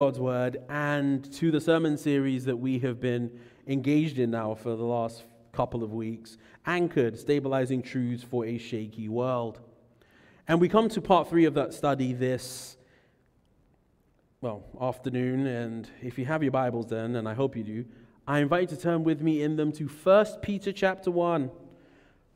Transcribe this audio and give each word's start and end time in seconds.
God's 0.00 0.20
word 0.20 0.58
and 0.68 1.28
to 1.32 1.50
the 1.50 1.60
sermon 1.60 1.98
series 1.98 2.44
that 2.44 2.56
we 2.56 2.78
have 2.78 3.00
been 3.00 3.36
engaged 3.66 4.20
in 4.20 4.30
now 4.30 4.54
for 4.54 4.76
the 4.76 4.84
last 4.84 5.24
couple 5.50 5.82
of 5.82 5.92
weeks 5.92 6.38
Anchored 6.66 7.18
Stabilizing 7.18 7.82
Truths 7.82 8.22
for 8.22 8.46
a 8.46 8.58
Shaky 8.58 9.08
World. 9.08 9.58
And 10.46 10.60
we 10.60 10.68
come 10.68 10.88
to 10.90 11.00
part 11.00 11.28
three 11.28 11.46
of 11.46 11.54
that 11.54 11.74
study 11.74 12.12
this, 12.12 12.76
well, 14.40 14.62
afternoon. 14.80 15.48
And 15.48 15.90
if 16.00 16.16
you 16.16 16.26
have 16.26 16.44
your 16.44 16.52
Bibles 16.52 16.86
then, 16.86 17.16
and 17.16 17.28
I 17.28 17.34
hope 17.34 17.56
you 17.56 17.64
do, 17.64 17.84
I 18.24 18.38
invite 18.38 18.70
you 18.70 18.76
to 18.76 18.80
turn 18.80 19.02
with 19.02 19.20
me 19.20 19.42
in 19.42 19.56
them 19.56 19.72
to 19.72 19.88
1 19.88 20.26
Peter 20.42 20.70
chapter 20.70 21.10
1. 21.10 21.50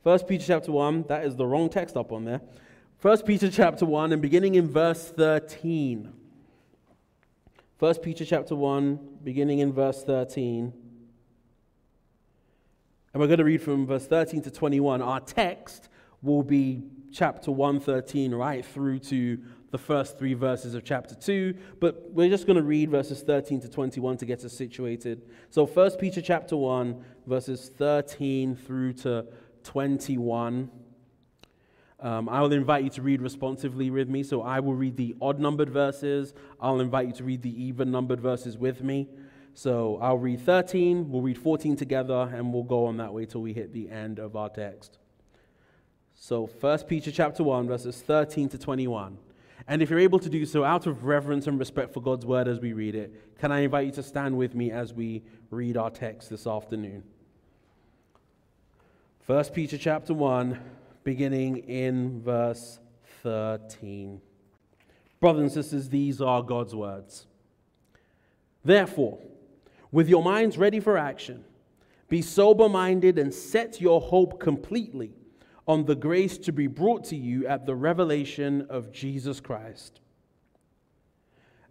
1 0.02 0.18
Peter 0.26 0.44
chapter 0.44 0.72
1, 0.72 1.04
that 1.06 1.24
is 1.24 1.36
the 1.36 1.46
wrong 1.46 1.68
text 1.68 1.96
up 1.96 2.10
on 2.10 2.24
there. 2.24 2.40
1 3.02 3.18
Peter 3.22 3.48
chapter 3.48 3.86
1, 3.86 4.12
and 4.12 4.20
beginning 4.20 4.56
in 4.56 4.66
verse 4.66 5.12
13. 5.16 6.12
1 7.82 7.96
Peter 7.96 8.24
chapter 8.24 8.54
1, 8.54 9.18
beginning 9.24 9.58
in 9.58 9.72
verse 9.72 10.04
13. 10.04 10.72
And 13.12 13.20
we're 13.20 13.26
going 13.26 13.40
to 13.40 13.44
read 13.44 13.60
from 13.60 13.88
verse 13.88 14.06
13 14.06 14.40
to 14.42 14.52
21. 14.52 15.02
Our 15.02 15.18
text 15.18 15.88
will 16.22 16.44
be 16.44 16.84
chapter 17.12 17.50
113 17.50 18.32
right 18.32 18.64
through 18.64 19.00
to 19.00 19.36
the 19.72 19.78
first 19.78 20.16
three 20.16 20.34
verses 20.34 20.76
of 20.76 20.84
chapter 20.84 21.16
2, 21.16 21.54
but 21.80 22.08
we're 22.12 22.28
just 22.28 22.46
going 22.46 22.56
to 22.56 22.62
read 22.62 22.88
verses 22.88 23.22
13 23.22 23.60
to 23.62 23.68
21 23.68 24.16
to 24.18 24.26
get 24.26 24.44
us 24.44 24.52
situated. 24.52 25.22
So 25.50 25.66
1 25.66 25.96
Peter 25.98 26.22
chapter 26.22 26.56
1, 26.56 27.04
verses 27.26 27.68
13 27.78 28.54
through 28.54 28.92
to 28.92 29.26
21. 29.64 30.70
Um, 32.02 32.28
I 32.28 32.40
will 32.42 32.52
invite 32.52 32.82
you 32.82 32.90
to 32.90 33.02
read 33.02 33.22
responsively 33.22 33.88
with 33.88 34.08
me. 34.08 34.24
So 34.24 34.42
I 34.42 34.60
will 34.60 34.74
read 34.74 34.96
the 34.96 35.14
odd 35.22 35.38
numbered 35.38 35.70
verses. 35.70 36.34
I'll 36.60 36.80
invite 36.80 37.06
you 37.06 37.12
to 37.14 37.24
read 37.24 37.42
the 37.42 37.62
even 37.62 37.90
numbered 37.90 38.20
verses 38.20 38.58
with 38.58 38.82
me. 38.82 39.08
So 39.54 39.98
I'll 40.00 40.18
read 40.18 40.40
13, 40.40 41.10
we'll 41.10 41.20
read 41.20 41.36
14 41.36 41.76
together, 41.76 42.30
and 42.34 42.52
we'll 42.52 42.62
go 42.62 42.86
on 42.86 42.96
that 42.96 43.12
way 43.12 43.26
till 43.26 43.42
we 43.42 43.52
hit 43.52 43.72
the 43.72 43.90
end 43.90 44.18
of 44.18 44.34
our 44.34 44.48
text. 44.48 44.98
So 46.14 46.46
1 46.46 46.78
Peter 46.84 47.10
chapter 47.10 47.44
1, 47.44 47.66
verses 47.66 48.00
13 48.00 48.48
to 48.50 48.58
21. 48.58 49.18
And 49.68 49.82
if 49.82 49.90
you're 49.90 49.98
able 49.98 50.18
to 50.20 50.30
do 50.30 50.46
so 50.46 50.64
out 50.64 50.86
of 50.86 51.04
reverence 51.04 51.46
and 51.46 51.58
respect 51.58 51.92
for 51.92 52.00
God's 52.00 52.24
word 52.24 52.48
as 52.48 52.60
we 52.60 52.72
read 52.72 52.94
it, 52.94 53.38
can 53.38 53.52
I 53.52 53.60
invite 53.60 53.86
you 53.86 53.92
to 53.92 54.02
stand 54.02 54.36
with 54.36 54.54
me 54.54 54.70
as 54.70 54.94
we 54.94 55.22
read 55.50 55.76
our 55.76 55.90
text 55.90 56.30
this 56.30 56.46
afternoon? 56.46 57.04
1 59.26 59.44
Peter 59.46 59.78
chapter 59.78 60.14
1, 60.14 60.58
beginning 61.04 61.58
in 61.58 62.20
verse 62.20 62.78
13. 63.22 64.20
Brothers 65.20 65.42
and 65.42 65.52
sisters, 65.52 65.88
these 65.88 66.20
are 66.20 66.42
God's 66.42 66.74
words. 66.74 67.26
Therefore, 68.64 69.18
with 69.90 70.08
your 70.08 70.22
minds 70.22 70.58
ready 70.58 70.80
for 70.80 70.96
action, 70.96 71.44
be 72.08 72.22
sober 72.22 72.68
minded 72.68 73.18
and 73.18 73.32
set 73.32 73.80
your 73.80 74.00
hope 74.00 74.40
completely 74.40 75.12
on 75.66 75.84
the 75.84 75.94
grace 75.94 76.38
to 76.38 76.52
be 76.52 76.66
brought 76.66 77.04
to 77.04 77.16
you 77.16 77.46
at 77.46 77.66
the 77.66 77.74
revelation 77.74 78.66
of 78.68 78.92
Jesus 78.92 79.40
Christ. 79.40 80.00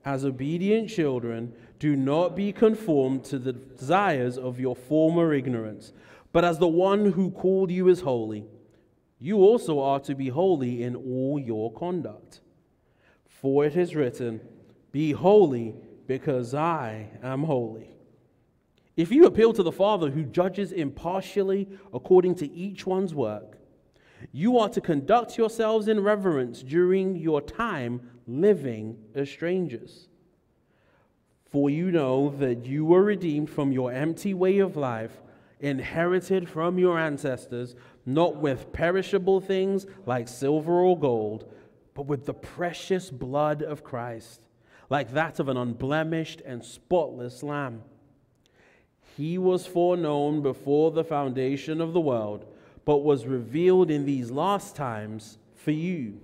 As 0.03 0.25
obedient 0.25 0.89
children, 0.89 1.53
do 1.77 1.95
not 1.95 2.35
be 2.35 2.51
conformed 2.51 3.23
to 3.25 3.37
the 3.37 3.53
desires 3.53 4.37
of 4.37 4.59
your 4.59 4.75
former 4.75 5.33
ignorance, 5.33 5.93
but 6.31 6.45
as 6.45 6.57
the 6.57 6.67
one 6.67 7.11
who 7.11 7.31
called 7.31 7.69
you 7.69 7.87
is 7.87 8.01
holy 8.01 8.45
you 9.21 9.37
also 9.37 9.79
are 9.79 9.99
to 9.99 10.15
be 10.15 10.29
holy 10.29 10.81
in 10.81 10.95
all 10.95 11.39
your 11.39 11.71
conduct. 11.71 12.41
For 13.27 13.63
it 13.63 13.77
is 13.77 13.95
written, 13.95 14.41
Be 14.91 15.11
holy, 15.11 15.75
because 16.07 16.55
I 16.55 17.07
am 17.21 17.43
holy. 17.43 17.95
If 18.97 19.11
you 19.11 19.25
appeal 19.25 19.53
to 19.53 19.63
the 19.63 19.71
Father 19.71 20.09
who 20.09 20.23
judges 20.23 20.71
impartially 20.71 21.69
according 21.93 22.35
to 22.35 22.51
each 22.51 22.85
one's 22.87 23.13
work, 23.13 23.59
you 24.31 24.57
are 24.57 24.69
to 24.69 24.81
conduct 24.81 25.37
yourselves 25.37 25.87
in 25.87 25.99
reverence 25.99 26.63
during 26.63 27.15
your 27.15 27.41
time 27.41 28.01
living 28.25 28.97
as 29.13 29.29
strangers. 29.29 30.07
For 31.45 31.69
you 31.69 31.91
know 31.91 32.29
that 32.39 32.65
you 32.65 32.85
were 32.85 33.03
redeemed 33.03 33.49
from 33.49 33.71
your 33.71 33.91
empty 33.91 34.33
way 34.33 34.59
of 34.59 34.75
life, 34.75 35.21
inherited 35.59 36.49
from 36.49 36.79
your 36.79 36.97
ancestors 36.97 37.75
not 38.05 38.37
with 38.37 38.71
perishable 38.73 39.39
things 39.39 39.85
like 40.05 40.27
silver 40.27 40.79
or 40.81 40.97
gold, 40.97 41.51
but 41.93 42.05
with 42.05 42.25
the 42.25 42.33
precious 42.33 43.09
blood 43.09 43.61
of 43.61 43.83
Christ, 43.83 44.41
like 44.89 45.11
that 45.13 45.39
of 45.39 45.49
an 45.49 45.57
unblemished 45.57 46.41
and 46.45 46.63
spotless 46.63 47.43
lamb. 47.43 47.83
He 49.17 49.37
was 49.37 49.67
foreknown 49.67 50.41
before 50.41 50.91
the 50.91 51.03
foundation 51.03 51.81
of 51.81 51.93
the 51.93 52.01
world, 52.01 52.45
but 52.85 52.99
was 52.99 53.27
revealed 53.27 53.91
in 53.91 54.05
these 54.05 54.31
last 54.31 54.75
times 54.75 55.37
for 55.55 55.71
you. 55.71 56.19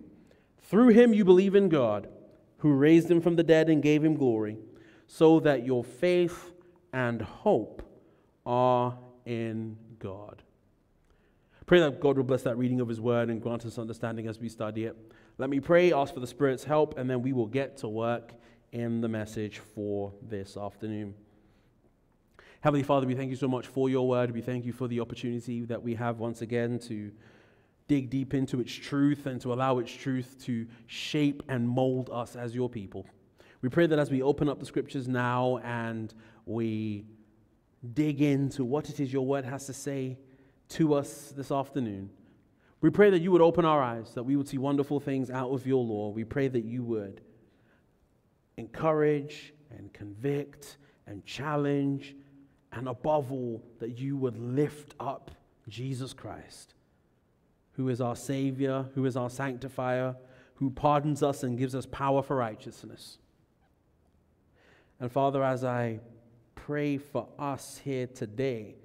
Through 0.61 0.89
him 0.89 1.13
you 1.13 1.23
believe 1.23 1.55
in 1.55 1.69
God, 1.69 2.07
who 2.59 2.73
raised 2.73 3.11
him 3.11 3.21
from 3.21 3.35
the 3.35 3.43
dead 3.43 3.69
and 3.69 3.83
gave 3.83 4.03
him 4.03 4.15
glory, 4.15 4.57
so 5.05 5.39
that 5.41 5.65
your 5.65 5.83
faith 5.83 6.51
and 6.91 7.21
hope 7.21 7.83
are 8.45 8.97
in 9.25 9.77
God. 9.99 10.41
Pray 11.67 11.81
that 11.81 11.99
God 11.99 12.15
will 12.15 12.23
bless 12.23 12.43
that 12.43 12.57
reading 12.57 12.79
of 12.79 12.87
His 12.87 13.01
word 13.01 13.29
and 13.29 13.41
grant 13.41 13.65
us 13.65 13.77
understanding 13.77 14.25
as 14.25 14.39
we 14.39 14.47
study 14.47 14.85
it. 14.85 14.95
Let 15.37 15.49
me 15.49 15.59
pray, 15.59 15.91
ask 15.91 16.13
for 16.13 16.21
the 16.21 16.27
Spirit's 16.27 16.63
help, 16.63 16.97
and 16.97 17.09
then 17.09 17.21
we 17.21 17.33
will 17.33 17.45
get 17.45 17.75
to 17.79 17.89
work 17.89 18.31
in 18.71 19.01
the 19.01 19.09
message 19.09 19.59
for 19.75 20.13
this 20.21 20.55
afternoon. 20.55 21.13
Heavenly 22.61 22.83
Father, 22.83 23.05
we 23.05 23.15
thank 23.15 23.29
you 23.29 23.35
so 23.35 23.49
much 23.49 23.67
for 23.67 23.89
your 23.89 24.07
word. 24.07 24.31
We 24.31 24.39
thank 24.39 24.63
you 24.63 24.71
for 24.71 24.87
the 24.87 25.01
opportunity 25.01 25.65
that 25.65 25.83
we 25.83 25.93
have 25.95 26.19
once 26.19 26.41
again 26.41 26.79
to 26.87 27.11
dig 27.89 28.09
deep 28.09 28.33
into 28.33 28.61
its 28.61 28.71
truth 28.71 29.25
and 29.25 29.41
to 29.41 29.51
allow 29.51 29.79
its 29.79 29.91
truth 29.91 30.37
to 30.45 30.67
shape 30.85 31.43
and 31.49 31.67
mold 31.67 32.09
us 32.13 32.37
as 32.37 32.55
your 32.55 32.69
people. 32.69 33.05
We 33.61 33.67
pray 33.67 33.87
that 33.87 33.99
as 33.99 34.09
we 34.09 34.21
open 34.21 34.47
up 34.47 34.61
the 34.61 34.65
scriptures 34.65 35.09
now 35.09 35.57
and 35.57 36.13
we 36.45 37.03
dig 37.93 38.21
into 38.21 38.63
what 38.63 38.89
it 38.89 39.01
is 39.01 39.11
your 39.11 39.25
word 39.25 39.43
has 39.43 39.65
to 39.65 39.73
say, 39.73 40.17
to 40.69 40.93
us 40.93 41.33
this 41.35 41.51
afternoon. 41.51 42.09
We 42.81 42.89
pray 42.89 43.09
that 43.09 43.19
you 43.19 43.31
would 43.31 43.41
open 43.41 43.65
our 43.65 43.81
eyes, 43.81 44.13
that 44.13 44.23
we 44.23 44.35
would 44.35 44.47
see 44.47 44.57
wonderful 44.57 44.99
things 44.99 45.31
out 45.31 45.49
of 45.51 45.65
your 45.65 45.83
law. 45.83 46.09
We 46.09 46.23
pray 46.23 46.47
that 46.47 46.63
you 46.63 46.83
would 46.83 47.21
encourage 48.57 49.53
and 49.71 49.91
convict 49.93 50.77
and 51.07 51.25
challenge, 51.25 52.15
and 52.73 52.87
above 52.87 53.31
all, 53.31 53.63
that 53.79 53.97
you 53.97 54.17
would 54.17 54.37
lift 54.37 54.93
up 54.99 55.31
Jesus 55.67 56.13
Christ, 56.13 56.73
who 57.73 57.89
is 57.89 58.01
our 58.01 58.15
Savior, 58.15 58.85
who 58.93 59.05
is 59.05 59.15
our 59.15 59.29
sanctifier, 59.29 60.15
who 60.55 60.69
pardons 60.69 61.23
us 61.23 61.43
and 61.43 61.57
gives 61.57 61.75
us 61.75 61.85
power 61.85 62.21
for 62.21 62.35
righteousness. 62.35 63.19
And 64.99 65.11
Father, 65.11 65.43
as 65.43 65.63
I 65.63 65.99
pray 66.55 66.97
for 66.97 67.27
us 67.39 67.79
here 67.83 68.07
today, 68.07 68.75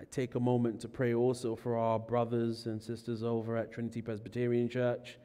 I 0.00 0.04
take 0.10 0.34
a 0.34 0.40
moment 0.40 0.80
to 0.80 0.88
pray 0.88 1.12
also 1.12 1.54
for 1.54 1.76
our 1.76 1.98
brothers 1.98 2.64
and 2.64 2.80
sisters 2.80 3.22
over 3.22 3.58
at 3.58 3.70
Trinity 3.70 4.00
Presbyterian 4.00 4.66
Church. 4.66 5.18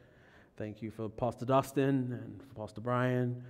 Thank 0.57 0.81
you 0.81 0.91
for 0.91 1.07
Pastor 1.07 1.45
Dustin 1.45 2.11
and 2.11 2.43
for 2.43 2.55
Pastor 2.55 2.81
Brian 2.81 3.41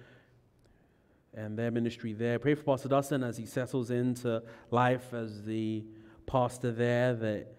and 1.34 1.58
their 1.58 1.72
ministry 1.72 2.14
there. 2.14 2.38
Pray 2.38 2.54
for 2.54 2.62
Pastor 2.62 2.90
Dustin 2.90 3.24
as 3.24 3.38
he 3.38 3.48
settles 3.48 3.90
into 3.90 4.44
life 4.70 5.16
as 5.16 5.44
the 5.46 5.84
pastor 6.28 6.72
there, 6.72 7.16
that 7.16 7.56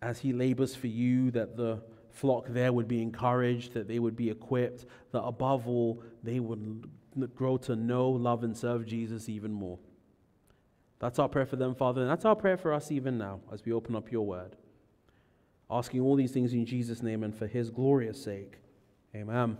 as 0.00 0.20
he 0.20 0.32
labors 0.32 0.76
for 0.76 0.86
you, 0.86 1.32
that 1.32 1.56
the 1.56 1.82
flock 2.12 2.46
there 2.48 2.72
would 2.72 2.86
be 2.86 3.02
encouraged, 3.02 3.74
that 3.74 3.88
they 3.88 3.98
would 3.98 4.14
be 4.14 4.30
equipped, 4.30 4.86
that 5.10 5.22
above 5.22 5.66
all, 5.66 6.00
they 6.22 6.38
would 6.38 6.88
grow 7.34 7.56
to 7.56 7.74
know, 7.74 8.08
love, 8.08 8.44
and 8.44 8.56
serve 8.56 8.86
Jesus 8.86 9.28
even 9.28 9.52
more. 9.52 9.80
That's 11.04 11.18
our 11.18 11.28
prayer 11.28 11.44
for 11.44 11.56
them, 11.56 11.74
Father, 11.74 12.00
and 12.00 12.10
that's 12.10 12.24
our 12.24 12.34
prayer 12.34 12.56
for 12.56 12.72
us 12.72 12.90
even 12.90 13.18
now 13.18 13.40
as 13.52 13.62
we 13.62 13.74
open 13.74 13.94
up 13.94 14.10
your 14.10 14.24
word. 14.24 14.56
Asking 15.70 16.00
all 16.00 16.16
these 16.16 16.30
things 16.30 16.54
in 16.54 16.64
Jesus' 16.64 17.02
name 17.02 17.22
and 17.22 17.36
for 17.36 17.46
his 17.46 17.68
glorious 17.68 18.24
sake. 18.24 18.54
Amen. 19.14 19.58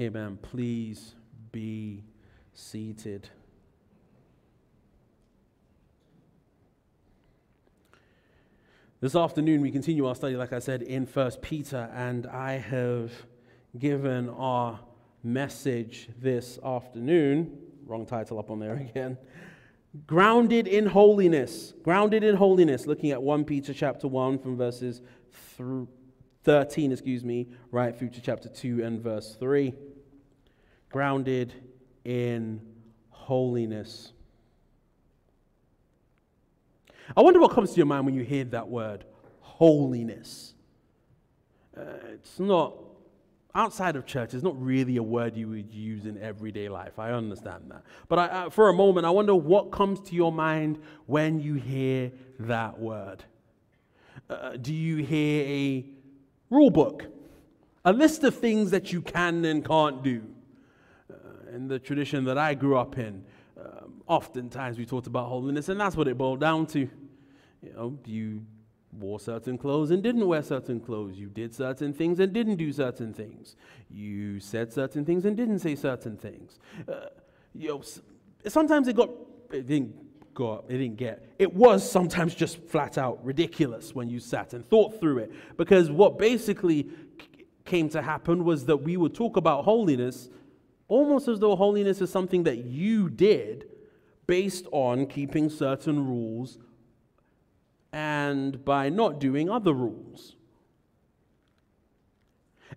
Amen. 0.00 0.38
Please 0.40 1.14
be 1.52 2.02
seated. 2.54 3.28
This 9.02 9.14
afternoon, 9.14 9.60
we 9.60 9.70
continue 9.70 10.06
our 10.06 10.14
study, 10.14 10.34
like 10.34 10.54
I 10.54 10.60
said, 10.60 10.80
in 10.80 11.04
First 11.04 11.42
Peter, 11.42 11.90
and 11.94 12.26
I 12.28 12.52
have 12.52 13.12
given 13.78 14.30
our 14.30 14.80
message 15.22 16.08
this 16.22 16.58
afternoon. 16.64 17.58
Wrong 17.84 18.06
title 18.06 18.38
up 18.38 18.50
on 18.50 18.60
there 18.60 18.76
again 18.90 19.18
grounded 20.06 20.66
in 20.66 20.86
holiness 20.86 21.72
grounded 21.82 22.24
in 22.24 22.34
holiness 22.36 22.86
looking 22.86 23.10
at 23.12 23.22
1 23.22 23.44
peter 23.44 23.72
chapter 23.72 24.08
1 24.08 24.38
from 24.38 24.56
verses 24.56 25.00
through 25.56 25.88
13 26.42 26.92
excuse 26.92 27.24
me 27.24 27.46
right 27.70 27.96
through 27.96 28.10
to 28.10 28.20
chapter 28.20 28.48
2 28.48 28.82
and 28.82 29.00
verse 29.00 29.36
3 29.38 29.72
grounded 30.94 31.52
in 32.04 32.60
holiness. 33.10 34.12
I 37.16 37.22
wonder 37.22 37.40
what 37.40 37.50
comes 37.50 37.70
to 37.70 37.76
your 37.78 37.86
mind 37.86 38.06
when 38.06 38.14
you 38.14 38.22
hear 38.22 38.44
that 38.44 38.68
word, 38.68 39.04
holiness. 39.40 40.54
Uh, 41.76 41.82
it's 42.12 42.38
not, 42.38 42.74
outside 43.54 43.96
of 43.96 44.04
church, 44.04 44.34
it's 44.34 44.42
not 44.42 44.60
really 44.60 44.96
a 44.96 45.02
word 45.02 45.36
you 45.36 45.48
would 45.48 45.72
use 45.72 46.06
in 46.06 46.20
everyday 46.20 46.68
life. 46.68 46.98
I 46.98 47.12
understand 47.12 47.64
that. 47.70 47.82
But 48.08 48.18
I, 48.18 48.48
for 48.50 48.68
a 48.68 48.72
moment, 48.72 49.06
I 49.06 49.10
wonder 49.10 49.34
what 49.34 49.70
comes 49.70 50.00
to 50.08 50.14
your 50.14 50.32
mind 50.32 50.80
when 51.06 51.40
you 51.40 51.54
hear 51.54 52.12
that 52.40 52.78
word. 52.78 53.24
Uh, 54.28 54.56
do 54.56 54.74
you 54.74 54.96
hear 55.04 55.44
a 55.44 55.86
rule 56.50 56.70
book? 56.70 57.06
A 57.84 57.92
list 57.92 58.24
of 58.24 58.34
things 58.34 58.70
that 58.70 58.92
you 58.92 59.02
can 59.02 59.44
and 59.44 59.64
can't 59.64 60.02
do? 60.02 60.22
Uh, 61.12 61.54
in 61.54 61.68
the 61.68 61.78
tradition 61.78 62.24
that 62.24 62.38
I 62.38 62.54
grew 62.54 62.76
up 62.76 62.98
in, 62.98 63.24
um, 63.58 64.02
oftentimes 64.06 64.78
we 64.78 64.86
talked 64.86 65.06
about 65.06 65.28
holiness, 65.28 65.68
and 65.68 65.78
that's 65.78 65.94
what 65.94 66.08
it 66.08 66.16
boiled 66.16 66.40
down 66.40 66.66
to. 66.68 66.88
You 67.62 67.72
know, 67.74 67.98
you 68.04 68.44
wore 68.98 69.20
certain 69.20 69.58
clothes 69.58 69.90
and 69.90 70.02
didn't 70.02 70.26
wear 70.26 70.42
certain 70.42 70.80
clothes. 70.80 71.16
You 71.16 71.28
did 71.28 71.54
certain 71.54 71.92
things 71.92 72.20
and 72.20 72.32
didn't 72.32 72.56
do 72.56 72.72
certain 72.72 73.12
things. 73.12 73.56
You 73.90 74.40
said 74.40 74.72
certain 74.72 75.04
things 75.04 75.24
and 75.24 75.36
didn't 75.36 75.60
say 75.60 75.74
certain 75.74 76.16
things. 76.16 76.58
Uh, 76.88 77.06
you 77.54 77.68
know, 77.68 77.82
sometimes 78.46 78.88
it 78.88 78.96
got 78.96 79.10
it 79.52 79.66
didn't 79.66 79.94
go 80.34 80.64
it 80.68 80.78
didn't 80.78 80.96
get. 80.96 81.34
It 81.38 81.54
was 81.54 81.88
sometimes 81.88 82.34
just 82.34 82.62
flat 82.64 82.98
out 82.98 83.24
ridiculous 83.24 83.94
when 83.94 84.08
you 84.08 84.20
sat 84.20 84.52
and 84.52 84.68
thought 84.68 85.00
through 85.00 85.18
it 85.18 85.32
because 85.56 85.90
what 85.90 86.18
basically 86.18 86.88
came 87.64 87.88
to 87.88 88.02
happen 88.02 88.44
was 88.44 88.66
that 88.66 88.76
we 88.76 88.96
would 88.96 89.14
talk 89.14 89.36
about 89.36 89.64
holiness 89.64 90.28
almost 90.88 91.28
as 91.28 91.38
though 91.40 91.56
holiness 91.56 92.00
is 92.00 92.10
something 92.10 92.42
that 92.42 92.58
you 92.58 93.08
did 93.08 93.66
based 94.26 94.66
on 94.70 95.06
keeping 95.06 95.48
certain 95.48 96.06
rules 96.06 96.58
and 97.94 98.64
by 98.64 98.88
not 98.88 99.20
doing 99.20 99.48
other 99.48 99.72
rules. 99.72 100.34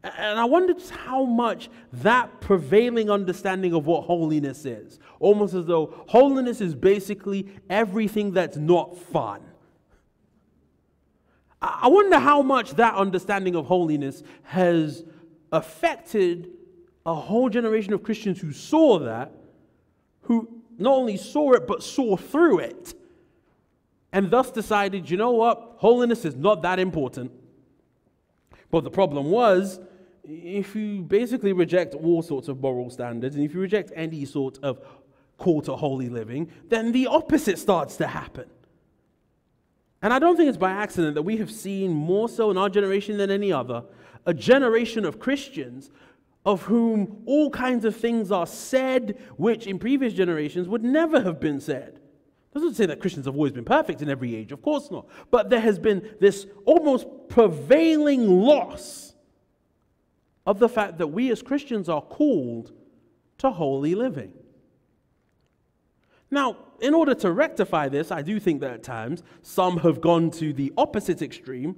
And 0.04 0.40
I 0.40 0.46
wondered 0.46 0.80
how 0.92 1.24
much 1.24 1.70
that 1.92 2.40
prevailing 2.40 3.10
understanding 3.10 3.74
of 3.74 3.88
what 3.88 4.04
holiness 4.04 4.64
is, 4.64 5.00
almost 5.20 5.56
as 5.56 5.66
though 5.66 6.04
holiness 6.08 6.62
is 6.62 6.76
basically 6.76 7.48
everything 7.68 8.32
that's 8.32 8.58
not 8.58 8.96
fun. 8.96 9.42
I 11.60 11.88
wonder 11.88 12.20
how 12.20 12.44
much 12.44 12.74
that 12.76 12.94
understanding 12.94 13.56
of 13.56 13.66
holiness 13.66 14.22
has 14.44 15.04
affected 15.52 16.52
a 17.08 17.16
whole 17.16 17.50
generation 17.50 17.92
of 17.94 18.04
Christians 18.04 18.40
who 18.40 18.52
saw 18.52 19.00
that, 19.00 19.32
who 20.22 20.62
not 20.78 20.94
only 20.94 21.18
saw 21.18 21.54
it, 21.54 21.66
but 21.66 21.82
saw 21.82 22.16
through 22.18 22.60
it, 22.60 22.94
and 24.12 24.32
thus 24.32 24.52
decided, 24.52 25.10
you 25.10 25.18
know 25.18 25.32
what, 25.32 25.76
holiness 25.78 26.26
is 26.26 26.36
not 26.36 26.62
that 26.62 26.80
important. 26.80 27.32
But 28.72 28.84
the 28.84 28.90
problem 28.90 29.32
was, 29.32 29.80
if 30.24 30.76
you 30.76 31.02
basically 31.04 31.54
reject 31.54 31.94
all 31.96 32.22
sorts 32.22 32.48
of 32.48 32.60
moral 32.60 32.90
standards, 32.90 33.36
and 33.36 33.46
if 33.46 33.54
you 33.54 33.60
reject 33.60 33.92
any 33.96 34.26
sort 34.26 34.60
of 34.64 34.80
call 35.38 35.62
to 35.62 35.76
holy 35.76 36.10
living, 36.10 36.52
then 36.68 36.92
the 36.92 37.08
opposite 37.08 37.60
starts 37.60 37.98
to 37.98 38.08
happen. 38.08 38.50
And 40.02 40.14
I 40.14 40.20
don't 40.20 40.36
think 40.38 40.50
it's 40.50 40.58
by 40.58 40.72
accident 40.72 41.16
that 41.16 41.24
we 41.24 41.38
have 41.38 41.52
seen 41.52 41.92
more 41.92 42.30
so 42.30 42.52
in 42.52 42.58
our 42.58 42.70
generation 42.70 43.18
than 43.18 43.32
any 43.32 43.52
other 43.52 43.84
a 44.26 44.34
generation 44.34 45.06
of 45.06 45.20
Christians 45.20 45.90
of 46.46 46.64
whom 46.64 47.24
all 47.26 47.50
kinds 47.50 47.86
of 47.86 47.96
things 47.96 48.30
are 48.30 48.46
said 48.46 49.18
which 49.38 49.66
in 49.66 49.80
previous 49.80 50.14
generations 50.14 50.68
would 50.68 50.84
never 50.84 51.22
have 51.22 51.40
been 51.40 51.60
said. 51.60 52.00
Doesn't 52.58 52.74
say 52.74 52.88
that 52.88 53.00
Christians 53.00 53.28
have 53.28 53.36
always 53.36 53.52
been 53.52 53.66
perfect 53.66 54.02
in 54.02 54.10
every 54.10 54.36
age, 54.36 54.52
of 54.52 54.64
course 54.64 54.90
not. 54.90 55.06
But 55.30 55.52
there 55.52 55.60
has 55.60 55.78
been 55.78 56.10
this 56.20 56.48
almost 56.66 57.06
prevailing 57.30 58.28
loss 58.28 59.14
of 60.44 60.58
the 60.58 60.68
fact 60.68 60.98
that 60.98 61.06
we 61.06 61.32
as 61.32 61.44
Christians 61.44 61.88
are 61.88 62.02
called 62.02 62.72
to 63.38 63.52
holy 63.52 63.94
living. 63.94 64.34
Now, 66.32 66.58
in 66.82 66.96
order 66.96 67.14
to 67.14 67.32
rectify 67.32 67.90
this, 67.90 68.10
I 68.10 68.24
do 68.24 68.40
think 68.40 68.62
that 68.62 68.72
at 68.72 68.82
times 68.82 69.22
some 69.44 69.78
have 69.78 70.02
gone 70.02 70.32
to 70.32 70.52
the 70.52 70.74
opposite 70.80 71.22
extreme. 71.22 71.76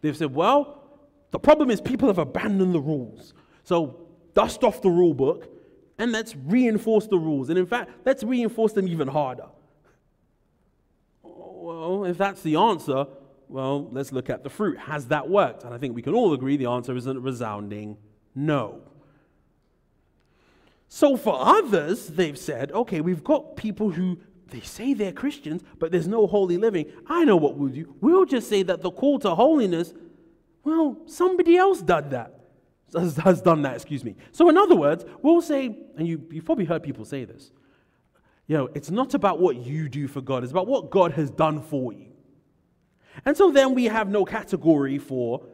They've 0.00 0.16
said, 0.16 0.34
well, 0.34 0.84
the 1.32 1.38
problem 1.38 1.70
is 1.70 1.82
people 1.82 2.08
have 2.08 2.16
abandoned 2.16 2.74
the 2.74 2.80
rules. 2.80 3.34
So 3.62 4.06
dust 4.32 4.64
off 4.64 4.80
the 4.80 4.88
rule 4.88 5.12
book 5.12 5.54
and 5.98 6.12
let's 6.12 6.34
reinforce 6.34 7.08
the 7.08 7.18
rules. 7.18 7.50
And 7.50 7.58
in 7.58 7.66
fact, 7.66 7.90
let's 8.06 8.24
reinforce 8.24 8.72
them 8.72 8.88
even 8.88 9.06
harder. 9.06 9.48
Well, 11.64 12.04
if 12.04 12.18
that's 12.18 12.42
the 12.42 12.56
answer, 12.56 13.06
well, 13.48 13.88
let's 13.90 14.12
look 14.12 14.28
at 14.28 14.44
the 14.44 14.50
fruit. 14.50 14.78
Has 14.80 15.06
that 15.06 15.30
worked? 15.30 15.64
And 15.64 15.72
I 15.72 15.78
think 15.78 15.94
we 15.94 16.02
can 16.02 16.12
all 16.12 16.34
agree 16.34 16.58
the 16.58 16.66
answer 16.66 16.94
is 16.94 17.06
a 17.06 17.18
resounding 17.18 17.96
no. 18.34 18.82
So 20.88 21.16
for 21.16 21.34
others, 21.40 22.08
they've 22.08 22.36
said, 22.36 22.70
okay, 22.72 23.00
we've 23.00 23.24
got 23.24 23.56
people 23.56 23.90
who 23.90 24.18
they 24.48 24.60
say 24.60 24.92
they're 24.92 25.10
Christians, 25.10 25.62
but 25.78 25.90
there's 25.90 26.06
no 26.06 26.26
holy 26.26 26.58
living. 26.58 26.92
I 27.06 27.24
know 27.24 27.36
what 27.36 27.56
we'll 27.56 27.72
do. 27.72 27.94
We'll 27.98 28.26
just 28.26 28.50
say 28.50 28.62
that 28.64 28.82
the 28.82 28.90
call 28.90 29.18
to 29.20 29.34
holiness, 29.34 29.94
well, 30.64 30.98
somebody 31.06 31.56
else 31.56 31.78
did 31.78 32.10
that. 32.10 32.40
Has, 32.94 33.16
has 33.16 33.40
done 33.40 33.62
that, 33.62 33.74
excuse 33.74 34.04
me. 34.04 34.16
So, 34.32 34.50
in 34.50 34.58
other 34.58 34.76
words, 34.76 35.06
we'll 35.22 35.40
say, 35.40 35.74
and 35.96 36.06
you, 36.06 36.22
you've 36.30 36.44
probably 36.44 36.66
heard 36.66 36.82
people 36.82 37.06
say 37.06 37.24
this, 37.24 37.50
you 38.46 38.56
know, 38.56 38.68
it's 38.74 38.90
not 38.90 39.14
about 39.14 39.40
what 39.40 39.56
you 39.56 39.88
do 39.88 40.06
for 40.06 40.20
God, 40.20 40.42
it's 40.42 40.52
about 40.52 40.66
what 40.66 40.90
God 40.90 41.12
has 41.12 41.30
done 41.30 41.62
for 41.62 41.92
you. 41.92 42.12
And 43.24 43.36
so 43.36 43.50
then 43.50 43.74
we 43.74 43.84
have 43.84 44.08
no 44.08 44.24
category 44.24 44.98
for 44.98 45.46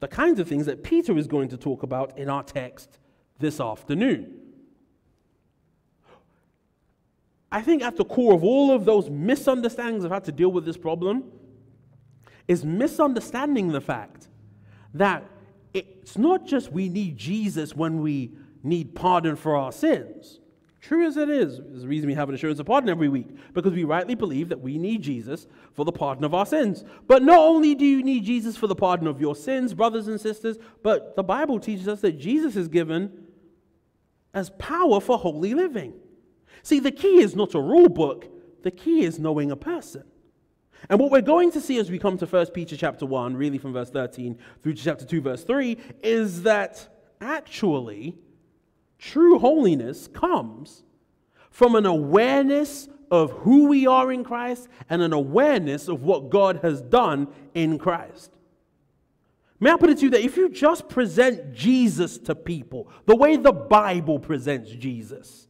the 0.00 0.08
kinds 0.08 0.38
of 0.38 0.48
things 0.48 0.66
that 0.66 0.82
Peter 0.84 1.16
is 1.16 1.26
going 1.26 1.48
to 1.48 1.56
talk 1.56 1.82
about 1.82 2.18
in 2.18 2.28
our 2.28 2.42
text 2.42 2.98
this 3.38 3.58
afternoon. 3.58 4.40
I 7.50 7.62
think 7.62 7.82
at 7.82 7.96
the 7.96 8.04
core 8.04 8.34
of 8.34 8.44
all 8.44 8.72
of 8.72 8.84
those 8.84 9.08
misunderstandings 9.08 10.04
of 10.04 10.10
how 10.10 10.18
to 10.18 10.32
deal 10.32 10.50
with 10.50 10.64
this 10.64 10.76
problem 10.76 11.24
is 12.48 12.64
misunderstanding 12.64 13.68
the 13.68 13.80
fact 13.80 14.28
that 14.92 15.24
it's 15.72 16.18
not 16.18 16.46
just 16.46 16.72
we 16.72 16.88
need 16.88 17.16
Jesus 17.16 17.74
when 17.74 18.02
we 18.02 18.32
need 18.62 18.94
pardon 18.94 19.36
for 19.36 19.56
our 19.56 19.72
sins. 19.72 20.40
True 20.84 21.06
as 21.06 21.16
it 21.16 21.30
is, 21.30 21.60
is 21.60 21.80
the 21.80 21.88
reason 21.88 22.08
we 22.08 22.14
have 22.14 22.28
an 22.28 22.34
assurance 22.34 22.60
of 22.60 22.66
pardon 22.66 22.90
every 22.90 23.08
week, 23.08 23.28
because 23.54 23.72
we 23.72 23.84
rightly 23.84 24.14
believe 24.14 24.50
that 24.50 24.60
we 24.60 24.76
need 24.76 25.00
Jesus 25.00 25.46
for 25.72 25.82
the 25.82 25.92
pardon 25.92 26.24
of 26.24 26.34
our 26.34 26.44
sins. 26.44 26.84
But 27.06 27.22
not 27.22 27.38
only 27.38 27.74
do 27.74 27.86
you 27.86 28.02
need 28.02 28.24
Jesus 28.24 28.54
for 28.54 28.66
the 28.66 28.74
pardon 28.74 29.06
of 29.06 29.18
your 29.18 29.34
sins, 29.34 29.72
brothers 29.72 30.08
and 30.08 30.20
sisters, 30.20 30.58
but 30.82 31.16
the 31.16 31.22
Bible 31.22 31.58
teaches 31.58 31.88
us 31.88 32.02
that 32.02 32.18
Jesus 32.18 32.54
is 32.54 32.68
given 32.68 33.28
as 34.34 34.50
power 34.58 35.00
for 35.00 35.16
holy 35.16 35.54
living. 35.54 35.94
See, 36.62 36.80
the 36.80 36.92
key 36.92 37.22
is 37.22 37.34
not 37.34 37.54
a 37.54 37.60
rule 37.60 37.88
book, 37.88 38.26
the 38.62 38.70
key 38.70 39.04
is 39.04 39.18
knowing 39.18 39.50
a 39.50 39.56
person. 39.56 40.04
And 40.90 41.00
what 41.00 41.10
we're 41.10 41.22
going 41.22 41.50
to 41.52 41.62
see 41.62 41.78
as 41.78 41.90
we 41.90 41.98
come 41.98 42.18
to 42.18 42.26
1 42.26 42.48
Peter 42.48 42.76
chapter 42.76 43.06
1, 43.06 43.34
really 43.38 43.56
from 43.56 43.72
verse 43.72 43.88
13 43.88 44.38
through 44.62 44.74
to 44.74 44.84
chapter 44.84 45.06
2, 45.06 45.22
verse 45.22 45.44
3, 45.44 45.78
is 46.02 46.42
that 46.42 46.94
actually 47.22 48.18
true 49.04 49.38
holiness 49.38 50.08
comes 50.08 50.82
from 51.50 51.74
an 51.74 51.86
awareness 51.86 52.88
of 53.10 53.30
who 53.30 53.68
we 53.68 53.86
are 53.86 54.10
in 54.10 54.24
Christ 54.24 54.68
and 54.88 55.02
an 55.02 55.12
awareness 55.12 55.88
of 55.88 56.02
what 56.02 56.30
God 56.30 56.60
has 56.62 56.80
done 56.80 57.28
in 57.54 57.78
Christ. 57.78 58.32
May 59.60 59.70
I 59.70 59.76
put 59.76 59.90
it 59.90 59.98
to 59.98 60.04
you 60.04 60.10
that 60.10 60.22
if 60.22 60.36
you 60.36 60.48
just 60.48 60.88
present 60.88 61.54
Jesus 61.54 62.18
to 62.18 62.34
people 62.34 62.88
the 63.06 63.14
way 63.14 63.36
the 63.36 63.52
Bible 63.52 64.18
presents 64.18 64.70
Jesus, 64.70 65.48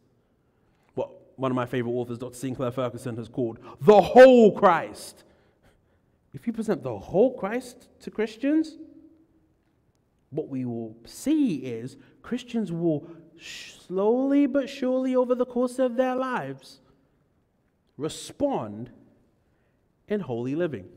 what 0.95 1.11
one 1.37 1.51
of 1.51 1.57
my 1.57 1.67
favorite 1.67 1.93
authors, 1.93 2.19
Dr. 2.19 2.35
Sinclair 2.35 2.71
Ferguson, 2.71 3.17
has 3.17 3.29
called 3.29 3.59
the 3.81 4.01
whole 4.01 4.53
Christ. 4.53 5.25
If 6.33 6.47
you 6.47 6.53
present 6.53 6.83
the 6.83 6.99
whole 6.99 7.39
Christ 7.39 7.89
to 8.01 8.11
Christians, 8.11 8.77
what 10.31 10.49
we 10.49 10.65
will 10.65 10.97
see 11.07 11.57
is 11.57 11.97
Christians 12.23 12.73
will 12.73 13.07
slowly 13.41 14.47
but 14.47 14.69
surely 14.69 15.15
over 15.15 15.35
the 15.35 15.47
course 15.47 15.79
of 15.79 15.97
their 15.97 16.15
lives 16.15 16.81
respond 17.97 18.91
in 20.09 20.21
holy 20.21 20.55
living. 20.55 20.89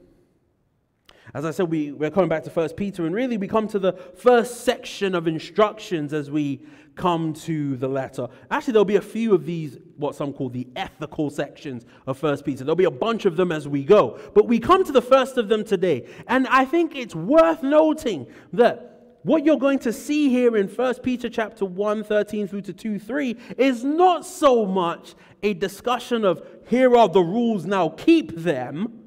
As 1.33 1.43
I 1.43 1.51
said, 1.51 1.69
we, 1.69 1.91
we're 1.91 2.09
coming 2.09 2.29
back 2.29 2.43
to 2.45 2.49
First 2.49 2.77
Peter, 2.77 3.05
and 3.05 3.13
really 3.13 3.37
we 3.37 3.47
come 3.47 3.67
to 3.69 3.79
the 3.79 3.93
first 3.93 4.61
section 4.61 5.13
of 5.13 5.27
instructions 5.27 6.13
as 6.13 6.31
we 6.31 6.61
come 6.95 7.33
to 7.33 7.75
the 7.75 7.87
letter. 7.87 8.27
Actually, 8.49 8.73
there'll 8.73 8.85
be 8.85 8.95
a 8.95 9.01
few 9.01 9.35
of 9.35 9.45
these, 9.45 9.77
what 9.97 10.15
some 10.15 10.33
call 10.33 10.49
the 10.49 10.67
ethical 10.75 11.29
sections 11.29 11.85
of 12.07 12.17
First 12.17 12.45
Peter. 12.45 12.63
There'll 12.63 12.75
be 12.75 12.85
a 12.85 12.91
bunch 12.91 13.25
of 13.25 13.35
them 13.35 13.51
as 13.51 13.67
we 13.67 13.83
go. 13.83 14.19
But 14.33 14.47
we 14.47 14.57
come 14.57 14.83
to 14.85 14.91
the 14.91 15.01
first 15.01 15.37
of 15.37 15.49
them 15.49 15.63
today. 15.63 16.07
And 16.27 16.47
I 16.47 16.65
think 16.65 16.95
it's 16.95 17.13
worth 17.13 17.61
noting 17.61 18.27
that 18.53 18.96
what 19.27 19.45
you're 19.45 19.57
going 19.57 19.79
to 19.79 19.91
see 19.91 20.29
here 20.29 20.55
in 20.55 20.69
1 20.69 20.95
Peter 21.03 21.27
chapter 21.27 21.65
1, 21.65 22.05
13 22.05 22.47
through 22.47 22.61
to 22.61 22.71
2, 22.71 22.97
3 22.97 23.37
is 23.57 23.83
not 23.83 24.25
so 24.25 24.65
much 24.65 25.15
a 25.43 25.53
discussion 25.53 26.23
of 26.23 26.41
here 26.69 26.95
are 26.95 27.09
the 27.09 27.21
rules, 27.21 27.65
now 27.65 27.89
keep 27.89 28.33
them, 28.37 29.03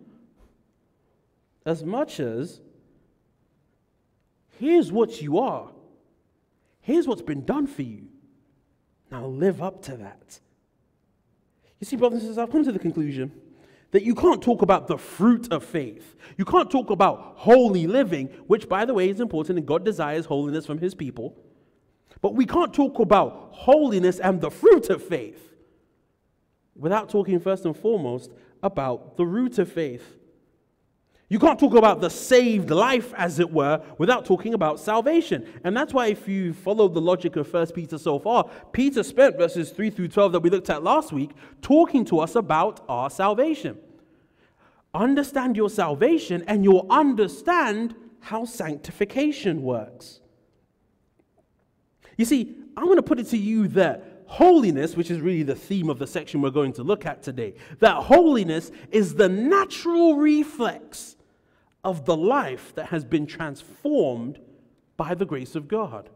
as 1.64 1.82
much 1.82 2.20
as 2.20 2.60
here's 4.58 4.92
what 4.92 5.22
you 5.22 5.38
are, 5.38 5.70
here's 6.82 7.08
what's 7.08 7.22
been 7.22 7.46
done 7.46 7.66
for 7.66 7.82
you. 7.82 8.06
Now 9.10 9.24
live 9.24 9.62
up 9.62 9.82
to 9.84 9.96
that. 9.96 10.38
You 11.80 11.86
see, 11.86 11.96
brothers 11.96 12.20
and 12.20 12.28
sisters, 12.28 12.38
I've 12.38 12.52
come 12.52 12.62
to 12.64 12.72
the 12.72 12.78
conclusion 12.78 13.32
that 13.90 14.04
you 14.04 14.14
can't 14.14 14.42
talk 14.42 14.62
about 14.62 14.86
the 14.86 14.98
fruit 14.98 15.52
of 15.52 15.64
faith. 15.64 16.16
You 16.36 16.44
can't 16.44 16.70
talk 16.70 16.90
about 16.90 17.34
holy 17.36 17.86
living, 17.86 18.28
which, 18.46 18.68
by 18.68 18.84
the 18.84 18.94
way, 18.94 19.08
is 19.08 19.20
important, 19.20 19.58
and 19.58 19.66
God 19.66 19.84
desires 19.84 20.26
holiness 20.26 20.66
from 20.66 20.78
his 20.78 20.94
people. 20.94 21.36
But 22.20 22.34
we 22.34 22.46
can't 22.46 22.72
talk 22.72 22.98
about 22.98 23.50
holiness 23.52 24.20
and 24.20 24.40
the 24.40 24.50
fruit 24.50 24.90
of 24.90 25.02
faith 25.02 25.54
without 26.76 27.08
talking 27.08 27.40
first 27.40 27.64
and 27.64 27.76
foremost 27.76 28.30
about 28.62 29.16
the 29.16 29.26
root 29.26 29.58
of 29.58 29.70
faith. 29.70 30.16
You 31.30 31.38
can't 31.38 31.60
talk 31.60 31.74
about 31.74 32.00
the 32.00 32.10
saved 32.10 32.70
life, 32.70 33.14
as 33.16 33.38
it 33.38 33.52
were, 33.52 33.80
without 33.98 34.24
talking 34.24 34.52
about 34.52 34.80
salvation. 34.80 35.46
And 35.62 35.76
that's 35.76 35.94
why, 35.94 36.08
if 36.08 36.26
you 36.26 36.52
follow 36.52 36.88
the 36.88 37.00
logic 37.00 37.36
of 37.36 37.50
1 37.50 37.68
Peter 37.68 37.98
so 37.98 38.18
far, 38.18 38.50
Peter 38.72 39.04
spent 39.04 39.38
verses 39.38 39.70
3 39.70 39.90
through 39.90 40.08
12 40.08 40.32
that 40.32 40.40
we 40.40 40.50
looked 40.50 40.70
at 40.70 40.82
last 40.82 41.12
week 41.12 41.30
talking 41.62 42.04
to 42.06 42.18
us 42.18 42.34
about 42.34 42.84
our 42.88 43.08
salvation. 43.08 43.78
Understand 44.92 45.56
your 45.56 45.70
salvation, 45.70 46.42
and 46.48 46.64
you'll 46.64 46.88
understand 46.90 47.94
how 48.18 48.44
sanctification 48.44 49.62
works. 49.62 50.18
You 52.16 52.24
see, 52.24 52.56
I'm 52.76 52.86
going 52.86 52.96
to 52.96 53.04
put 53.04 53.20
it 53.20 53.28
to 53.28 53.38
you 53.38 53.68
that 53.68 54.24
holiness, 54.26 54.96
which 54.96 55.12
is 55.12 55.20
really 55.20 55.44
the 55.44 55.54
theme 55.54 55.90
of 55.90 56.00
the 56.00 56.08
section 56.08 56.42
we're 56.42 56.50
going 56.50 56.72
to 56.72 56.82
look 56.82 57.06
at 57.06 57.22
today, 57.22 57.54
that 57.78 57.94
holiness 58.02 58.72
is 58.90 59.14
the 59.14 59.28
natural 59.28 60.16
reflex 60.16 61.14
of 61.82 62.04
the 62.04 62.16
life 62.16 62.74
that 62.74 62.86
has 62.86 63.04
been 63.04 63.26
transformed 63.26 64.38
by 64.96 65.14
the 65.14 65.24
grace 65.24 65.54
of 65.54 65.68
God. 65.68 66.10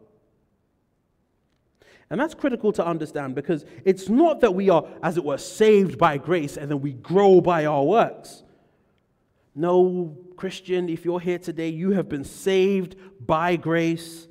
And 2.09 2.19
that's 2.19 2.35
critical 2.35 2.71
to 2.73 2.85
understand 2.85 3.33
because 3.33 3.65
it's 3.83 4.09
not 4.09 4.41
that 4.41 4.53
we 4.53 4.69
are, 4.69 4.85
as 5.01 5.17
it 5.17 5.23
were, 5.23 5.39
saved 5.39 5.97
by 5.97 6.17
grace 6.17 6.55
and 6.55 6.69
then 6.69 6.81
we 6.81 6.93
grow 6.93 7.41
by 7.41 7.65
our 7.65 7.83
works. 7.83 8.43
No, 9.55 10.15
Christian, 10.35 10.89
if 10.89 11.03
you're 11.03 11.19
here 11.19 11.39
today, 11.39 11.69
you 11.69 11.91
have 11.91 12.07
been 12.07 12.23
saved 12.23 12.95
by 13.25 13.55
grace 13.55 14.27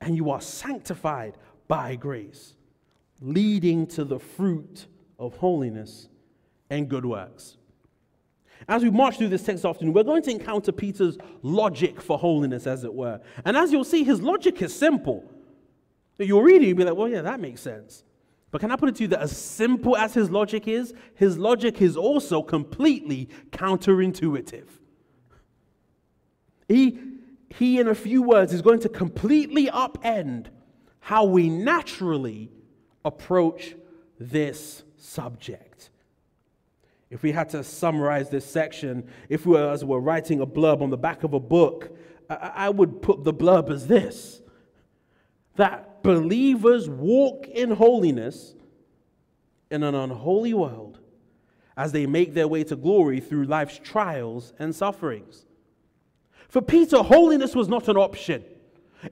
and 0.00 0.14
you 0.14 0.30
are 0.30 0.40
sanctified 0.40 1.36
by 1.66 1.96
grace, 1.96 2.54
leading 3.20 3.86
to 3.88 4.04
the 4.04 4.20
fruit 4.20 4.86
of 5.18 5.36
holiness 5.38 6.08
and 6.70 6.88
good 6.88 7.04
works. 7.04 7.56
As 8.66 8.82
we 8.82 8.90
march 8.90 9.18
through 9.18 9.28
this 9.28 9.44
text 9.44 9.64
afternoon, 9.64 9.94
we're 9.94 10.02
going 10.02 10.22
to 10.22 10.30
encounter 10.30 10.72
Peter's 10.72 11.16
logic 11.42 12.00
for 12.00 12.18
holiness, 12.18 12.66
as 12.66 12.84
it 12.84 12.92
were. 12.92 13.20
And 13.44 13.56
as 13.56 13.70
you'll 13.70 13.84
see, 13.84 14.02
his 14.02 14.20
logic 14.20 14.60
is 14.62 14.74
simple. 14.74 15.24
You'll 16.18 16.42
read 16.42 16.62
it, 16.62 16.68
you'll 16.68 16.76
be 16.76 16.84
like, 16.84 16.96
well, 16.96 17.08
yeah, 17.08 17.22
that 17.22 17.38
makes 17.38 17.60
sense. 17.60 18.02
But 18.50 18.60
can 18.60 18.70
I 18.70 18.76
put 18.76 18.88
it 18.88 18.96
to 18.96 19.02
you 19.02 19.08
that 19.08 19.20
as 19.20 19.36
simple 19.36 19.96
as 19.96 20.14
his 20.14 20.30
logic 20.30 20.66
is, 20.66 20.94
his 21.14 21.38
logic 21.38 21.80
is 21.82 21.96
also 21.96 22.42
completely 22.42 23.28
counterintuitive. 23.50 24.66
He, 26.66 26.98
he, 27.50 27.78
in 27.78 27.88
a 27.88 27.94
few 27.94 28.22
words, 28.22 28.52
is 28.52 28.62
going 28.62 28.80
to 28.80 28.88
completely 28.88 29.66
upend 29.66 30.46
how 31.00 31.24
we 31.24 31.48
naturally 31.48 32.50
approach 33.04 33.74
this 34.18 34.82
subject. 34.96 35.90
If 37.10 37.22
we 37.22 37.32
had 37.32 37.48
to 37.50 37.64
summarize 37.64 38.28
this 38.28 38.44
section, 38.44 39.08
if 39.28 39.46
we 39.46 39.54
were, 39.54 39.70
as 39.70 39.84
we 39.84 39.90
were 39.90 40.00
writing 40.00 40.40
a 40.40 40.46
blurb 40.46 40.82
on 40.82 40.90
the 40.90 40.98
back 40.98 41.24
of 41.24 41.32
a 41.32 41.40
book, 41.40 41.96
I, 42.28 42.52
I 42.54 42.68
would 42.68 43.00
put 43.00 43.24
the 43.24 43.32
blurb 43.32 43.70
as 43.70 43.86
this 43.86 44.42
that 45.56 46.02
believers 46.04 46.88
walk 46.88 47.48
in 47.48 47.72
holiness 47.72 48.54
in 49.70 49.82
an 49.82 49.94
unholy 49.94 50.54
world 50.54 51.00
as 51.76 51.92
they 51.92 52.06
make 52.06 52.34
their 52.34 52.48
way 52.48 52.64
to 52.64 52.76
glory 52.76 53.20
through 53.20 53.44
life's 53.44 53.78
trials 53.82 54.52
and 54.58 54.74
sufferings. 54.74 55.46
For 56.48 56.62
Peter, 56.62 56.98
holiness 57.02 57.54
was 57.54 57.68
not 57.68 57.88
an 57.88 57.96
option. 57.96 58.44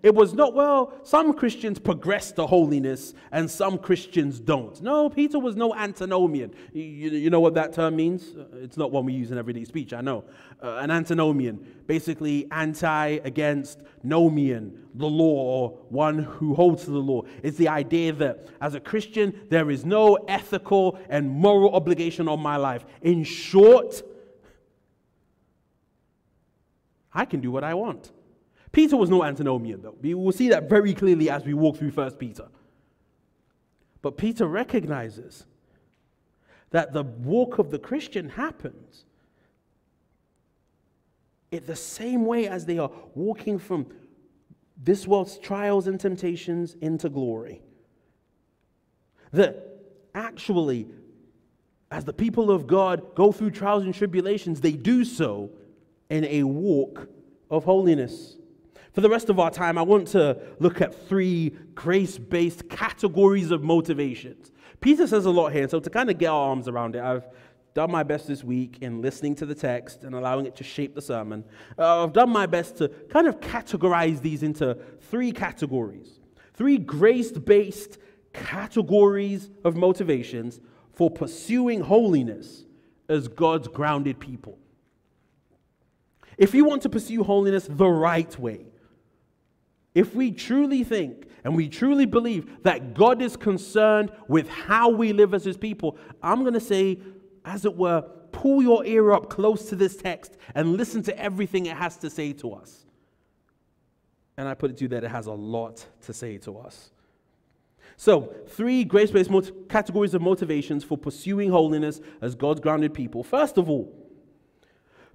It 0.03 0.15
was 0.15 0.35
not, 0.35 0.53
well, 0.53 0.93
some 1.05 1.33
Christians 1.33 1.79
progress 1.79 2.33
to 2.33 2.47
holiness 2.47 3.15
and 3.31 3.49
some 3.49 3.79
Christians 3.79 4.41
don't. 4.41 4.81
No, 4.83 5.09
Peter 5.09 5.39
was 5.39 5.55
no 5.55 5.75
antinomian. 5.75 6.53
You, 6.73 6.83
you 6.83 7.31
know 7.31 7.39
what 7.39 7.55
that 7.55 7.73
term 7.73 7.95
means? 7.95 8.35
Uh, 8.37 8.47
it's 8.57 8.77
not 8.77 8.91
one 8.91 9.05
we 9.05 9.13
use 9.13 9.31
in 9.31 9.39
everyday 9.39 9.65
speech, 9.65 9.93
I 9.93 10.01
know. 10.01 10.25
Uh, 10.61 10.79
an 10.79 10.91
antinomian, 10.91 11.65
basically 11.87 12.49
anti 12.51 13.21
against 13.23 13.81
nomian, 14.05 14.73
the 14.95 15.07
law, 15.07 15.25
or 15.25 15.69
one 15.89 16.19
who 16.19 16.55
holds 16.55 16.85
to 16.87 16.91
the 16.91 16.99
law. 16.99 17.23
It's 17.45 17.57
the 17.57 17.69
idea 17.69 18.13
that 18.15 18.49
as 18.61 18.75
a 18.75 18.81
Christian, 18.81 19.39
there 19.51 19.71
is 19.71 19.85
no 19.85 20.17
ethical 20.27 20.99
and 21.09 21.31
moral 21.31 21.73
obligation 21.75 22.27
on 22.27 22.41
my 22.41 22.57
life. 22.57 22.85
In 23.03 23.23
short, 23.23 24.03
I 27.13 27.25
can 27.25 27.41
do 27.41 27.53
what 27.53 27.63
I 27.63 27.75
want. 27.75 28.11
Peter 28.77 28.99
was 28.99 29.09
no 29.09 29.25
antinomian, 29.25 29.81
though. 29.81 29.97
We 30.03 30.13
will 30.13 30.33
see 30.33 30.51
that 30.51 30.69
very 30.69 30.93
clearly 30.93 31.31
as 31.31 31.47
we 31.47 31.55
walk 31.55 31.79
through 31.79 31.93
1 31.93 32.11
Peter. 32.17 32.47
But 34.03 34.19
Peter 34.19 34.47
recognizes 34.47 35.47
that 36.73 36.93
the 36.93 37.03
walk 37.03 37.59
of 37.59 37.71
the 37.71 37.79
Christian 37.79 38.29
happens 38.29 39.07
in 41.51 41.65
the 41.65 41.75
same 41.75 42.27
way 42.27 42.49
as 42.49 42.67
they 42.67 42.77
are 42.77 42.91
walking 43.15 43.59
from 43.59 43.87
this 44.77 45.07
world's 45.07 45.39
trials 45.39 45.87
and 45.87 45.99
temptations 45.99 46.77
into 46.83 47.09
glory. 47.09 47.63
That 49.33 49.57
actually, 50.15 50.87
as 51.91 52.05
the 52.05 52.13
people 52.13 52.51
of 52.51 52.67
God 52.67 53.15
go 53.15 53.33
through 53.33 53.53
trials 53.53 53.85
and 53.85 53.95
tribulations, 53.95 54.61
they 54.61 54.73
do 54.73 55.03
so 55.03 55.49
in 56.11 56.27
a 56.27 56.43
walk 56.43 57.09
of 57.51 57.65
holiness. 57.65 58.36
For 58.97 59.03
the 59.03 59.11
rest 59.11 59.29
of 59.29 59.39
our 59.39 59.51
time, 59.51 59.77
I 59.77 59.83
want 59.83 60.09
to 60.09 60.41
look 60.59 60.81
at 60.81 61.07
three 61.07 61.51
grace 61.75 62.17
based 62.17 62.67
categories 62.71 63.51
of 63.51 63.63
motivations. 63.63 64.53
Peter 64.81 65.07
says 65.07 65.27
a 65.27 65.31
lot 65.31 65.53
here, 65.53 65.69
so 65.69 65.79
to 65.81 65.91
kind 65.91 66.09
of 66.09 66.17
get 66.17 66.29
our 66.29 66.49
arms 66.49 66.67
around 66.67 66.97
it, 66.97 67.03
I've 67.03 67.29
done 67.75 67.91
my 67.91 68.03
best 68.03 68.27
this 68.27 68.43
week 68.43 68.79
in 68.81 69.03
listening 69.03 69.35
to 69.35 69.45
the 69.45 69.55
text 69.55 70.05
and 70.05 70.15
allowing 70.15 70.47
it 70.47 70.57
to 70.57 70.65
shape 70.65 70.95
the 70.95 71.03
sermon. 71.03 71.45
Uh, 71.79 72.05
I've 72.05 72.15
done 72.15 72.31
my 72.31 72.47
best 72.47 72.79
to 72.79 72.89
kind 72.89 73.27
of 73.27 73.39
categorize 73.39 74.23
these 74.23 74.43
into 74.43 74.79
three 75.11 75.31
categories, 75.31 76.19
three 76.55 76.79
grace 76.79 77.33
based 77.33 77.99
categories 78.33 79.51
of 79.63 79.77
motivations 79.77 80.59
for 80.95 81.11
pursuing 81.11 81.83
holiness 81.83 82.65
as 83.11 83.29
God's 83.29 83.69
grounded 83.69 84.19
people. 84.19 84.59
If 86.39 86.55
you 86.55 86.65
want 86.65 86.81
to 86.81 86.89
pursue 86.89 87.23
holiness 87.23 87.67
the 87.69 87.89
right 87.89 88.39
way, 88.39 88.65
if 89.97 90.15
we 90.15 90.31
truly 90.31 90.85
think 90.85 91.27
and 91.43 91.57
we 91.57 91.71
truly 91.71 92.05
believe 92.05 92.63
that 92.65 92.93
God 92.93 93.23
is 93.23 93.35
concerned 93.35 94.13
with 94.29 94.47
how 94.47 94.91
we 94.91 95.15
live 95.15 95.33
as 95.33 95.43
his 95.43 95.57
people, 95.57 95.97
I'm 96.23 96.43
going 96.43 96.53
to 96.53 96.61
say, 96.61 97.01
as 97.47 97.65
it 97.65 97.75
were, 97.75 98.03
pull 98.31 98.63
your 98.63 98.85
ear 98.85 99.13
up 99.13 99.31
close 99.31 99.71
to 99.71 99.75
this 99.75 99.97
text 99.97 100.37
and 100.55 100.77
listen 100.77 101.03
to 101.05 101.19
everything 101.19 101.65
it 101.65 101.79
has 101.79 101.97
to 101.97 102.11
say 102.11 102.35
to 102.35 102.53
us. 102.53 102.85
And 104.37 104.47
I 104.47 104.53
put 104.53 104.71
it 104.71 104.77
to 104.77 104.85
you 104.85 104.89
that 104.89 105.03
it 105.03 105.11
has 105.11 105.29
a 105.29 105.33
lot 105.33 105.87
to 106.03 106.13
say 106.13 106.37
to 106.39 106.59
us. 106.59 106.91
So, 107.97 108.35
three 108.49 108.85
grace 108.85 109.11
based 109.11 109.31
categories 109.71 110.13
of 110.13 110.21
motivations 110.21 110.85
for 110.85 110.99
pursuing 110.99 111.49
holiness 111.49 112.03
as 112.21 112.35
God's 112.35 112.61
grounded 112.61 112.93
people. 112.93 113.23
First 113.23 113.57
of 113.57 113.71
all, 113.71 113.91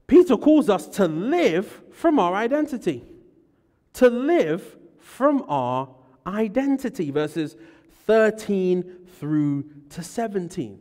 Peter 0.07 0.37
calls 0.37 0.71
us 0.71 0.87
to 0.87 1.07
live 1.07 1.83
from 1.91 2.17
our 2.17 2.33
identity 2.33 3.03
to 3.93 4.09
live 4.09 4.77
from 4.99 5.43
our 5.47 5.89
identity. 6.25 7.11
Verses 7.11 7.55
13 8.05 8.83
through 9.19 9.65
to 9.89 10.03
17. 10.03 10.79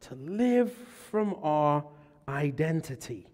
To 0.00 0.14
live 0.14 0.72
from 1.10 1.36
our 1.42 1.84
identity. 2.28 3.26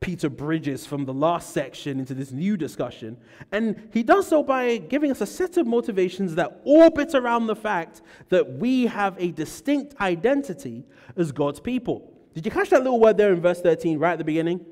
Peter 0.00 0.30
bridges 0.30 0.86
from 0.86 1.04
the 1.04 1.12
last 1.12 1.52
section 1.52 1.98
into 1.98 2.14
this 2.14 2.30
new 2.30 2.56
discussion, 2.56 3.16
and 3.50 3.88
he 3.92 4.04
does 4.04 4.28
so 4.28 4.44
by 4.44 4.76
giving 4.76 5.10
us 5.10 5.20
a 5.20 5.26
set 5.26 5.56
of 5.56 5.66
motivations 5.66 6.36
that 6.36 6.60
orbit 6.64 7.16
around 7.16 7.48
the 7.48 7.56
fact 7.56 8.02
that 8.28 8.58
we 8.58 8.86
have 8.86 9.16
a 9.18 9.32
distinct 9.32 10.00
identity 10.00 10.84
as 11.16 11.32
God's 11.32 11.58
people. 11.58 12.12
Did 12.32 12.44
you 12.44 12.52
catch 12.52 12.70
that 12.70 12.84
little 12.84 13.00
word 13.00 13.16
there 13.16 13.32
in 13.32 13.40
verse 13.40 13.60
13, 13.60 13.98
right 13.98 14.12
at 14.12 14.18
the 14.18 14.24
beginning? 14.24 14.64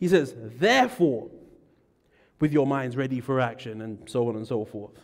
He 0.00 0.08
says, 0.08 0.34
therefore, 0.36 1.28
with 2.40 2.52
your 2.52 2.66
minds 2.66 2.96
ready 2.96 3.20
for 3.20 3.38
action, 3.38 3.82
and 3.82 3.98
so 4.08 4.28
on 4.28 4.36
and 4.36 4.46
so 4.46 4.64
forth. 4.64 4.98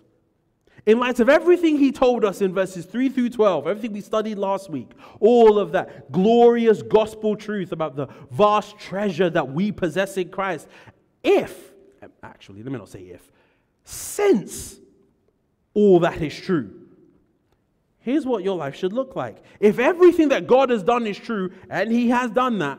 In 0.87 0.99
light 0.99 1.21
of 1.21 1.29
everything 1.29 1.77
he 1.77 1.93
told 1.93 2.25
us 2.25 2.41
in 2.41 2.55
verses 2.55 2.87
3 2.87 3.11
through 3.11 3.31
12, 3.31 3.67
everything 3.67 3.93
we 3.93 4.01
studied 4.01 4.39
last 4.39 4.71
week, 4.71 4.93
all 5.21 5.59
of 5.59 5.73
that 5.73 6.11
glorious 6.13 6.81
gospel 6.81 7.37
truth 7.37 7.73
about 7.73 7.95
the 7.95 8.07
vast 8.31 8.79
treasure 8.79 9.29
that 9.29 9.53
we 9.53 9.71
possess 9.71 10.17
in 10.17 10.31
Christ, 10.31 10.67
if, 11.23 11.73
actually, 12.23 12.63
let 12.63 12.73
me 12.73 12.79
not 12.79 12.89
say 12.89 13.03
if, 13.03 13.31
since 13.85 14.77
all 15.75 16.01
that 16.01 16.23
is 16.23 16.35
true, 16.35 16.73
here's 17.99 18.25
what 18.25 18.43
your 18.43 18.57
life 18.57 18.77
should 18.77 18.95
look 18.95 19.15
like. 19.15 19.43
If 19.61 19.79
everything 19.79 20.29
that 20.29 20.47
God 20.47 20.71
has 20.71 20.83
done 20.83 21.07
is 21.07 21.19
true, 21.19 21.53
and 21.69 21.93
he 21.93 22.09
has 22.09 22.31
done 22.31 22.61
that, 22.61 22.79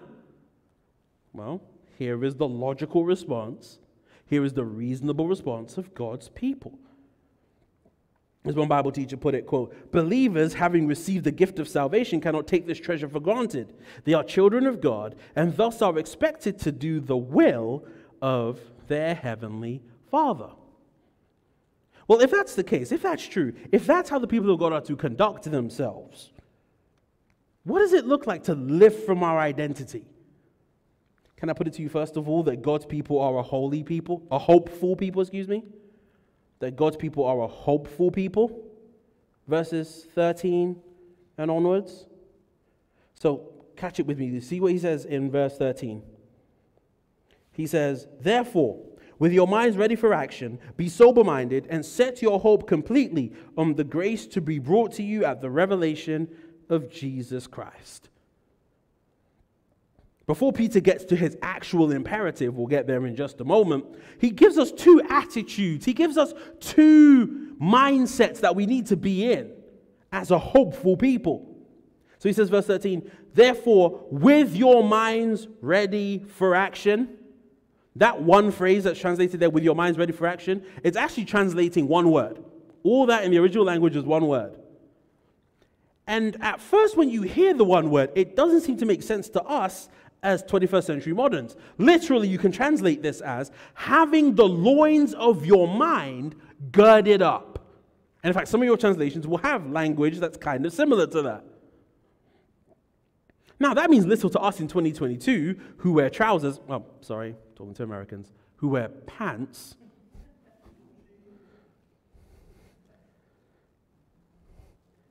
well, 1.34 1.62
here 1.98 2.24
is 2.24 2.36
the 2.36 2.48
logical 2.48 3.06
response. 3.06 3.80
Here 4.28 4.44
is 4.44 4.54
the 4.54 4.66
reasonable 4.66 5.28
response 5.28 5.78
of 5.78 5.96
God's 5.96 6.30
people. 6.30 6.78
As 8.46 8.56
one 8.56 8.68
Bible 8.68 8.92
teacher 8.92 9.18
put 9.18 9.36
it, 9.36 9.46
quote, 9.46 9.92
believers 9.92 10.54
having 10.54 10.88
received 10.88 11.24
the 11.24 11.32
gift 11.32 11.60
of 11.60 11.68
salvation 11.68 12.22
cannot 12.22 12.48
take 12.48 12.68
this 12.68 12.80
treasure 12.80 13.10
for 13.10 13.20
granted. 13.20 13.74
They 14.04 14.14
are 14.14 14.24
children 14.24 14.68
of 14.68 14.80
God 14.80 15.16
and 15.36 15.58
thus 15.58 15.82
are 15.82 15.98
expected 15.98 16.60
to 16.60 16.72
do 16.72 17.00
the 17.00 17.18
will 17.18 17.84
of 18.22 18.60
their 18.88 19.16
heavenly 19.16 19.82
Father. 20.12 20.50
Well, 22.08 22.22
if 22.22 22.32
that's 22.32 22.56
the 22.56 22.64
case, 22.64 22.92
if 22.92 23.02
that's 23.02 23.28
true, 23.28 23.54
if 23.72 23.86
that's 23.86 24.10
how 24.10 24.20
the 24.20 24.28
people 24.28 24.52
of 24.52 24.60
God 24.60 24.72
are 24.72 24.82
to 24.82 24.96
conduct 24.96 25.44
themselves, 25.44 26.32
what 27.64 27.80
does 27.80 27.92
it 27.92 28.06
look 28.06 28.28
like 28.28 28.44
to 28.44 28.56
live 28.56 29.04
from 29.04 29.24
our 29.24 29.40
identity? 29.40 30.06
Can 31.38 31.50
I 31.52 31.54
put 31.54 31.68
it 31.68 31.74
to 31.74 31.84
you, 31.84 31.90
first 31.90 32.18
of 32.18 32.28
all, 32.28 32.44
that 32.44 32.64
God's 32.64 32.86
people 32.86 33.20
are 33.22 33.38
a 33.38 33.44
holy 33.44 33.84
people, 33.84 34.24
a 34.32 34.40
hopeful 34.40 34.96
people, 34.96 35.22
excuse 35.22 35.48
me? 35.48 35.64
That 36.60 36.76
God's 36.76 36.98
people 36.98 37.26
are 37.26 37.42
a 37.42 37.48
hopeful 37.48 38.12
people? 38.12 38.64
Verses 39.48 40.08
13 40.16 40.76
and 41.38 41.52
onwards. 41.52 42.08
So, 43.20 43.52
catch 43.76 44.00
it 44.00 44.08
with 44.08 44.18
me. 44.18 44.40
See 44.40 44.60
what 44.60 44.72
he 44.72 44.80
says 44.80 45.06
in 45.06 45.30
verse 45.30 45.58
13. 45.58 46.02
He 47.52 47.68
says, 47.68 48.08
Therefore, 48.20 48.84
with 49.20 49.32
your 49.32 49.48
minds 49.48 49.78
ready 49.78 49.96
for 49.96 50.14
action, 50.14 50.60
be 50.76 50.90
sober 50.90 51.24
minded 51.24 51.68
and 51.70 51.86
set 51.86 52.22
your 52.22 52.40
hope 52.40 52.68
completely 52.68 53.34
on 53.58 53.76
the 53.76 53.84
grace 53.84 54.28
to 54.28 54.42
be 54.42 54.60
brought 54.60 54.92
to 54.94 55.04
you 55.04 55.26
at 55.26 55.42
the 55.42 55.50
revelation 55.50 56.28
of 56.70 56.90
Jesus 56.90 57.48
Christ. 57.48 58.10
Before 60.28 60.52
Peter 60.52 60.82
gets 60.82 61.06
to 61.06 61.16
his 61.16 61.38
actual 61.42 61.92
imperative, 61.92 62.58
we'll 62.58 62.68
get 62.68 62.86
there 62.86 63.06
in 63.06 63.16
just 63.16 63.40
a 63.40 63.46
moment, 63.46 63.86
he 64.20 64.30
gives 64.30 64.58
us 64.58 64.74
two 64.74 65.02
attitudes. 65.10 65.86
He 65.86 65.94
gives 65.94 66.18
us 66.18 66.34
two 66.60 67.56
mindsets 67.62 68.42
that 68.42 68.54
we 68.54 68.66
need 68.66 68.88
to 68.88 68.98
be 68.98 69.32
in 69.32 69.54
as 70.12 70.30
a 70.32 70.38
hopeful 70.38 70.98
people. 70.98 71.56
So 72.20 72.28
he 72.28 72.34
says, 72.34 72.50
verse 72.50 72.66
13, 72.66 73.10
therefore, 73.34 74.02
with 74.12 74.54
your 74.54 74.84
minds 74.84 75.48
ready 75.62 76.26
for 76.28 76.56
action. 76.56 77.10
That 77.96 78.22
one 78.22 78.52
phrase 78.52 78.84
that's 78.84 79.00
translated 79.00 79.40
there, 79.40 79.50
with 79.50 79.64
your 79.64 79.76
minds 79.76 79.98
ready 79.98 80.12
for 80.12 80.28
action, 80.28 80.64
it's 80.84 80.98
actually 80.98 81.26
translating 81.26 81.88
one 81.88 82.12
word. 82.12 82.44
All 82.84 83.06
that 83.06 83.24
in 83.24 83.32
the 83.32 83.38
original 83.38 83.64
language 83.64 83.96
is 83.96 84.04
one 84.04 84.28
word. 84.28 84.60
And 86.06 86.38
at 86.42 86.62
first, 86.62 86.96
when 86.96 87.10
you 87.10 87.24
hear 87.24 87.54
the 87.54 87.64
one 87.64 87.90
word, 87.90 88.12
it 88.16 88.36
doesn't 88.36 88.62
seem 88.62 88.78
to 88.78 88.86
make 88.86 89.04
sense 89.04 89.30
to 89.30 89.44
us 89.44 89.90
as 90.28 90.44
21st 90.44 90.84
century 90.84 91.14
moderns. 91.14 91.56
Literally, 91.78 92.28
you 92.28 92.38
can 92.38 92.52
translate 92.52 93.02
this 93.02 93.22
as 93.22 93.50
having 93.74 94.36
the 94.36 94.48
loins 94.48 95.14
of 95.14 95.46
your 95.46 95.68
mind 95.70 96.36
girded 96.72 97.22
up. 97.22 97.66
And 98.22 98.30
in 98.30 98.34
fact, 98.34 98.50
some 98.50 98.62
of 98.62 98.66
your 98.66 98.76
translations 98.76 99.26
will 99.26 99.38
have 99.38 99.72
language 99.72 100.20
that's 100.20 100.38
kind 100.38 100.66
of 100.66 100.74
similar 100.74 101.08
to 101.08 101.22
that. 101.22 101.46
Now, 103.58 103.74
that 103.74 103.90
means 103.90 104.06
little 104.06 104.30
to 104.32 104.40
us 104.40 104.60
in 104.60 104.68
2022 104.68 105.56
who 105.78 105.94
wear 105.94 106.10
trousers. 106.10 106.60
Oh, 106.70 106.86
sorry, 107.00 107.36
talking 107.56 107.74
to 107.76 107.84
Americans, 107.84 108.34
who 108.58 108.68
wear 108.68 108.90
pants. 108.90 109.78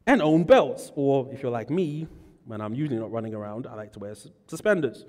And 0.06 0.20
own 0.20 0.44
belts, 0.44 0.92
or 0.94 1.28
if 1.32 1.42
you're 1.42 1.50
like 1.50 1.70
me, 1.70 2.06
when 2.46 2.60
I'm 2.60 2.74
usually 2.74 2.98
not 2.98 3.10
running 3.10 3.34
around, 3.34 3.66
I 3.66 3.74
like 3.74 3.92
to 3.94 3.98
wear 3.98 4.14
suspenders. 4.46 5.04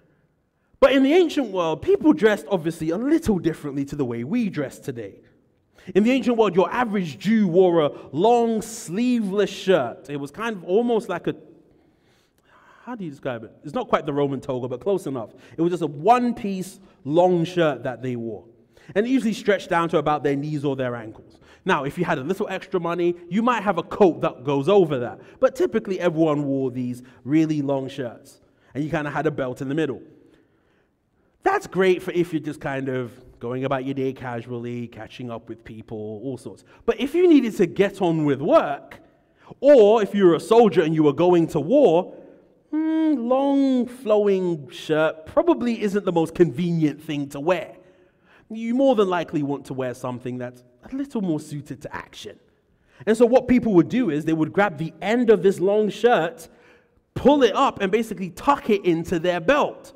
but 0.80 0.92
in 0.92 1.02
the 1.02 1.12
ancient 1.12 1.48
world, 1.48 1.82
people 1.82 2.12
dressed 2.12 2.46
obviously 2.50 2.90
a 2.90 2.98
little 2.98 3.38
differently 3.38 3.84
to 3.86 3.96
the 3.96 4.04
way 4.04 4.24
we 4.24 4.50
dress 4.50 4.78
today. 4.78 5.20
In 5.94 6.04
the 6.04 6.10
ancient 6.12 6.36
world, 6.36 6.54
your 6.54 6.70
average 6.70 7.18
Jew 7.18 7.48
wore 7.48 7.80
a 7.80 7.90
long 8.12 8.60
sleeveless 8.60 9.50
shirt. 9.50 10.10
It 10.10 10.16
was 10.16 10.30
kind 10.30 10.56
of 10.56 10.64
almost 10.64 11.08
like 11.08 11.26
a 11.26 11.34
how 12.84 12.96
do 12.96 13.04
you 13.04 13.10
describe 13.10 13.44
it? 13.44 13.52
It's 13.62 13.74
not 13.74 13.88
quite 13.88 14.04
the 14.04 14.12
Roman 14.12 14.40
toga, 14.40 14.66
but 14.66 14.80
close 14.80 15.06
enough. 15.06 15.30
It 15.56 15.62
was 15.62 15.70
just 15.70 15.82
a 15.82 15.86
one 15.86 16.34
piece 16.34 16.80
long 17.04 17.44
shirt 17.44 17.84
that 17.84 18.02
they 18.02 18.16
wore. 18.16 18.44
And 18.94 19.06
it 19.06 19.10
usually 19.10 19.34
stretched 19.34 19.68
down 19.68 19.90
to 19.90 19.98
about 19.98 20.24
their 20.24 20.34
knees 20.34 20.64
or 20.64 20.74
their 20.74 20.96
ankles. 20.96 21.29
Now, 21.64 21.84
if 21.84 21.98
you 21.98 22.04
had 22.04 22.18
a 22.18 22.22
little 22.22 22.48
extra 22.48 22.80
money, 22.80 23.14
you 23.28 23.42
might 23.42 23.62
have 23.62 23.78
a 23.78 23.82
coat 23.82 24.22
that 24.22 24.44
goes 24.44 24.68
over 24.68 24.98
that. 25.00 25.20
But 25.40 25.54
typically, 25.54 26.00
everyone 26.00 26.44
wore 26.44 26.70
these 26.70 27.02
really 27.24 27.62
long 27.62 27.88
shirts, 27.88 28.40
and 28.74 28.82
you 28.82 28.90
kind 28.90 29.06
of 29.06 29.12
had 29.12 29.26
a 29.26 29.30
belt 29.30 29.60
in 29.60 29.68
the 29.68 29.74
middle. 29.74 30.02
That's 31.42 31.66
great 31.66 32.02
for 32.02 32.12
if 32.12 32.32
you're 32.32 32.40
just 32.40 32.60
kind 32.60 32.88
of 32.88 33.12
going 33.40 33.64
about 33.64 33.84
your 33.84 33.94
day 33.94 34.12
casually, 34.12 34.86
catching 34.86 35.30
up 35.30 35.48
with 35.48 35.64
people, 35.64 36.20
all 36.22 36.36
sorts. 36.36 36.64
But 36.84 37.00
if 37.00 37.14
you 37.14 37.28
needed 37.28 37.56
to 37.56 37.66
get 37.66 38.02
on 38.02 38.24
with 38.24 38.40
work, 38.40 39.00
or 39.60 40.02
if 40.02 40.14
you 40.14 40.26
were 40.26 40.34
a 40.34 40.40
soldier 40.40 40.82
and 40.82 40.94
you 40.94 41.02
were 41.02 41.12
going 41.12 41.46
to 41.48 41.60
war, 41.60 42.14
hmm, 42.70 43.14
long 43.16 43.86
flowing 43.86 44.68
shirt 44.70 45.26
probably 45.26 45.82
isn't 45.82 46.04
the 46.04 46.12
most 46.12 46.34
convenient 46.34 47.02
thing 47.02 47.28
to 47.30 47.40
wear. 47.40 47.76
You 48.50 48.74
more 48.74 48.96
than 48.96 49.08
likely 49.08 49.42
want 49.42 49.66
to 49.66 49.74
wear 49.74 49.94
something 49.94 50.38
that's 50.38 50.64
a 50.90 50.94
little 50.94 51.22
more 51.22 51.40
suited 51.40 51.80
to 51.82 51.94
action. 51.94 52.38
And 53.06 53.16
so, 53.16 53.24
what 53.24 53.48
people 53.48 53.72
would 53.74 53.88
do 53.88 54.10
is 54.10 54.24
they 54.24 54.32
would 54.32 54.52
grab 54.52 54.76
the 54.76 54.92
end 55.00 55.30
of 55.30 55.42
this 55.42 55.60
long 55.60 55.88
shirt, 55.88 56.48
pull 57.14 57.42
it 57.42 57.54
up, 57.54 57.80
and 57.80 57.90
basically 57.90 58.30
tuck 58.30 58.68
it 58.68 58.84
into 58.84 59.18
their 59.18 59.40
belt. 59.40 59.92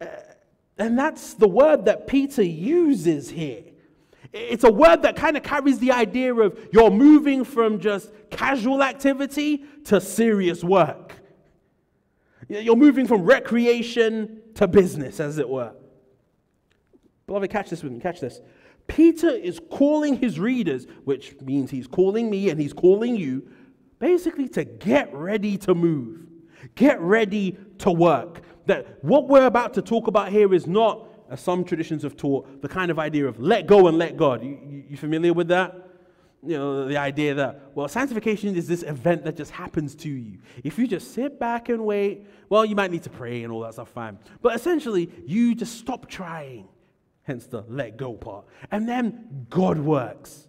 Uh, 0.00 0.06
and 0.78 0.98
that's 0.98 1.34
the 1.34 1.48
word 1.48 1.86
that 1.86 2.06
Peter 2.06 2.42
uses 2.42 3.30
here. 3.30 3.62
It's 4.32 4.64
a 4.64 4.72
word 4.72 5.02
that 5.02 5.14
kind 5.14 5.36
of 5.36 5.44
carries 5.44 5.78
the 5.78 5.92
idea 5.92 6.34
of 6.34 6.58
you're 6.72 6.90
moving 6.90 7.44
from 7.44 7.78
just 7.78 8.10
casual 8.30 8.82
activity 8.82 9.64
to 9.84 10.00
serious 10.00 10.64
work. 10.64 11.14
You're 12.48 12.76
moving 12.76 13.06
from 13.06 13.22
recreation 13.22 14.42
to 14.54 14.66
business, 14.66 15.20
as 15.20 15.38
it 15.38 15.48
were. 15.48 15.72
Beloved, 17.26 17.50
catch 17.50 17.70
this 17.70 17.82
with 17.82 17.92
me, 17.92 18.00
catch 18.00 18.20
this. 18.20 18.40
Peter 18.86 19.30
is 19.30 19.60
calling 19.70 20.16
his 20.18 20.38
readers, 20.38 20.86
which 21.04 21.40
means 21.40 21.70
he's 21.70 21.86
calling 21.86 22.28
me 22.28 22.50
and 22.50 22.60
he's 22.60 22.72
calling 22.72 23.16
you, 23.16 23.48
basically 23.98 24.48
to 24.48 24.64
get 24.64 25.12
ready 25.14 25.56
to 25.56 25.74
move, 25.74 26.26
get 26.74 27.00
ready 27.00 27.56
to 27.78 27.90
work. 27.90 28.42
That 28.66 29.02
what 29.02 29.28
we're 29.28 29.46
about 29.46 29.74
to 29.74 29.82
talk 29.82 30.06
about 30.06 30.30
here 30.30 30.52
is 30.54 30.66
not, 30.66 31.06
as 31.30 31.40
some 31.40 31.64
traditions 31.64 32.02
have 32.02 32.16
taught, 32.16 32.60
the 32.60 32.68
kind 32.68 32.90
of 32.90 32.98
idea 32.98 33.26
of 33.26 33.40
let 33.40 33.66
go 33.66 33.86
and 33.86 33.96
let 33.96 34.16
God. 34.16 34.42
You, 34.42 34.58
you, 34.66 34.84
you 34.90 34.96
familiar 34.96 35.32
with 35.32 35.48
that? 35.48 35.80
You 36.42 36.58
know, 36.58 36.86
the 36.86 36.98
idea 36.98 37.34
that, 37.34 37.70
well, 37.74 37.88
sanctification 37.88 38.54
is 38.54 38.68
this 38.68 38.82
event 38.82 39.24
that 39.24 39.34
just 39.34 39.50
happens 39.50 39.94
to 39.96 40.10
you. 40.10 40.38
If 40.62 40.78
you 40.78 40.86
just 40.86 41.14
sit 41.14 41.40
back 41.40 41.70
and 41.70 41.86
wait, 41.86 42.26
well, 42.50 42.66
you 42.66 42.76
might 42.76 42.90
need 42.90 43.02
to 43.04 43.10
pray 43.10 43.44
and 43.44 43.52
all 43.52 43.60
that 43.60 43.72
stuff, 43.72 43.88
fine. 43.88 44.18
But 44.42 44.54
essentially, 44.54 45.10
you 45.24 45.54
just 45.54 45.78
stop 45.78 46.06
trying 46.06 46.68
hence 47.24 47.46
the 47.46 47.64
let 47.68 47.96
go 47.96 48.14
part. 48.14 48.44
And 48.70 48.88
then 48.88 49.46
God 49.50 49.78
works. 49.78 50.48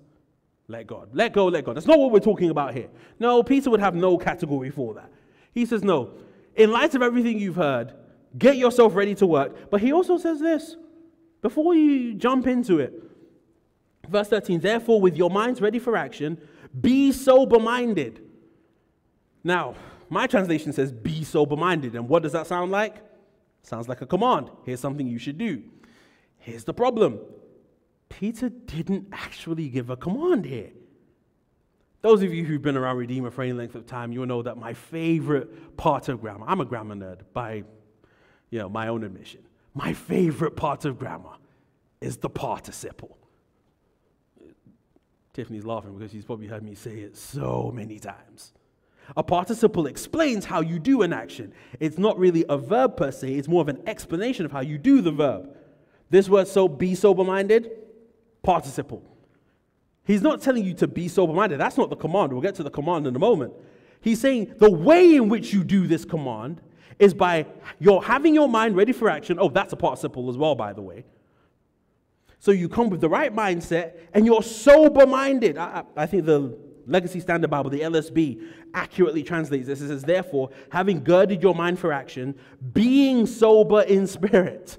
Let 0.68 0.88
God. 0.88 1.10
Let 1.14 1.34
go, 1.34 1.48
let 1.48 1.66
God. 1.66 1.76
That's 1.76 1.88
not 1.88 2.00
what 2.00 2.12
we're 2.12 2.20
talking 2.20 2.50
about 2.50 2.74
here. 2.74 2.90
No, 3.20 3.44
Peter 3.44 3.70
would 3.70 3.80
have 3.80 3.96
no 3.96 4.18
category 4.18 4.70
for 4.70 4.94
that. 4.96 5.12
He 5.54 5.66
says, 5.66 5.84
no, 5.84 6.12
in 6.56 6.72
light 6.72 6.96
of 6.96 7.02
everything 7.02 7.40
you've 7.40 7.56
heard, 7.56 7.94
get 8.38 8.58
yourself 8.58 8.96
ready 8.96 9.16
to 9.16 9.28
work. 9.28 9.70
But 9.70 9.82
he 9.82 9.94
also 9.94 10.18
says 10.18 10.40
this 10.40 10.76
before 11.42 11.76
you 11.76 12.16
jump 12.16 12.48
into 12.48 12.80
it. 12.80 12.94
Verse 14.10 14.28
13, 14.28 14.60
therefore, 14.60 15.02
with 15.02 15.16
your 15.16 15.30
minds 15.30 15.62
ready 15.62 15.80
for 15.80 15.96
action, 15.96 16.40
be 16.80 17.12
sober 17.12 17.60
minded. 17.60 18.22
Now, 19.44 19.76
my 20.10 20.28
translation 20.28 20.74
says 20.74 20.92
be 20.92 21.24
sober 21.24 21.56
minded. 21.56 21.96
And 21.96 22.10
what 22.10 22.24
does 22.24 22.32
that 22.34 22.48
sound 22.48 22.72
like? 22.72 22.96
Sounds 23.62 23.88
like 23.88 24.02
a 24.02 24.06
command. 24.06 24.50
Here's 24.64 24.80
something 24.80 25.08
you 25.08 25.18
should 25.18 25.38
do. 25.38 25.64
Here's 26.46 26.64
the 26.64 26.76
problem 26.76 27.20
Peter 28.08 28.50
didn't 28.50 29.08
actually 29.12 29.68
give 29.68 29.90
a 29.90 29.98
command 29.98 30.46
here. 30.46 30.70
Those 32.02 32.22
of 32.22 32.32
you 32.32 32.46
who've 32.46 32.62
been 32.62 32.78
around 32.78 32.98
Redeemer 32.98 33.32
for 33.32 33.42
any 33.42 33.54
length 33.54 33.74
of 33.74 33.88
time, 33.88 34.12
you'll 34.12 34.28
know 34.28 34.44
that 34.44 34.56
my 34.56 34.76
favorite 34.76 35.76
part 35.76 36.08
of 36.08 36.22
grammar, 36.22 36.46
I'm 36.48 36.62
a 36.62 36.66
grammar 36.66 36.94
nerd 36.94 37.22
by 37.34 37.64
you 38.52 38.60
know, 38.60 38.70
my 38.70 38.90
own 38.90 39.04
admission. 39.04 39.42
My 39.74 39.94
favorite 39.94 40.56
part 40.56 40.86
of 40.86 41.00
grammar 41.00 41.34
is 42.00 42.18
the 42.18 42.30
participle. 42.30 43.18
Tiffany's 45.34 45.66
laughing 45.66 45.98
because 45.98 46.12
she's 46.12 46.26
probably 46.26 46.46
heard 46.46 46.62
me 46.62 46.76
say 46.76 47.00
it 47.00 47.18
so 47.18 47.72
many 47.74 47.98
times. 47.98 48.54
A 49.18 49.24
participle 49.24 49.88
explains 49.88 50.46
how 50.46 50.62
you 50.62 50.78
do 50.78 51.02
an 51.02 51.12
action. 51.12 51.54
It's 51.80 51.98
not 51.98 52.20
really 52.20 52.46
a 52.48 52.58
verb 52.58 52.98
per 52.98 53.12
se, 53.12 53.34
it's 53.34 53.48
more 53.48 53.62
of 53.62 53.68
an 53.68 53.82
explanation 53.88 54.46
of 54.46 54.52
how 54.52 54.62
you 54.62 54.78
do 54.78 55.02
the 55.02 55.12
verb. 55.12 55.50
This 56.10 56.30
word, 56.30 56.48
so 56.48 56.68
be 56.68 56.96
sober 56.96 57.24
minded, 57.24 57.72
participle. 58.44 59.04
He's 60.06 60.22
not 60.22 60.42
telling 60.42 60.64
you 60.64 60.74
to 60.76 60.88
be 60.88 61.08
sober 61.08 61.34
minded. 61.34 61.60
That's 61.60 61.78
not 61.78 61.90
the 61.90 61.96
command. 61.96 62.32
We'll 62.32 62.42
get 62.42 62.56
to 62.56 62.64
the 62.64 62.70
command 62.70 63.08
in 63.08 63.16
a 63.16 63.20
moment. 63.20 63.54
He's 64.02 64.22
saying 64.22 64.54
the 64.58 64.70
way 64.70 65.16
in 65.16 65.30
which 65.30 65.52
you 65.52 65.64
do 65.64 65.88
this 65.88 66.06
command 66.06 66.62
is 67.00 67.14
by 67.14 67.48
your 67.80 68.04
having 68.04 68.36
your 68.36 68.48
mind 68.48 68.76
ready 68.76 68.94
for 68.94 69.10
action. 69.10 69.38
Oh, 69.40 69.50
that's 69.50 69.74
a 69.74 69.76
participle 69.76 70.30
as 70.30 70.38
well, 70.38 70.54
by 70.54 70.74
the 70.74 70.82
way. 70.82 71.06
So 72.40 72.52
you 72.52 72.70
come 72.70 72.90
with 72.90 73.02
the 73.02 73.10
right 73.10 73.36
mindset 73.36 73.94
and 74.14 74.26
you're 74.26 74.44
sober 74.44 75.08
minded. 75.08 75.58
I, 75.58 75.84
I, 75.98 76.06
think 76.06 76.26
the 76.26 76.56
Legacy 76.86 77.20
Standard 77.20 77.50
Bible, 77.50 77.72
the 77.72 77.82
LSB, 77.82 78.48
accurately 78.76 79.24
translates 79.24 79.66
this. 79.66 79.82
It 79.82 79.88
says, 79.88 80.04
Therefore, 80.04 80.52
having 80.70 81.04
girded 81.04 81.42
your 81.42 81.56
mind 81.56 81.80
for 81.80 81.92
action, 81.92 82.36
being 82.74 83.26
sober 83.26 83.82
in 83.82 84.06
spirit. 84.06 84.78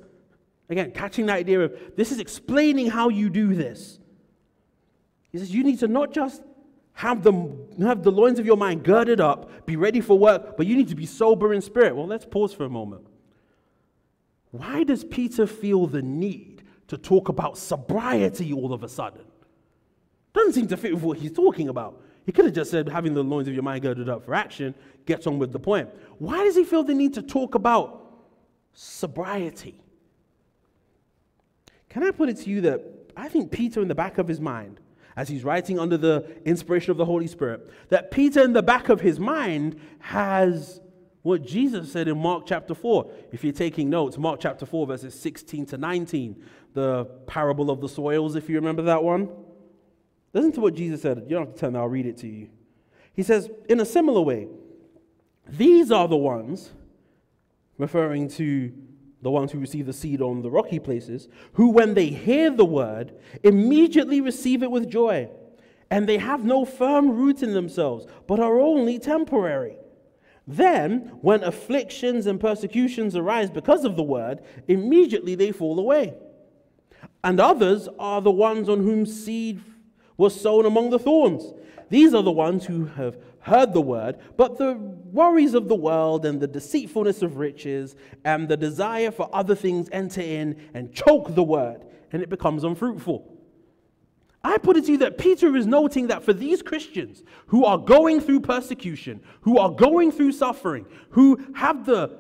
Again, 0.69 0.91
catching 0.91 1.27
that 1.27 1.37
idea 1.37 1.61
of 1.61 1.77
this 1.97 2.11
is 2.11 2.19
explaining 2.19 2.91
how 2.91 3.09
you 3.09 3.31
do 3.31 3.55
this. 3.55 3.99
He 5.31 5.39
says, 5.39 5.55
You 5.55 5.63
need 5.63 5.79
to 5.81 5.89
not 5.89 6.13
just 6.13 6.43
have 6.95 7.23
the, 7.23 7.33
have 7.81 8.03
the 8.03 8.11
loins 8.11 8.39
of 8.39 8.47
your 8.47 8.57
mind 8.57 8.83
girded 8.83 9.21
up, 9.21 9.67
be 9.67 9.77
ready 9.77 10.01
for 10.01 10.19
work, 10.19 10.57
but 10.57 10.67
you 10.67 10.77
need 10.77 10.89
to 10.89 10.95
be 10.95 11.07
sober 11.07 11.53
in 11.53 11.61
spirit. 11.61 11.95
Well, 11.95 12.07
let's 12.07 12.25
pause 12.25 12.53
for 12.53 12.65
a 12.65 12.71
moment. 12.71 13.07
Why 14.51 14.83
does 14.83 15.05
Peter 15.05 15.47
feel 15.47 15.87
the 15.87 16.03
need 16.03 16.65
to 16.89 16.97
talk 16.97 17.29
about 17.29 17.59
sobriety 17.59 18.53
all 18.53 18.73
of 18.73 18.83
a 18.83 18.89
sudden? 18.89 19.25
Doesn't 20.33 20.55
seem 20.55 20.69
to 20.69 20.77
fit 20.77 20.95
with 20.95 21.03
what 21.03 21.19
he's 21.19 21.33
talking 21.33 21.69
about. 21.69 22.03
He 22.25 22.33
could 22.33 22.47
have 22.47 22.55
just 22.55 22.71
said, 22.71 22.89
having 22.89 23.15
the 23.15 23.23
loins 23.23 23.47
of 23.47 23.55
your 23.55 23.63
mind 23.63 23.83
girded 23.83 24.09
up 24.09 24.25
for 24.25 24.35
action, 24.35 24.75
gets 25.05 25.27
on 25.27 25.39
with 25.39 25.53
the 25.53 25.61
point. 25.61 25.91
Why 26.19 26.45
does 26.45 26.57
he 26.57 26.65
feel 26.65 26.83
the 26.83 26.95
need 26.95 27.15
to 27.15 27.23
talk 27.23 27.55
about 27.55 28.11
sobriety? 28.73 29.81
Can 31.97 32.05
I 32.05 32.11
put 32.11 32.29
it 32.29 32.37
to 32.41 32.51
you 32.51 32.61
that 32.61 32.83
I 33.17 33.27
think 33.27 33.51
Peter, 33.51 33.81
in 33.81 33.89
the 33.89 33.95
back 33.95 34.19
of 34.19 34.29
his 34.29 34.39
mind, 34.39 34.81
as 35.17 35.31
he's 35.31 35.43
writing 35.45 35.79
under 35.79 35.97
the 35.97 36.27
inspiration 36.45 36.91
of 36.91 36.99
the 36.99 37.07
Holy 37.07 37.27
Spirit, 37.27 37.71
that 37.89 38.11
Peter, 38.11 38.43
in 38.43 38.53
the 38.53 38.63
back 38.63 38.91
of 38.91 39.01
his 39.01 39.19
mind, 39.19 39.81
has 40.01 40.83
what 41.23 41.41
Jesus 41.41 41.91
said 41.91 42.07
in 42.07 42.19
Mark 42.19 42.45
chapter 42.47 42.75
4. 42.75 43.11
If 43.33 43.43
you're 43.43 43.55
taking 43.55 43.89
notes, 43.89 44.19
Mark 44.19 44.41
chapter 44.41 44.67
4, 44.67 44.87
verses 44.89 45.19
16 45.19 45.65
to 45.65 45.79
19, 45.79 46.45
the 46.75 47.07
parable 47.27 47.71
of 47.71 47.81
the 47.81 47.89
soils, 47.89 48.37
if 48.37 48.51
you 48.51 48.57
remember 48.57 48.83
that 48.83 49.03
one. 49.03 49.31
Listen 50.35 50.53
to 50.53 50.61
what 50.61 50.75
Jesus 50.75 51.01
said. 51.01 51.25
You 51.27 51.37
don't 51.37 51.47
have 51.47 51.57
to 51.57 51.71
me, 51.71 51.79
I'll 51.79 51.89
read 51.89 52.05
it 52.05 52.19
to 52.19 52.29
you. 52.29 52.51
He 53.15 53.23
says, 53.23 53.49
in 53.71 53.81
a 53.81 53.87
similar 53.87 54.21
way, 54.21 54.49
these 55.49 55.91
are 55.91 56.09
the 56.09 56.19
ones, 56.19 56.73
referring 57.79 58.29
to 58.33 58.71
the 59.23 59.31
ones 59.31 59.53
who 59.53 59.59
receive 59.59 59.87
the 59.87 59.93
seed 59.93 60.21
on 60.21 60.43
the 60.43 60.51
rocky 60.51 60.79
places, 60.79 61.29
who, 61.55 61.71
when 61.71 61.95
they 61.95 62.07
hear 62.07 62.51
the 62.51 62.65
word, 62.65 63.13
immediately 63.43 64.21
receive 64.21 64.63
it 64.63 64.71
with 64.71 64.91
joy. 64.91 65.29
And 65.91 66.09
they 66.09 66.19
have 66.19 66.45
no 66.45 66.65
firm 66.65 67.11
root 67.11 67.43
in 67.43 67.55
themselves, 67.55 68.07
but 68.27 68.41
are 68.41 68.61
only 68.61 68.99
temporary. 68.99 69.77
Then, 70.47 71.19
when 71.23 71.43
afflictions 71.43 72.27
and 72.27 72.39
persecutions 72.39 73.17
arise 73.17 73.51
because 73.51 73.85
of 73.85 73.97
the 73.97 74.03
word, 74.03 74.43
immediately 74.69 75.35
they 75.35 75.51
fall 75.51 75.79
away. 75.79 76.15
And 77.25 77.41
others 77.41 77.89
are 77.99 78.21
the 78.21 78.31
ones 78.31 78.69
on 78.69 78.83
whom 78.83 79.07
seed 79.07 79.61
was 80.17 80.41
sown 80.41 80.67
among 80.67 80.91
the 80.91 80.99
thorns. 80.99 81.53
These 81.89 82.15
are 82.15 82.23
the 82.23 82.33
ones 82.33 82.67
who 82.67 82.87
have 82.87 83.17
heard 83.47 83.73
the 83.73 83.81
word, 83.81 84.19
but 84.37 84.59
the 84.59 84.75
worries 84.75 85.55
of 85.55 85.69
the 85.69 85.75
world 85.75 86.27
and 86.27 86.41
the 86.41 86.49
deceitfulness 86.49 87.23
of 87.23 87.37
riches 87.37 87.95
and 88.25 88.49
the 88.49 88.57
desire 88.57 89.13
for 89.13 89.31
other 89.33 89.55
things 89.55 89.89
enter 89.93 90.21
in 90.21 90.57
and 90.75 90.93
choke 90.93 91.33
the 91.35 91.45
word, 91.45 91.87
and 92.11 92.23
it 92.23 92.29
becomes 92.29 92.65
unfruitful. 92.65 93.33
I 94.43 94.59
put 94.59 94.77
it 94.77 94.87
to 94.87 94.93
you 94.93 94.99
that 94.99 95.17
Peter 95.17 95.55
is 95.57 95.67
noting 95.67 96.09
that 96.09 96.25
for 96.25 96.33
these 96.33 96.61
Christians 96.61 97.23
who 97.47 97.65
are 97.65 97.79
going 97.79 98.21
through 98.21 98.41
persecution, 98.41 99.21
who 99.43 99.59
are 99.59 99.71
going 99.71 100.11
through 100.11 100.33
suffering, 100.33 100.87
who 101.11 101.53
have 101.55 101.87
the 101.87 102.19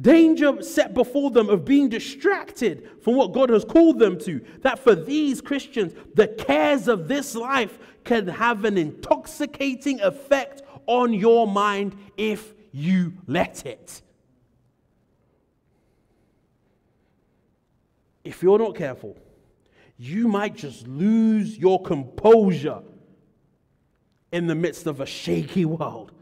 danger 0.00 0.62
set 0.62 0.94
before 0.94 1.30
them 1.30 1.48
of 1.48 1.64
being 1.64 1.88
distracted 1.88 2.88
from 3.02 3.16
what 3.16 3.32
God 3.32 3.50
has 3.50 3.64
called 3.64 3.98
them 3.98 4.18
to. 4.20 4.40
That 4.62 4.78
for 4.78 4.94
these 4.94 5.40
Christians, 5.40 5.92
the 6.14 6.28
cares 6.28 6.88
of 6.88 7.08
this 7.08 7.34
life 7.34 7.78
can 8.04 8.26
have 8.26 8.64
an 8.64 8.76
intoxicating 8.76 10.00
effect 10.00 10.62
on 10.86 11.12
your 11.12 11.46
mind 11.46 11.96
if 12.16 12.54
you 12.72 13.12
let 13.26 13.66
it. 13.66 14.02
If 18.24 18.42
you're 18.42 18.58
not 18.58 18.76
careful, 18.76 19.16
you 19.98 20.28
might 20.28 20.56
just 20.56 20.86
lose 20.86 21.58
your 21.58 21.82
composure 21.82 22.82
in 24.32 24.46
the 24.46 24.54
midst 24.54 24.86
of 24.86 25.00
a 25.00 25.06
shaky 25.06 25.64
world. 25.64 26.12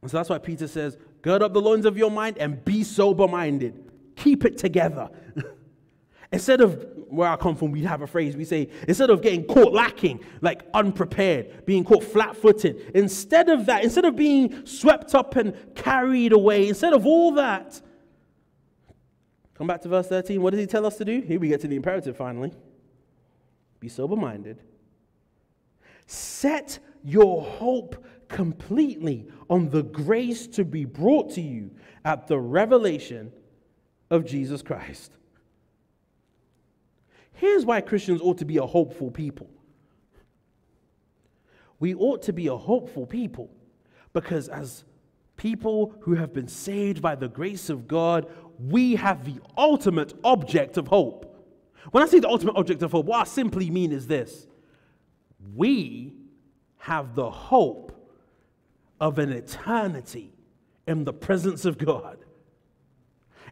And 0.00 0.10
so 0.10 0.16
that's 0.16 0.28
why 0.28 0.38
Peter 0.38 0.68
says, 0.68 0.96
Gird 1.22 1.42
up 1.42 1.52
the 1.52 1.60
loins 1.60 1.84
of 1.84 1.98
your 1.98 2.10
mind 2.10 2.38
and 2.38 2.64
be 2.64 2.84
sober 2.84 3.26
minded. 3.26 3.90
Keep 4.16 4.44
it 4.44 4.56
together. 4.56 5.10
instead 6.32 6.60
of 6.60 6.86
where 7.08 7.28
I 7.28 7.36
come 7.36 7.56
from, 7.56 7.70
we 7.70 7.82
have 7.82 8.02
a 8.02 8.06
phrase 8.06 8.36
we 8.36 8.44
say, 8.44 8.68
instead 8.86 9.10
of 9.10 9.22
getting 9.22 9.44
caught 9.44 9.72
lacking, 9.72 10.20
like 10.40 10.62
unprepared, 10.74 11.64
being 11.64 11.84
caught 11.84 12.04
flat 12.04 12.36
footed, 12.36 12.90
instead 12.94 13.48
of 13.48 13.66
that, 13.66 13.84
instead 13.84 14.04
of 14.04 14.14
being 14.16 14.66
swept 14.66 15.14
up 15.14 15.36
and 15.36 15.54
carried 15.74 16.32
away, 16.32 16.68
instead 16.68 16.92
of 16.92 17.06
all 17.06 17.32
that, 17.32 17.80
come 19.54 19.66
back 19.66 19.80
to 19.82 19.88
verse 19.88 20.08
13. 20.08 20.40
What 20.42 20.50
does 20.50 20.60
he 20.60 20.66
tell 20.66 20.84
us 20.84 20.96
to 20.98 21.04
do? 21.04 21.20
Here 21.20 21.40
we 21.40 21.48
get 21.48 21.60
to 21.62 21.68
the 21.68 21.76
imperative 21.76 22.16
finally 22.16 22.52
be 23.80 23.88
sober 23.88 24.16
minded. 24.16 24.62
Set 26.06 26.78
your 27.04 27.42
hope 27.42 28.04
completely 28.28 29.26
on 29.48 29.68
the 29.70 29.82
grace 29.82 30.46
to 30.46 30.64
be 30.64 30.84
brought 30.84 31.30
to 31.34 31.40
you 31.40 31.70
at 32.04 32.26
the 32.26 32.38
revelation 32.38 33.32
of 34.10 34.24
Jesus 34.24 34.62
Christ. 34.62 35.17
Here's 37.38 37.64
why 37.64 37.80
Christians 37.80 38.20
ought 38.20 38.38
to 38.38 38.44
be 38.44 38.56
a 38.56 38.66
hopeful 38.66 39.12
people. 39.12 39.48
We 41.78 41.94
ought 41.94 42.20
to 42.22 42.32
be 42.32 42.48
a 42.48 42.56
hopeful 42.56 43.06
people 43.06 43.48
because, 44.12 44.48
as 44.48 44.82
people 45.36 45.94
who 46.00 46.16
have 46.16 46.32
been 46.32 46.48
saved 46.48 47.00
by 47.00 47.14
the 47.14 47.28
grace 47.28 47.70
of 47.70 47.86
God, 47.86 48.26
we 48.58 48.96
have 48.96 49.24
the 49.24 49.40
ultimate 49.56 50.14
object 50.24 50.76
of 50.76 50.88
hope. 50.88 51.32
When 51.92 52.02
I 52.02 52.06
say 52.06 52.18
the 52.18 52.28
ultimate 52.28 52.56
object 52.56 52.82
of 52.82 52.90
hope, 52.90 53.06
what 53.06 53.20
I 53.20 53.24
simply 53.30 53.70
mean 53.70 53.92
is 53.92 54.08
this 54.08 54.48
we 55.54 56.14
have 56.78 57.14
the 57.14 57.30
hope 57.30 57.92
of 59.00 59.20
an 59.20 59.30
eternity 59.30 60.32
in 60.88 61.04
the 61.04 61.12
presence 61.12 61.64
of 61.64 61.78
God. 61.78 62.18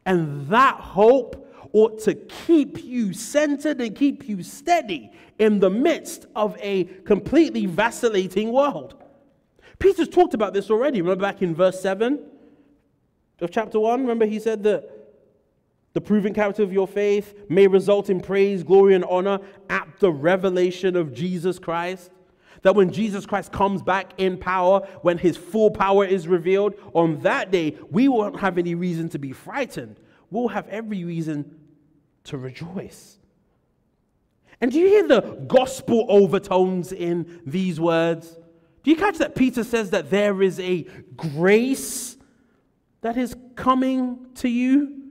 And 0.05 0.49
that 0.49 0.75
hope 0.75 1.46
ought 1.73 2.01
to 2.01 2.15
keep 2.15 2.83
you 2.85 3.13
centered 3.13 3.81
and 3.81 3.95
keep 3.95 4.29
you 4.29 4.43
steady 4.43 5.11
in 5.39 5.61
the 5.61 5.71
midst 5.71 6.27
of 6.35 6.57
a 6.61 6.85
completely 7.05 7.67
vacillating 7.67 8.53
world. 8.53 8.95
Peter's 9.79 10.09
talked 10.09 10.35
about 10.35 10.55
this 10.55 10.71
already. 10.71 11.03
Remember 11.03 11.23
back 11.23 11.43
in 11.43 11.55
verse 11.55 11.81
7 11.81 12.25
of 13.41 13.51
chapter 13.51 13.79
1? 13.79 14.01
Remember 14.01 14.25
he 14.25 14.39
said 14.39 14.63
that 14.63 14.91
the 15.93 16.01
proven 16.01 16.35
character 16.35 16.63
of 16.63 16.73
your 16.73 16.87
faith 16.87 17.35
may 17.49 17.67
result 17.67 18.11
in 18.11 18.21
praise, 18.21 18.63
glory, 18.63 18.95
and 18.95 19.05
honor 19.05 19.39
at 19.71 19.89
the 19.99 20.11
revelation 20.11 20.95
of 20.95 21.15
Jesus 21.15 21.59
Christ. 21.59 22.11
That 22.63 22.75
when 22.75 22.91
Jesus 22.91 23.27
Christ 23.27 23.53
comes 23.53 23.83
back 23.83 24.13
in 24.19 24.39
power, 24.39 24.87
when 25.03 25.19
his 25.19 25.37
full 25.37 25.71
power 25.71 26.05
is 26.05 26.27
revealed, 26.27 26.75
on 26.95 27.21
that 27.21 27.51
day, 27.51 27.79
we 27.91 28.09
won't 28.09 28.41
have 28.41 28.59
any 28.59 28.75
reason 28.75 29.09
to 29.11 29.19
be 29.19 29.33
frightened. 29.33 30.01
We'll 30.31 30.49
have 30.49 30.69
every 30.69 31.05
reason 31.05 31.59
to 32.25 32.39
rejoice. 32.39 33.19
And 34.61 34.73
do 34.73 34.79
you 34.79 34.89
hear 34.89 35.07
the 35.07 35.21
gospel 35.47 36.07
overtones 36.09 36.93
in 36.93 37.43
these 37.45 37.79
words? 37.79 38.37
Do 38.83 38.91
you 38.91 38.97
catch 38.97 39.19
that 39.19 39.35
Peter 39.35 39.65
says 39.65 39.91
that 39.91 40.11
there 40.11 40.43
is 40.43 40.59
a 40.61 40.85
grace 41.17 42.17
that 43.03 43.17
is 43.17 43.37
coming 43.55 44.27
to 44.37 44.49
you? 44.49 45.03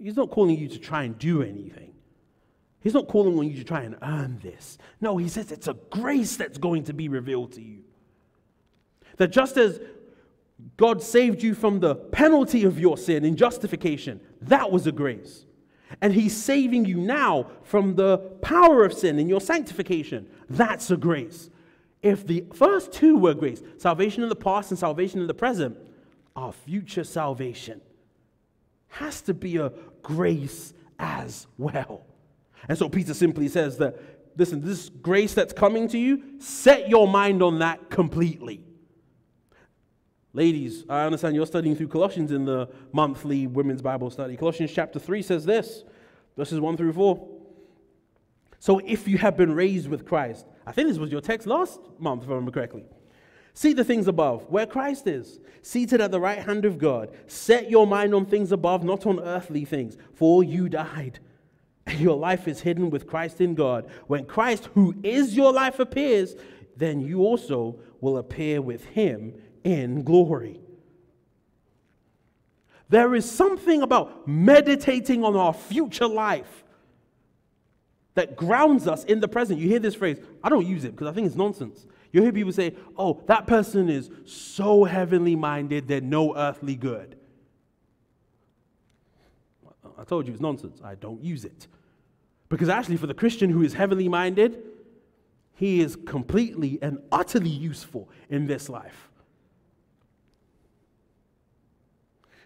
He's 0.00 0.16
not 0.16 0.30
calling 0.30 0.58
you 0.58 0.68
to 0.68 0.78
try 0.78 1.04
and 1.04 1.18
do 1.18 1.42
anything. 1.42 1.94
He's 2.80 2.92
not 2.92 3.08
calling 3.08 3.38
on 3.38 3.48
you 3.48 3.56
to 3.56 3.64
try 3.64 3.80
and 3.80 3.96
earn 4.02 4.38
this. 4.42 4.76
No, 5.00 5.16
he 5.16 5.28
says 5.28 5.50
it's 5.50 5.68
a 5.68 5.74
grace 5.90 6.36
that's 6.36 6.58
going 6.58 6.84
to 6.84 6.92
be 6.92 7.08
revealed 7.08 7.52
to 7.52 7.62
you. 7.62 7.78
That 9.16 9.28
just 9.28 9.56
as 9.56 9.80
God 10.76 11.02
saved 11.02 11.42
you 11.42 11.54
from 11.54 11.80
the 11.80 11.94
penalty 11.94 12.64
of 12.64 12.80
your 12.80 12.96
sin 12.96 13.24
in 13.24 13.36
justification. 13.36 14.20
That 14.40 14.72
was 14.72 14.86
a 14.86 14.92
grace. 14.92 15.46
And 16.00 16.12
He's 16.12 16.36
saving 16.36 16.84
you 16.86 16.96
now 16.96 17.50
from 17.62 17.94
the 17.94 18.18
power 18.42 18.84
of 18.84 18.92
sin 18.92 19.18
in 19.18 19.28
your 19.28 19.40
sanctification. 19.40 20.28
That's 20.48 20.90
a 20.90 20.96
grace. 20.96 21.50
If 22.02 22.26
the 22.26 22.44
first 22.52 22.92
two 22.92 23.16
were 23.16 23.34
grace, 23.34 23.62
salvation 23.78 24.22
in 24.22 24.28
the 24.28 24.36
past 24.36 24.70
and 24.70 24.78
salvation 24.78 25.20
in 25.20 25.26
the 25.26 25.34
present, 25.34 25.78
our 26.36 26.52
future 26.52 27.04
salvation 27.04 27.80
has 28.88 29.22
to 29.22 29.34
be 29.34 29.56
a 29.56 29.72
grace 30.02 30.74
as 30.98 31.46
well. 31.56 32.04
And 32.68 32.76
so 32.76 32.88
Peter 32.88 33.14
simply 33.14 33.48
says 33.48 33.78
that, 33.78 33.96
listen, 34.36 34.60
this 34.60 34.88
grace 34.88 35.34
that's 35.34 35.52
coming 35.52 35.88
to 35.88 35.98
you, 35.98 36.22
set 36.38 36.88
your 36.88 37.06
mind 37.06 37.42
on 37.42 37.60
that 37.60 37.90
completely. 37.90 38.64
Ladies, 40.36 40.84
I 40.88 41.04
understand 41.04 41.36
you're 41.36 41.46
studying 41.46 41.76
through 41.76 41.86
Colossians 41.86 42.32
in 42.32 42.44
the 42.44 42.68
monthly 42.92 43.46
women's 43.46 43.80
Bible 43.80 44.10
study. 44.10 44.36
Colossians 44.36 44.72
chapter 44.72 44.98
3 44.98 45.22
says 45.22 45.46
this, 45.46 45.84
verses 46.36 46.58
1 46.58 46.76
through 46.76 46.92
4. 46.92 47.28
So 48.58 48.80
if 48.84 49.06
you 49.06 49.16
have 49.18 49.36
been 49.36 49.54
raised 49.54 49.88
with 49.88 50.04
Christ, 50.04 50.44
I 50.66 50.72
think 50.72 50.88
this 50.88 50.98
was 50.98 51.12
your 51.12 51.20
text 51.20 51.46
last 51.46 51.78
month, 52.00 52.24
if 52.24 52.28
I 52.28 52.32
remember 52.32 52.50
correctly. 52.50 52.84
See 53.52 53.72
the 53.74 53.84
things 53.84 54.08
above, 54.08 54.50
where 54.50 54.66
Christ 54.66 55.06
is, 55.06 55.38
seated 55.62 56.00
at 56.00 56.10
the 56.10 56.18
right 56.18 56.40
hand 56.40 56.64
of 56.64 56.78
God. 56.78 57.14
Set 57.28 57.70
your 57.70 57.86
mind 57.86 58.12
on 58.12 58.26
things 58.26 58.50
above, 58.50 58.82
not 58.82 59.06
on 59.06 59.20
earthly 59.20 59.64
things, 59.64 59.96
for 60.14 60.42
you 60.42 60.68
died. 60.68 61.20
And 61.86 62.00
your 62.00 62.16
life 62.16 62.48
is 62.48 62.62
hidden 62.62 62.90
with 62.90 63.06
Christ 63.06 63.40
in 63.40 63.54
God. 63.54 63.88
When 64.08 64.24
Christ, 64.24 64.68
who 64.74 64.96
is 65.04 65.36
your 65.36 65.52
life, 65.52 65.78
appears, 65.78 66.34
then 66.76 67.00
you 67.00 67.20
also 67.20 67.78
will 68.00 68.18
appear 68.18 68.60
with 68.60 68.84
him 68.86 69.34
in 69.64 70.04
glory. 70.04 70.60
There 72.88 73.14
is 73.14 73.28
something 73.28 73.82
about 73.82 74.28
meditating 74.28 75.24
on 75.24 75.34
our 75.34 75.52
future 75.52 76.06
life 76.06 76.64
that 78.14 78.36
grounds 78.36 78.86
us 78.86 79.02
in 79.04 79.20
the 79.20 79.26
present. 79.26 79.58
You 79.58 79.68
hear 79.68 79.80
this 79.80 79.94
phrase, 79.94 80.18
I 80.42 80.48
don't 80.48 80.66
use 80.66 80.84
it 80.84 80.92
because 80.92 81.08
I 81.08 81.12
think 81.12 81.26
it's 81.26 81.34
nonsense. 81.34 81.86
You 82.12 82.22
hear 82.22 82.30
people 82.30 82.52
say, 82.52 82.76
oh, 82.96 83.20
that 83.26 83.46
person 83.46 83.88
is 83.88 84.10
so 84.24 84.84
heavenly 84.84 85.34
minded, 85.34 85.88
they're 85.88 86.00
no 86.00 86.36
earthly 86.36 86.76
good. 86.76 87.16
I 89.98 90.04
told 90.04 90.26
you 90.26 90.32
it's 90.32 90.40
nonsense. 90.40 90.80
I 90.84 90.94
don't 90.94 91.22
use 91.22 91.44
it. 91.44 91.66
Because 92.48 92.68
actually, 92.68 92.98
for 92.98 93.06
the 93.06 93.14
Christian 93.14 93.50
who 93.50 93.62
is 93.62 93.74
heavenly 93.74 94.08
minded, 94.08 94.62
he 95.54 95.80
is 95.80 95.96
completely 95.96 96.78
and 96.82 96.98
utterly 97.10 97.50
useful 97.50 98.08
in 98.28 98.46
this 98.46 98.68
life. 98.68 99.10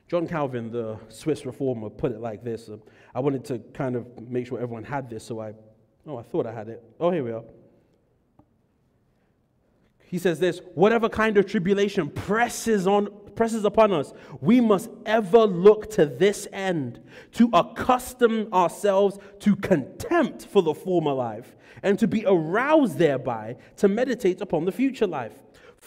John 0.09 0.27
Calvin, 0.27 0.71
the 0.71 0.99
Swiss 1.11 1.45
reformer, 1.45 1.91
put 1.91 2.13
it 2.13 2.21
like 2.21 2.43
this. 2.43 2.71
Uh, 2.71 2.79
I 3.15 3.21
wanted 3.21 3.45
to 3.47 3.59
kind 3.75 3.95
of 3.95 4.07
make 4.29 4.47
sure 4.47 4.59
everyone 4.59 4.85
had 4.85 5.11
this, 5.11 5.23
so 5.23 5.41
I, 5.41 5.53
oh, 6.07 6.17
I 6.17 6.23
thought 6.23 6.47
I 6.47 6.53
had 6.53 6.71
it. 6.71 6.83
Oh, 6.99 7.11
here 7.11 7.23
we 7.23 7.31
are. 7.31 7.45
He 10.05 10.19
says 10.19 10.41
this 10.41 10.63
whatever 10.75 11.11
kind 11.11 11.37
of 11.37 11.45
tribulation 11.45 12.09
presses 12.09 12.87
on 12.87 13.09
presses 13.37 13.65
upon 13.65 13.93
us, 13.93 14.13
we 14.41 14.61
must 14.61 14.91
ever 15.07 15.45
look 15.45 15.89
to 15.91 16.07
this 16.07 16.49
end, 16.53 17.01
to 17.33 17.49
accustom 17.53 18.53
ourselves 18.53 19.19
to 19.39 19.55
contempt 19.55 20.47
for 20.47 20.61
the 20.61 20.75
former 20.75 21.13
life, 21.13 21.55
and 21.83 21.99
to 22.01 22.09
be 22.09 22.25
aroused 22.27 22.99
thereby 22.99 23.57
to 23.77 23.87
meditate 23.87 24.41
upon 24.41 24.65
the 24.65 24.73
future 24.73 25.07
life. 25.07 25.35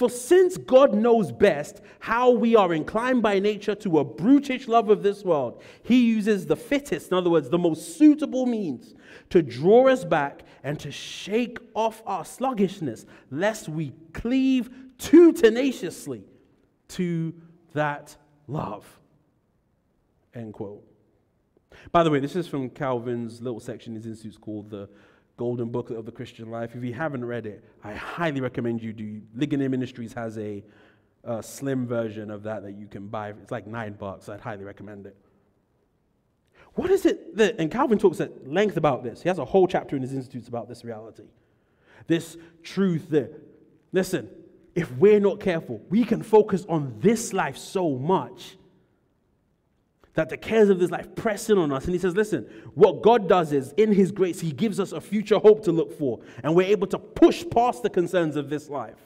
For 0.02 0.10
since 0.10 0.58
God 0.58 0.96
knows 0.96 1.32
best 1.32 1.80
how 2.00 2.32
we 2.32 2.56
are 2.56 2.74
inclined 2.74 3.22
by 3.22 3.38
nature 3.38 3.76
to 3.76 4.00
a 4.00 4.04
brutish 4.04 4.68
love 4.68 4.90
of 4.90 5.04
this 5.04 5.24
world, 5.24 5.62
he 5.84 6.08
uses 6.08 6.48
the 6.48 6.56
fittest, 6.56 7.12
in 7.12 7.18
other 7.18 7.30
words, 7.30 7.52
the 7.52 7.60
most 7.60 8.00
suitable 8.00 8.48
means 8.48 8.96
to 9.30 9.44
draw 9.44 9.88
us 9.90 10.04
back 10.04 10.42
and 10.64 10.80
to 10.80 10.90
shake 10.90 11.60
off 11.76 12.02
our 12.08 12.26
sluggishness, 12.26 13.06
lest 13.30 13.70
we 13.70 13.94
cleave 14.12 14.72
too 14.98 15.34
tenaciously 15.34 16.24
to 16.88 17.36
that 17.74 18.18
love. 18.48 19.00
End 20.34 20.52
quote. 20.52 20.84
By 21.92 22.02
the 22.02 22.10
way, 22.10 22.20
this 22.20 22.36
is 22.36 22.48
from 22.48 22.72
Calvin's 22.72 23.40
little 23.40 23.60
section 23.60 23.96
in 23.96 24.02
his 24.02 24.08
institute 24.08 24.42
called 24.42 24.72
the 24.72 24.90
Golden 25.42 25.70
Booklet 25.70 25.98
of 25.98 26.06
the 26.06 26.12
Christian 26.12 26.52
Life. 26.52 26.76
If 26.76 26.84
you 26.84 26.94
haven't 26.94 27.26
read 27.26 27.48
it, 27.48 27.64
I 27.84 27.96
highly 27.96 28.42
recommend 28.42 28.84
you 28.84 28.94
do. 28.94 29.22
Ligonier 29.36 29.70
Ministries 29.70 30.14
has 30.14 30.38
a, 30.38 30.64
a 31.24 31.42
slim 31.42 31.88
version 31.88 32.30
of 32.30 32.44
that 32.44 32.62
that 32.62 32.74
you 32.74 32.86
can 32.86 33.08
buy. 33.08 33.30
It's 33.30 33.50
like 33.50 33.66
nine 33.66 33.94
bucks. 33.94 34.30
I'd 34.30 34.40
highly 34.40 34.64
recommend 34.66 35.08
it. 35.08 35.18
What 36.76 36.92
is 36.92 37.08
it 37.08 37.36
that, 37.38 37.56
and 37.58 37.72
Calvin 37.72 37.98
talks 37.98 38.22
at 38.22 38.48
length 38.48 38.78
about 38.78 39.04
this. 39.04 39.24
He 39.24 39.30
has 39.30 39.40
a 39.40 39.46
whole 39.46 39.66
chapter 39.66 39.96
in 39.96 40.04
his 40.04 40.14
institutes 40.14 40.48
about 40.48 40.70
this 40.70 40.86
reality. 40.86 41.26
This 42.06 42.38
truth 42.62 43.10
that, 43.10 43.34
listen, 43.94 44.30
if 44.76 44.92
we're 44.98 45.20
not 45.20 45.40
careful, 45.40 45.82
we 45.90 46.04
can 46.04 46.22
focus 46.22 46.68
on 46.70 47.00
this 47.00 47.34
life 47.34 47.58
so 47.58 47.98
much 47.98 48.58
that 50.14 50.30
the 50.30 50.38
cares 50.38 50.70
of 50.70 50.80
this 50.80 50.92
life 50.92 51.16
press 51.16 51.50
in 51.50 51.58
on 51.58 51.72
us. 51.72 51.86
And 51.86 51.94
he 51.94 52.00
says, 52.00 52.16
listen, 52.16 52.44
what 52.74 53.02
God 53.02 53.30
does 53.30 53.54
is, 53.54 53.74
in 53.78 53.94
his 53.94 54.12
grace, 54.12 54.42
he 54.42 54.52
gives 54.52 54.80
us 54.80 54.92
a 54.92 55.00
future 55.00 55.40
hope 55.40 55.64
to 55.64 55.72
look 55.72 55.98
for. 55.98 56.20
And 56.44 56.54
we're 56.54 56.68
able 56.68 56.88
to 56.88 57.00
push 57.00 57.46
past 57.50 57.84
the 57.84 57.90
concerns 57.90 58.36
of 58.36 58.50
this 58.50 58.70
life 58.70 59.00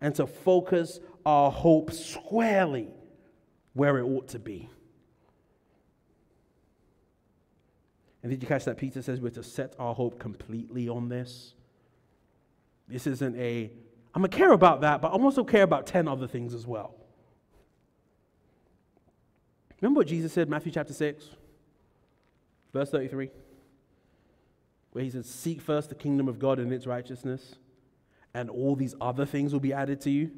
and 0.00 0.14
to 0.16 0.26
focus 0.26 1.00
our 1.24 1.50
hope 1.50 1.92
squarely 1.92 2.88
where 3.72 3.98
it 3.98 4.04
ought 4.04 4.28
to 4.28 4.38
be. 4.38 4.68
And 8.22 8.30
did 8.30 8.42
you 8.42 8.48
catch 8.48 8.66
that? 8.66 8.76
Peter 8.76 9.00
says 9.00 9.20
we're 9.20 9.30
to 9.30 9.42
set 9.42 9.74
our 9.78 9.94
hope 9.94 10.18
completely 10.18 10.88
on 10.88 11.08
this. 11.08 11.54
This 12.86 13.06
isn't 13.06 13.36
a, 13.36 13.70
I'm 14.14 14.20
going 14.20 14.30
to 14.30 14.36
care 14.36 14.52
about 14.52 14.82
that, 14.82 15.00
but 15.00 15.14
I'm 15.14 15.24
also 15.24 15.44
care 15.44 15.62
about 15.62 15.86
10 15.86 16.08
other 16.08 16.26
things 16.26 16.52
as 16.52 16.66
well. 16.66 16.99
Remember 19.80 19.98
what 19.98 20.06
Jesus 20.06 20.32
said, 20.32 20.48
Matthew 20.48 20.72
chapter 20.72 20.92
6, 20.92 21.24
verse 22.72 22.90
33? 22.90 23.30
Where 24.92 25.04
he 25.04 25.10
says, 25.10 25.26
Seek 25.26 25.60
first 25.60 25.88
the 25.88 25.94
kingdom 25.94 26.28
of 26.28 26.38
God 26.38 26.58
and 26.58 26.72
its 26.72 26.86
righteousness, 26.86 27.56
and 28.34 28.50
all 28.50 28.76
these 28.76 28.94
other 29.00 29.24
things 29.24 29.52
will 29.52 29.60
be 29.60 29.72
added 29.72 30.00
to 30.02 30.10
you. 30.10 30.30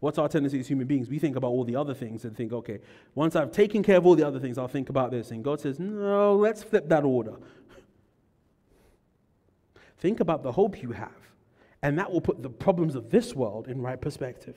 What's 0.00 0.16
our 0.16 0.28
tendency 0.28 0.60
as 0.60 0.68
human 0.68 0.86
beings? 0.86 1.08
We 1.08 1.18
think 1.18 1.36
about 1.36 1.48
all 1.48 1.64
the 1.64 1.74
other 1.74 1.92
things 1.92 2.24
and 2.24 2.36
think, 2.36 2.52
okay, 2.52 2.78
once 3.14 3.34
I've 3.34 3.50
taken 3.50 3.82
care 3.82 3.96
of 3.96 4.06
all 4.06 4.14
the 4.14 4.26
other 4.26 4.38
things, 4.38 4.56
I'll 4.56 4.68
think 4.68 4.90
about 4.90 5.10
this. 5.10 5.32
And 5.32 5.42
God 5.42 5.60
says, 5.60 5.80
no, 5.80 6.36
let's 6.36 6.62
flip 6.62 6.88
that 6.88 7.04
order. 7.04 7.34
think 9.98 10.20
about 10.20 10.44
the 10.44 10.52
hope 10.52 10.80
you 10.82 10.92
have, 10.92 11.10
and 11.82 11.98
that 11.98 12.12
will 12.12 12.20
put 12.20 12.42
the 12.42 12.50
problems 12.50 12.94
of 12.94 13.10
this 13.10 13.34
world 13.34 13.66
in 13.66 13.82
right 13.82 14.00
perspective. 14.00 14.56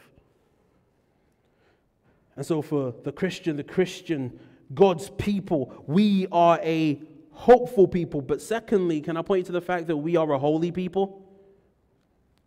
And 2.35 2.45
so, 2.45 2.61
for 2.61 2.93
the 3.03 3.11
Christian, 3.11 3.57
the 3.57 3.63
Christian, 3.63 4.39
God's 4.73 5.09
people, 5.11 5.83
we 5.85 6.27
are 6.31 6.59
a 6.63 7.01
hopeful 7.31 7.87
people. 7.87 8.21
But 8.21 8.41
secondly, 8.41 9.01
can 9.01 9.17
I 9.17 9.21
point 9.21 9.39
you 9.39 9.45
to 9.45 9.51
the 9.51 9.61
fact 9.61 9.87
that 9.87 9.97
we 9.97 10.15
are 10.15 10.31
a 10.31 10.39
holy 10.39 10.71
people? 10.71 11.27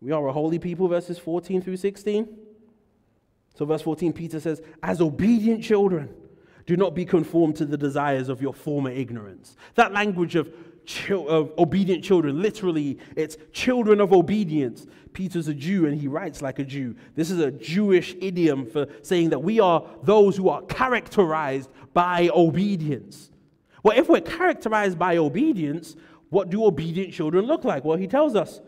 We 0.00 0.12
are 0.12 0.26
a 0.26 0.32
holy 0.32 0.58
people, 0.58 0.88
verses 0.88 1.18
14 1.18 1.62
through 1.62 1.76
16. 1.76 2.28
So, 3.54 3.64
verse 3.64 3.82
14, 3.82 4.12
Peter 4.12 4.40
says, 4.40 4.62
As 4.82 5.00
obedient 5.00 5.62
children, 5.62 6.12
do 6.66 6.76
not 6.76 6.94
be 6.94 7.04
conformed 7.04 7.56
to 7.56 7.66
the 7.66 7.76
desires 7.76 8.28
of 8.28 8.40
your 8.40 8.54
former 8.54 8.90
ignorance. 8.90 9.56
That 9.74 9.92
language 9.92 10.34
of 10.34 10.52
of 11.10 11.52
obedient 11.58 12.04
children. 12.04 12.40
Literally, 12.40 12.98
it's 13.16 13.36
children 13.52 14.00
of 14.00 14.12
obedience. 14.12 14.86
Peter's 15.12 15.48
a 15.48 15.54
Jew 15.54 15.86
and 15.86 15.98
he 15.98 16.08
writes 16.08 16.42
like 16.42 16.58
a 16.58 16.64
Jew. 16.64 16.96
This 17.14 17.30
is 17.30 17.38
a 17.38 17.50
Jewish 17.50 18.14
idiom 18.20 18.66
for 18.66 18.86
saying 19.02 19.30
that 19.30 19.38
we 19.38 19.60
are 19.60 19.84
those 20.02 20.36
who 20.36 20.48
are 20.48 20.62
characterized 20.62 21.70
by 21.92 22.30
obedience. 22.34 23.30
Well, 23.82 23.96
if 23.96 24.08
we're 24.08 24.20
characterized 24.20 24.98
by 24.98 25.16
obedience, 25.16 25.96
what 26.30 26.50
do 26.50 26.64
obedient 26.64 27.12
children 27.12 27.46
look 27.46 27.64
like? 27.64 27.84
Well, 27.84 27.96
he 27.96 28.08
tells 28.08 28.34
us 28.34 28.60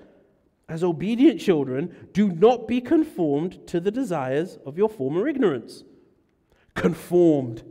as 0.68 0.83
obedient 0.83 1.40
children, 1.40 2.09
do 2.12 2.29
not 2.29 2.66
be 2.66 2.81
conformed 2.81 3.66
to 3.68 3.79
the 3.79 3.90
desires 3.90 4.59
of 4.66 4.76
your 4.76 4.88
former 4.88 5.29
ignorance. 5.29 5.85
Conformed, 6.74 7.62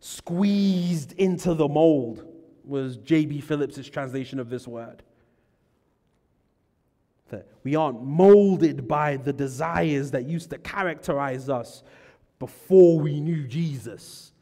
squeezed 0.00 1.12
into 1.12 1.54
the 1.54 1.68
mold 1.68 2.29
was 2.70 2.96
J.B. 2.96 3.42
Phillips' 3.42 3.88
translation 3.88 4.38
of 4.38 4.48
this 4.48 4.66
word. 4.66 5.02
That 7.28 7.46
we 7.62 7.76
aren't 7.76 8.02
molded 8.02 8.88
by 8.88 9.16
the 9.16 9.32
desires 9.32 10.12
that 10.12 10.24
used 10.24 10.50
to 10.50 10.58
characterize 10.58 11.48
us 11.50 11.82
before 12.38 12.98
we 12.98 13.20
knew 13.20 13.46
Jesus. 13.46 14.32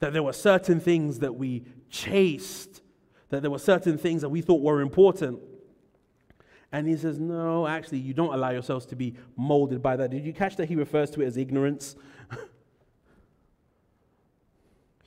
That 0.00 0.12
there 0.12 0.22
were 0.22 0.34
certain 0.34 0.80
things 0.80 1.20
that 1.20 1.34
we 1.34 1.64
chased, 1.88 2.82
that 3.30 3.40
there 3.40 3.50
were 3.50 3.58
certain 3.58 3.96
things 3.96 4.20
that 4.20 4.28
we 4.28 4.42
thought 4.42 4.60
were 4.60 4.80
important. 4.80 5.40
And 6.72 6.86
he 6.86 6.96
says, 6.96 7.18
No, 7.18 7.66
actually, 7.66 7.98
you 7.98 8.12
don't 8.12 8.34
allow 8.34 8.50
yourselves 8.50 8.84
to 8.86 8.96
be 8.96 9.14
molded 9.36 9.82
by 9.82 9.96
that. 9.96 10.10
Did 10.10 10.26
you 10.26 10.32
catch 10.32 10.56
that 10.56 10.68
he 10.68 10.76
refers 10.76 11.10
to 11.12 11.22
it 11.22 11.26
as 11.26 11.36
ignorance? 11.36 11.96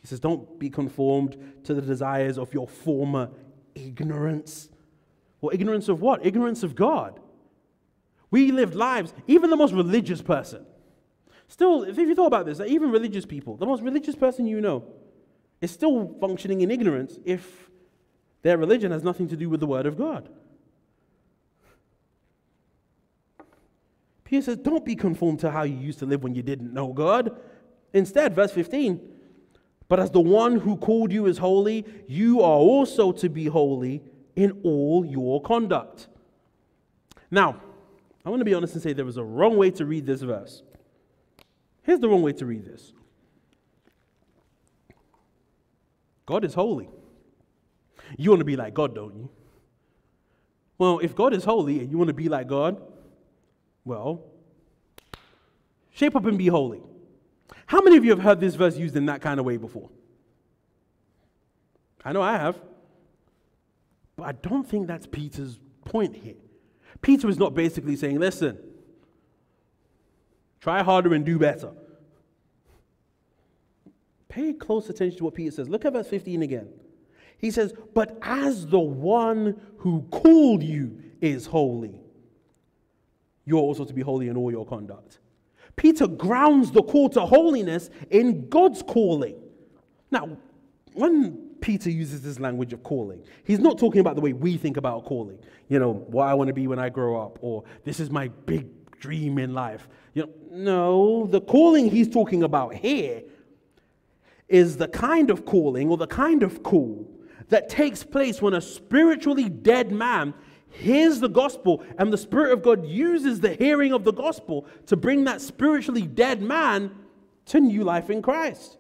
He 0.02 0.08
says, 0.08 0.20
Don't 0.20 0.60
be 0.60 0.70
conformed 0.70 1.38
to 1.64 1.74
the 1.74 1.82
desires 1.82 2.38
of 2.38 2.54
your 2.54 2.68
former 2.68 3.30
ignorance. 3.76 4.70
Well, 5.42 5.54
ignorance 5.54 5.90
of 5.90 6.02
what? 6.02 6.26
Ignorance 6.26 6.64
of 6.64 6.76
God. 6.76 7.20
We 8.32 8.52
lived 8.52 8.76
lives, 8.76 9.14
even 9.28 9.50
the 9.50 9.56
most 9.56 9.74
religious 9.74 10.22
person. 10.22 10.66
Still, 11.48 11.84
if 11.84 11.98
you 11.98 12.14
thought 12.14 12.28
about 12.28 12.46
this, 12.46 12.60
even 12.60 12.92
religious 12.92 13.26
people, 13.26 13.58
the 13.58 13.66
most 13.66 13.82
religious 13.82 14.16
person 14.16 14.46
you 14.46 14.62
know, 14.62 14.86
is 15.62 15.72
still 15.72 16.16
functioning 16.22 16.62
in 16.62 16.72
ignorance 16.72 17.18
if 17.26 17.70
their 18.44 18.58
religion 18.58 18.92
has 18.92 19.04
nothing 19.04 19.28
to 19.28 19.36
do 19.36 19.50
with 19.50 19.60
the 19.60 19.68
Word 19.68 19.86
of 19.86 19.98
God. 19.98 20.30
Peter 24.24 24.44
says, 24.44 24.58
Don't 24.58 24.86
be 24.86 24.96
conformed 24.96 25.40
to 25.40 25.50
how 25.50 25.64
you 25.64 25.76
used 25.76 26.00
to 26.00 26.06
live 26.06 26.24
when 26.24 26.36
you 26.36 26.44
didn't 26.44 26.72
know 26.72 26.94
God. 26.94 27.36
Instead, 27.94 28.36
verse 28.36 28.52
15, 28.52 29.02
but 29.90 30.00
as 30.00 30.12
the 30.12 30.22
one 30.22 30.60
who 30.60 30.78
called 30.78 31.12
you 31.12 31.26
is 31.26 31.40
holy, 31.40 31.84
you 32.08 32.42
are 32.42 32.58
also 32.58 33.12
to 33.12 33.28
be 33.28 33.48
holy 33.48 34.02
in 34.36 34.62
all 34.64 35.04
your 35.04 35.42
conduct. 35.42 36.08
Now, 37.32 37.60
I 38.24 38.30
want 38.30 38.40
to 38.40 38.46
be 38.46 38.54
honest 38.54 38.76
and 38.76 38.84
say 38.84 38.94
there 38.94 39.04
was 39.04 39.18
a 39.18 39.24
wrong 39.24 39.58
way 39.58 39.72
to 39.72 39.86
read 39.86 40.06
this 40.06 40.22
verse. 40.22 40.62
Here's 41.82 42.00
the 42.00 42.08
wrong 42.08 42.22
way 42.22 42.34
to 42.34 42.46
read 42.46 42.66
this 42.66 42.94
God 46.28 46.46
is 46.46 46.54
holy. 46.54 46.88
You 48.16 48.30
want 48.30 48.40
to 48.40 48.46
be 48.46 48.56
like 48.56 48.76
God, 48.76 48.94
don't 48.94 49.16
you? 49.16 49.30
Well, 50.78 51.00
if 51.00 51.16
God 51.16 51.34
is 51.34 51.44
holy 51.44 51.80
and 51.80 51.92
you 51.92 51.98
want 51.98 52.10
to 52.10 52.14
be 52.14 52.30
like 52.30 52.48
God, 52.48 52.80
well, 53.84 54.24
shape 55.92 56.16
up 56.16 56.26
and 56.26 56.38
be 56.38 56.48
holy. 56.48 56.82
How 57.70 57.82
many 57.82 57.98
of 57.98 58.04
you 58.04 58.10
have 58.10 58.22
heard 58.22 58.40
this 58.40 58.56
verse 58.56 58.78
used 58.78 58.96
in 58.96 59.06
that 59.06 59.22
kind 59.22 59.40
of 59.40 59.46
way 59.46 59.58
before? 59.58 59.92
I 62.04 62.14
know 62.14 62.22
I 62.24 62.36
have. 62.36 62.60
But 64.18 64.24
I 64.24 64.32
don't 64.32 64.68
think 64.68 64.88
that's 64.88 65.06
Peter's 65.06 65.60
point 65.86 66.16
here. 66.16 66.34
Peter 67.04 67.30
is 67.30 67.38
not 67.38 67.54
basically 67.54 67.96
saying, 67.96 68.20
listen, 68.20 68.58
try 70.60 70.82
harder 70.82 71.14
and 71.14 71.24
do 71.24 71.38
better. 71.38 71.70
Pay 74.30 74.54
close 74.54 74.90
attention 74.90 75.20
to 75.20 75.26
what 75.26 75.36
Peter 75.36 75.52
says. 75.52 75.70
Look 75.70 75.86
at 75.86 75.94
verse 75.94 76.08
15 76.08 76.42
again. 76.42 76.70
He 77.38 77.52
says, 77.52 77.72
But 77.94 78.18
as 78.24 78.66
the 78.66 78.80
one 78.80 79.62
who 79.78 80.08
called 80.10 80.64
you 80.64 81.04
is 81.22 81.46
holy, 81.46 81.94
you're 83.46 83.60
also 83.62 83.86
to 83.86 83.94
be 83.94 84.02
holy 84.02 84.28
in 84.28 84.38
all 84.38 84.50
your 84.50 84.66
conduct. 84.66 85.20
Peter 85.80 86.08
grounds 86.08 86.72
the 86.72 86.84
call 86.84 87.08
to 87.08 87.22
holiness 87.22 87.90
in 88.10 88.50
God's 88.50 88.84
calling. 88.84 89.38
Now, 90.12 90.38
when 90.92 91.38
Peter 91.62 91.90
uses 91.90 92.22
this 92.22 92.38
language 92.38 92.74
of 92.74 92.84
calling, 92.84 93.24
he's 93.46 93.60
not 93.60 93.80
talking 93.80 94.02
about 94.02 94.16
the 94.16 94.22
way 94.22 94.34
we 94.34 94.58
think 94.58 94.76
about 94.76 95.06
calling. 95.06 95.40
You 95.70 95.80
know, 95.80 95.94
what 95.94 96.28
I 96.28 96.34
want 96.34 96.50
to 96.50 96.54
be 96.54 96.68
when 96.68 96.80
I 96.80 96.90
grow 96.90 97.22
up, 97.22 97.40
or 97.40 97.64
this 97.86 98.02
is 98.02 98.10
my 98.10 98.28
big 98.28 98.68
dream 99.00 99.40
in 99.40 99.54
life. 99.54 99.88
You 100.16 100.24
know, 100.24 100.30
no, 100.52 101.28
the 101.28 101.40
calling 101.40 101.90
he's 101.90 102.10
talking 102.10 102.44
about 102.44 102.74
here 102.74 103.24
is 104.50 104.76
the 104.76 104.90
kind 104.90 105.30
of 105.30 105.46
calling 105.46 105.90
or 105.90 105.96
the 105.96 106.08
kind 106.08 106.44
of 106.44 106.62
call 106.62 107.10
that 107.48 107.70
takes 107.70 108.04
place 108.04 108.42
when 108.42 108.54
a 108.54 108.60
spiritually 108.60 109.48
dead 109.48 109.94
man 109.94 110.34
hears 110.72 111.20
the 111.20 111.30
gospel 111.30 111.84
and 111.98 112.12
the 112.12 112.18
Spirit 112.18 112.54
of 112.54 112.64
God 112.64 112.86
uses 112.86 113.40
the 113.40 113.54
hearing 113.54 113.94
of 113.94 114.04
the 114.04 114.14
gospel 114.14 114.66
to 114.88 114.96
bring 114.96 115.26
that 115.26 115.42
spiritually 115.42 116.04
dead 116.04 116.42
man 116.42 116.92
to 117.46 117.60
new 117.60 117.84
life 117.84 118.10
in 118.10 118.22
Christ. 118.22 118.78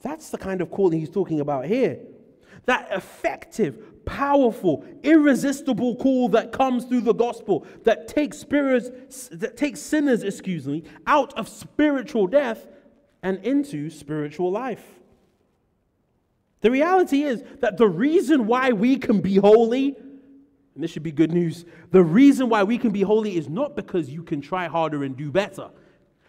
That's 0.00 0.30
the 0.30 0.38
kind 0.38 0.60
of 0.60 0.70
calling 0.70 1.00
he's 1.00 1.10
talking 1.10 1.40
about 1.40 1.66
here. 1.66 1.98
That 2.66 2.88
effective, 2.92 4.04
powerful, 4.04 4.84
irresistible 5.02 5.96
call 5.96 6.28
that 6.30 6.52
comes 6.52 6.84
through 6.84 7.00
the 7.00 7.14
gospel 7.14 7.66
that 7.84 8.08
takes 8.08 8.38
spirits 8.38 9.28
that 9.32 9.56
takes 9.56 9.80
sinners, 9.80 10.22
excuse 10.22 10.66
me, 10.66 10.84
out 11.06 11.34
of 11.34 11.48
spiritual 11.48 12.26
death 12.26 12.66
and 13.22 13.44
into 13.44 13.90
spiritual 13.90 14.50
life. 14.50 14.97
The 16.60 16.70
reality 16.70 17.22
is 17.22 17.42
that 17.60 17.76
the 17.76 17.88
reason 17.88 18.46
why 18.46 18.72
we 18.72 18.96
can 18.96 19.20
be 19.20 19.36
holy, 19.36 19.96
and 20.74 20.82
this 20.82 20.90
should 20.90 21.02
be 21.02 21.12
good 21.12 21.32
news, 21.32 21.64
the 21.90 22.02
reason 22.02 22.48
why 22.48 22.64
we 22.64 22.78
can 22.78 22.90
be 22.90 23.02
holy 23.02 23.36
is 23.36 23.48
not 23.48 23.76
because 23.76 24.10
you 24.10 24.22
can 24.22 24.40
try 24.40 24.66
harder 24.66 25.04
and 25.04 25.16
do 25.16 25.30
better. 25.30 25.70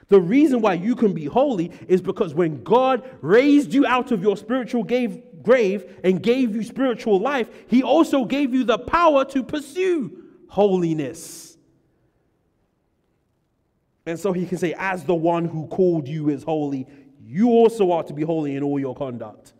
The 0.09 0.19
reason 0.19 0.61
why 0.61 0.73
you 0.73 0.95
can 0.95 1.13
be 1.13 1.25
holy 1.25 1.71
is 1.87 2.01
because 2.01 2.33
when 2.33 2.63
God 2.63 3.07
raised 3.21 3.73
you 3.73 3.85
out 3.85 4.11
of 4.11 4.23
your 4.23 4.35
spiritual 4.37 4.83
grave 4.83 5.99
and 6.03 6.21
gave 6.21 6.55
you 6.55 6.63
spiritual 6.63 7.19
life, 7.19 7.47
He 7.67 7.83
also 7.83 8.25
gave 8.25 8.53
you 8.53 8.63
the 8.63 8.79
power 8.79 9.23
to 9.25 9.43
pursue 9.43 10.23
holiness. 10.47 11.57
And 14.07 14.19
so 14.19 14.33
He 14.33 14.47
can 14.47 14.57
say, 14.57 14.73
As 14.77 15.03
the 15.03 15.13
one 15.13 15.45
who 15.45 15.67
called 15.67 16.07
you 16.07 16.29
is 16.29 16.41
holy, 16.41 16.87
you 17.23 17.49
also 17.49 17.91
are 17.91 18.03
to 18.03 18.13
be 18.13 18.23
holy 18.23 18.55
in 18.55 18.63
all 18.63 18.79
your 18.79 18.95
conduct. 18.95 19.53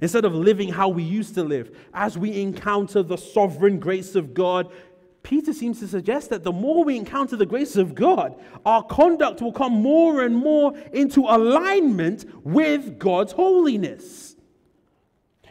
Instead 0.00 0.24
of 0.24 0.34
living 0.34 0.68
how 0.68 0.88
we 0.88 1.02
used 1.02 1.34
to 1.34 1.42
live, 1.42 1.76
as 1.94 2.18
we 2.18 2.40
encounter 2.40 3.02
the 3.02 3.16
sovereign 3.16 3.78
grace 3.78 4.14
of 4.14 4.34
God, 4.34 4.70
Peter 5.22 5.52
seems 5.52 5.80
to 5.80 5.88
suggest 5.88 6.30
that 6.30 6.44
the 6.44 6.52
more 6.52 6.84
we 6.84 6.96
encounter 6.96 7.36
the 7.36 7.46
grace 7.46 7.76
of 7.76 7.94
God, 7.94 8.34
our 8.64 8.82
conduct 8.82 9.42
will 9.42 9.52
come 9.52 9.72
more 9.72 10.22
and 10.24 10.36
more 10.36 10.76
into 10.92 11.20
alignment 11.22 12.24
with 12.44 12.98
God's 12.98 13.32
holiness. 13.32 14.36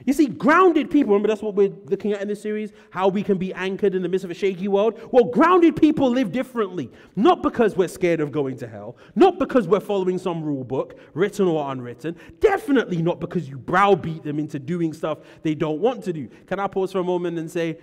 You 0.05 0.13
see, 0.13 0.27
grounded 0.27 0.89
people, 0.89 1.13
remember 1.13 1.27
that's 1.27 1.41
what 1.41 1.55
we're 1.55 1.73
looking 1.85 2.13
at 2.13 2.21
in 2.21 2.27
this 2.27 2.41
series, 2.41 2.71
how 2.91 3.07
we 3.07 3.23
can 3.23 3.37
be 3.37 3.53
anchored 3.53 3.95
in 3.95 4.01
the 4.01 4.09
midst 4.09 4.23
of 4.23 4.31
a 4.31 4.33
shaky 4.33 4.67
world? 4.67 4.99
Well, 5.11 5.25
grounded 5.25 5.75
people 5.75 6.09
live 6.09 6.31
differently. 6.31 6.91
Not 7.15 7.41
because 7.41 7.75
we're 7.75 7.87
scared 7.87 8.19
of 8.19 8.31
going 8.31 8.57
to 8.57 8.67
hell, 8.67 8.97
not 9.15 9.39
because 9.39 9.67
we're 9.67 9.79
following 9.79 10.17
some 10.17 10.43
rule 10.43 10.63
book, 10.63 10.99
written 11.13 11.47
or 11.47 11.71
unwritten, 11.71 12.15
definitely 12.39 13.01
not 13.01 13.19
because 13.19 13.49
you 13.49 13.57
browbeat 13.57 14.23
them 14.23 14.39
into 14.39 14.59
doing 14.59 14.93
stuff 14.93 15.19
they 15.41 15.55
don't 15.55 15.79
want 15.79 16.03
to 16.03 16.13
do. 16.13 16.29
Can 16.45 16.59
I 16.59 16.67
pause 16.67 16.91
for 16.91 16.99
a 16.99 17.03
moment 17.03 17.39
and 17.39 17.49
say, 17.49 17.77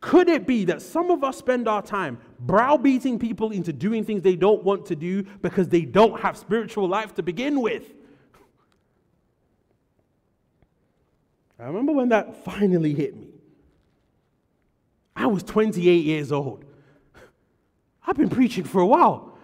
could 0.00 0.28
it 0.28 0.48
be 0.48 0.64
that 0.64 0.82
some 0.82 1.10
of 1.12 1.22
us 1.22 1.38
spend 1.38 1.68
our 1.68 1.80
time 1.80 2.18
browbeating 2.40 3.20
people 3.20 3.52
into 3.52 3.72
doing 3.72 4.04
things 4.04 4.20
they 4.20 4.34
don't 4.34 4.64
want 4.64 4.84
to 4.86 4.96
do 4.96 5.22
because 5.42 5.68
they 5.68 5.82
don't 5.82 6.20
have 6.20 6.36
spiritual 6.36 6.88
life 6.88 7.14
to 7.14 7.22
begin 7.22 7.60
with? 7.60 7.92
I 11.62 11.66
remember 11.66 11.92
when 11.92 12.08
that 12.08 12.44
finally 12.44 12.92
hit 12.92 13.16
me. 13.16 13.28
I 15.14 15.26
was 15.26 15.42
28 15.44 16.04
years 16.04 16.32
old. 16.32 16.64
I've 18.04 18.16
been 18.16 18.30
preaching 18.30 18.64
for 18.64 18.80
a 18.80 18.86
while. 18.86 19.38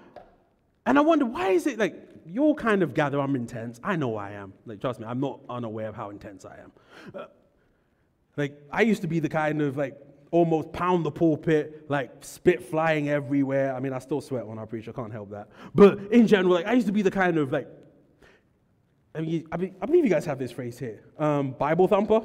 And 0.85 0.99
I 0.99 1.03
wonder, 1.03 1.27
why 1.27 1.51
is 1.51 1.67
it 1.67 1.79
like 1.79 1.95
you're 2.27 2.55
kind 2.55 2.83
of 2.83 2.93
gather 2.93 3.21
I'm 3.21 3.37
intense? 3.37 3.79
I 3.85 3.95
know 3.95 4.17
I 4.17 4.33
am. 4.33 4.53
Like, 4.67 4.81
trust 4.81 4.99
me, 4.99 5.07
I'm 5.07 5.21
not 5.21 5.41
unaware 5.49 5.89
of 5.89 5.95
how 5.95 6.11
intense 6.11 6.45
I 6.45 6.57
am. 6.57 6.73
Uh, 7.15 7.27
like, 8.37 8.61
I 8.73 8.83
used 8.83 9.03
to 9.03 9.09
be 9.09 9.21
the 9.21 9.29
kind 9.29 9.63
of 9.63 9.77
like 9.77 9.97
almost 10.31 10.73
pound 10.73 11.05
the 11.05 11.11
pulpit, 11.11 11.85
like 11.89 12.11
spit 12.25 12.63
flying 12.63 13.09
everywhere. 13.09 13.75
I 13.77 13.81
mean, 13.81 13.93
I 13.93 13.99
still 14.01 14.21
sweat 14.21 14.47
when 14.47 14.59
I 14.59 14.65
preach, 14.65 14.89
I 14.89 14.93
can't 14.93 15.13
help 15.13 15.31
that. 15.31 15.49
But 15.75 16.01
in 16.11 16.27
general, 16.27 16.55
like, 16.55 16.67
I 16.67 16.73
used 16.73 16.89
to 16.89 16.93
be 16.93 17.03
the 17.03 17.11
kind 17.11 17.39
of 17.39 17.53
like 17.53 17.69
I, 19.19 19.57
mean, 19.57 19.75
I, 19.81 19.87
believe 19.87 20.05
you 20.05 20.11
guys 20.11 20.25
have 20.27 20.39
this 20.39 20.53
phrase 20.53 20.79
here 20.79 21.03
um, 21.19 21.53
Bible 21.53 21.89
thumper. 21.89 22.23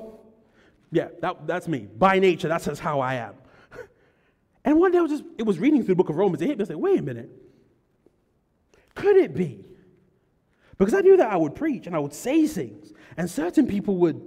Yeah, 0.92 1.08
that, 1.22 1.48
that's 1.48 1.68
me. 1.68 1.88
By 1.98 2.20
nature, 2.20 2.48
that's 2.48 2.66
just 2.66 2.80
how 2.80 3.00
I 3.00 3.16
am. 3.16 3.34
and 4.66 4.80
one 4.80 4.92
day 4.92 5.00
I 5.00 5.02
was 5.02 5.10
just, 5.10 5.24
it 5.40 5.44
was 5.44 5.58
reading 5.58 5.80
through 5.80 5.96
the 5.96 5.98
book 5.98 6.10
of 6.10 6.18
Romans. 6.18 6.42
It 6.44 6.48
hit 6.48 6.58
me. 6.60 6.66
I 6.66 6.68
said, 6.68 6.76
wait 6.76 7.00
a 7.00 7.02
minute. 7.02 7.32
Could 8.94 9.18
it 9.18 9.34
be? 9.34 9.66
Because 10.78 10.94
I 10.94 11.00
knew 11.00 11.18
that 11.18 11.32
I 11.32 11.36
would 11.36 11.56
preach 11.56 11.88
and 11.88 11.96
I 11.96 12.00
would 12.00 12.14
say 12.14 12.46
things, 12.46 12.94
and 13.18 13.28
certain 13.28 13.66
people 13.66 13.98
would 13.98 14.22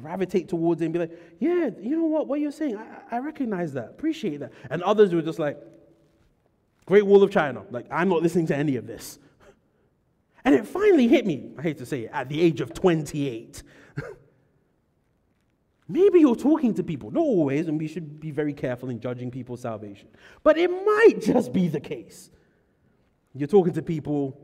gravitate 0.00 0.48
towards 0.48 0.82
it 0.82 0.84
and 0.84 0.92
be 0.92 1.00
like, 1.00 1.18
yeah, 1.40 1.70
you 1.80 1.96
know 1.96 2.04
what, 2.04 2.28
what 2.28 2.38
you're 2.38 2.52
saying, 2.52 2.76
I, 2.76 3.16
I 3.16 3.18
recognize 3.18 3.72
that, 3.72 3.86
appreciate 3.86 4.38
that. 4.38 4.52
And 4.70 4.84
others 4.84 5.12
were 5.12 5.22
just 5.22 5.40
like, 5.40 5.58
Great 6.86 7.06
Wall 7.06 7.22
of 7.22 7.30
China. 7.30 7.64
Like, 7.70 7.86
I'm 7.90 8.08
not 8.08 8.22
listening 8.22 8.46
to 8.48 8.56
any 8.56 8.76
of 8.76 8.86
this. 8.86 9.18
And 10.44 10.54
it 10.54 10.66
finally 10.66 11.08
hit 11.08 11.26
me, 11.26 11.50
I 11.58 11.62
hate 11.62 11.78
to 11.78 11.86
say 11.86 12.02
it, 12.02 12.10
at 12.12 12.28
the 12.28 12.40
age 12.40 12.60
of 12.60 12.74
28. 12.74 13.62
Maybe 15.88 16.20
you're 16.20 16.36
talking 16.36 16.74
to 16.74 16.82
people, 16.82 17.10
not 17.10 17.20
always, 17.20 17.68
and 17.68 17.78
we 17.78 17.88
should 17.88 18.20
be 18.20 18.30
very 18.30 18.52
careful 18.52 18.90
in 18.90 19.00
judging 19.00 19.30
people's 19.30 19.62
salvation. 19.62 20.08
But 20.42 20.58
it 20.58 20.70
might 20.70 21.20
just 21.20 21.52
be 21.52 21.68
the 21.68 21.80
case. 21.80 22.30
You're 23.34 23.48
talking 23.48 23.72
to 23.74 23.82
people 23.82 24.38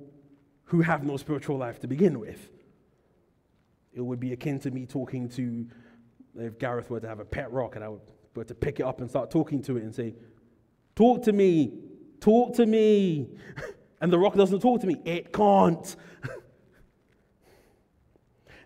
who 0.65 0.81
have 0.81 1.05
no 1.05 1.17
spiritual 1.17 1.59
life 1.59 1.81
to 1.81 1.87
begin 1.87 2.19
with. 2.19 2.51
It 3.93 4.01
would 4.01 4.21
be 4.21 4.33
akin 4.33 4.59
to 4.61 4.71
me 4.71 4.87
talking 4.87 5.29
to, 5.31 5.67
if 6.37 6.59
Gareth 6.59 6.91
were 6.91 7.01
to 7.01 7.09
have 7.09 7.21
a 7.21 7.25
pet 7.25 7.51
rock 7.53 7.75
and 7.77 7.85
I 7.85 7.89
would 7.89 8.01
we 8.35 8.45
to 8.45 8.55
pick 8.55 8.81
it 8.81 8.85
up 8.85 9.01
and 9.01 9.11
start 9.11 9.31
talking 9.31 9.61
to 9.63 9.77
it 9.77 9.83
and 9.83 9.95
say, 9.95 10.15
Talk 10.95 11.23
to 11.25 11.33
me, 11.33 11.73
talk 12.21 12.55
to 12.57 12.67
me. 12.67 13.29
And 14.01 14.13
the 14.13 14.19
rock 14.19 14.35
doesn't 14.35 14.61
talk 14.61 14.81
to 14.81 14.87
me, 14.87 14.97
it 15.05 15.33
can't. 15.33 15.95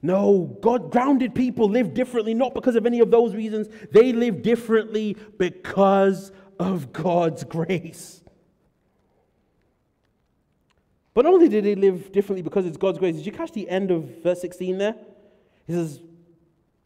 no, 0.02 0.56
God 0.60 0.92
grounded 0.92 1.34
people 1.34 1.68
live 1.68 1.92
differently, 1.92 2.34
not 2.34 2.54
because 2.54 2.76
of 2.76 2.86
any 2.86 3.00
of 3.00 3.10
those 3.10 3.34
reasons. 3.34 3.68
They 3.90 4.12
live 4.12 4.42
differently 4.42 5.16
because 5.38 6.30
of 6.58 6.92
God's 6.92 7.44
grace. 7.44 8.22
But 11.14 11.24
not 11.24 11.34
only 11.34 11.48
did 11.48 11.64
they 11.64 11.76
live 11.76 12.10
differently 12.10 12.42
because 12.42 12.66
it's 12.66 12.76
God's 12.76 12.98
grace, 12.98 13.16
did 13.16 13.26
you 13.26 13.32
catch 13.32 13.52
the 13.52 13.68
end 13.68 13.90
of 13.90 14.22
verse 14.22 14.40
16 14.40 14.78
there? 14.78 14.96
He 15.66 15.72
says, 15.72 16.00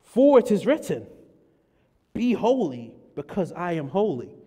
For 0.02 0.38
it 0.38 0.50
is 0.50 0.66
written, 0.66 1.06
Be 2.12 2.34
holy 2.34 2.92
because 3.14 3.52
I 3.52 3.72
am 3.72 3.88
holy. 3.88 4.37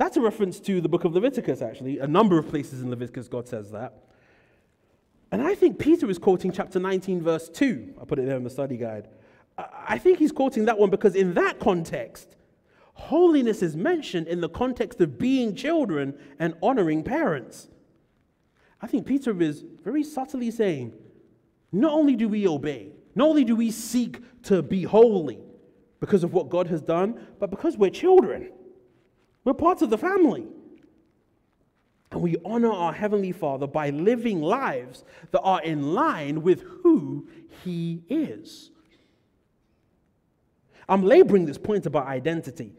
That's 0.00 0.16
a 0.16 0.20
reference 0.22 0.60
to 0.60 0.80
the 0.80 0.88
book 0.88 1.04
of 1.04 1.12
Leviticus, 1.12 1.60
actually. 1.60 1.98
A 1.98 2.06
number 2.06 2.38
of 2.38 2.48
places 2.48 2.80
in 2.80 2.88
Leviticus, 2.88 3.28
God 3.28 3.46
says 3.46 3.70
that. 3.72 3.92
And 5.30 5.42
I 5.42 5.54
think 5.54 5.78
Peter 5.78 6.08
is 6.08 6.16
quoting 6.16 6.52
chapter 6.52 6.80
19, 6.80 7.20
verse 7.20 7.50
2. 7.50 7.96
I 8.00 8.06
put 8.06 8.18
it 8.18 8.24
there 8.24 8.38
in 8.38 8.42
the 8.42 8.48
study 8.48 8.78
guide. 8.78 9.08
I 9.58 9.98
think 9.98 10.18
he's 10.18 10.32
quoting 10.32 10.64
that 10.64 10.78
one 10.78 10.88
because, 10.88 11.14
in 11.14 11.34
that 11.34 11.58
context, 11.58 12.36
holiness 12.94 13.60
is 13.60 13.76
mentioned 13.76 14.26
in 14.26 14.40
the 14.40 14.48
context 14.48 15.02
of 15.02 15.18
being 15.18 15.54
children 15.54 16.18
and 16.38 16.54
honoring 16.62 17.02
parents. 17.02 17.68
I 18.80 18.86
think 18.86 19.04
Peter 19.04 19.38
is 19.42 19.66
very 19.84 20.02
subtly 20.02 20.50
saying, 20.50 20.94
not 21.72 21.92
only 21.92 22.16
do 22.16 22.26
we 22.26 22.48
obey, 22.48 22.92
not 23.14 23.28
only 23.28 23.44
do 23.44 23.54
we 23.54 23.70
seek 23.70 24.22
to 24.44 24.62
be 24.62 24.84
holy 24.84 25.40
because 26.00 26.24
of 26.24 26.32
what 26.32 26.48
God 26.48 26.68
has 26.68 26.80
done, 26.80 27.20
but 27.38 27.50
because 27.50 27.76
we're 27.76 27.90
children. 27.90 28.50
We're 29.44 29.54
parts 29.54 29.82
of 29.82 29.90
the 29.90 29.98
family. 29.98 30.46
And 32.12 32.22
we 32.22 32.36
honor 32.44 32.72
our 32.72 32.92
Heavenly 32.92 33.32
Father 33.32 33.66
by 33.66 33.90
living 33.90 34.42
lives 34.42 35.04
that 35.30 35.40
are 35.40 35.62
in 35.62 35.94
line 35.94 36.42
with 36.42 36.62
who 36.82 37.28
He 37.64 38.02
is. 38.08 38.70
I'm 40.88 41.04
laboring 41.04 41.46
this 41.46 41.58
point 41.58 41.86
about 41.86 42.08
identity 42.08 42.74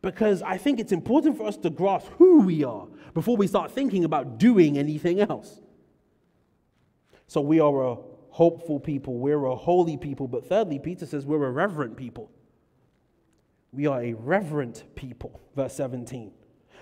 because 0.00 0.40
I 0.40 0.56
think 0.56 0.80
it's 0.80 0.92
important 0.92 1.36
for 1.36 1.46
us 1.46 1.58
to 1.58 1.70
grasp 1.70 2.08
who 2.16 2.40
we 2.40 2.64
are 2.64 2.86
before 3.12 3.36
we 3.36 3.46
start 3.46 3.70
thinking 3.70 4.04
about 4.04 4.38
doing 4.38 4.78
anything 4.78 5.20
else. 5.20 5.60
So 7.26 7.42
we 7.42 7.60
are 7.60 7.82
a 7.82 7.96
hopeful 8.30 8.80
people, 8.80 9.18
we're 9.18 9.44
a 9.44 9.54
holy 9.54 9.98
people, 9.98 10.26
but 10.28 10.46
thirdly, 10.46 10.78
Peter 10.78 11.04
says 11.04 11.26
we're 11.26 11.44
a 11.44 11.50
reverent 11.50 11.96
people. 11.96 12.30
We 13.72 13.86
are 13.86 14.02
a 14.02 14.14
reverent 14.14 14.84
people, 14.94 15.40
verse 15.54 15.74
17. 15.74 16.32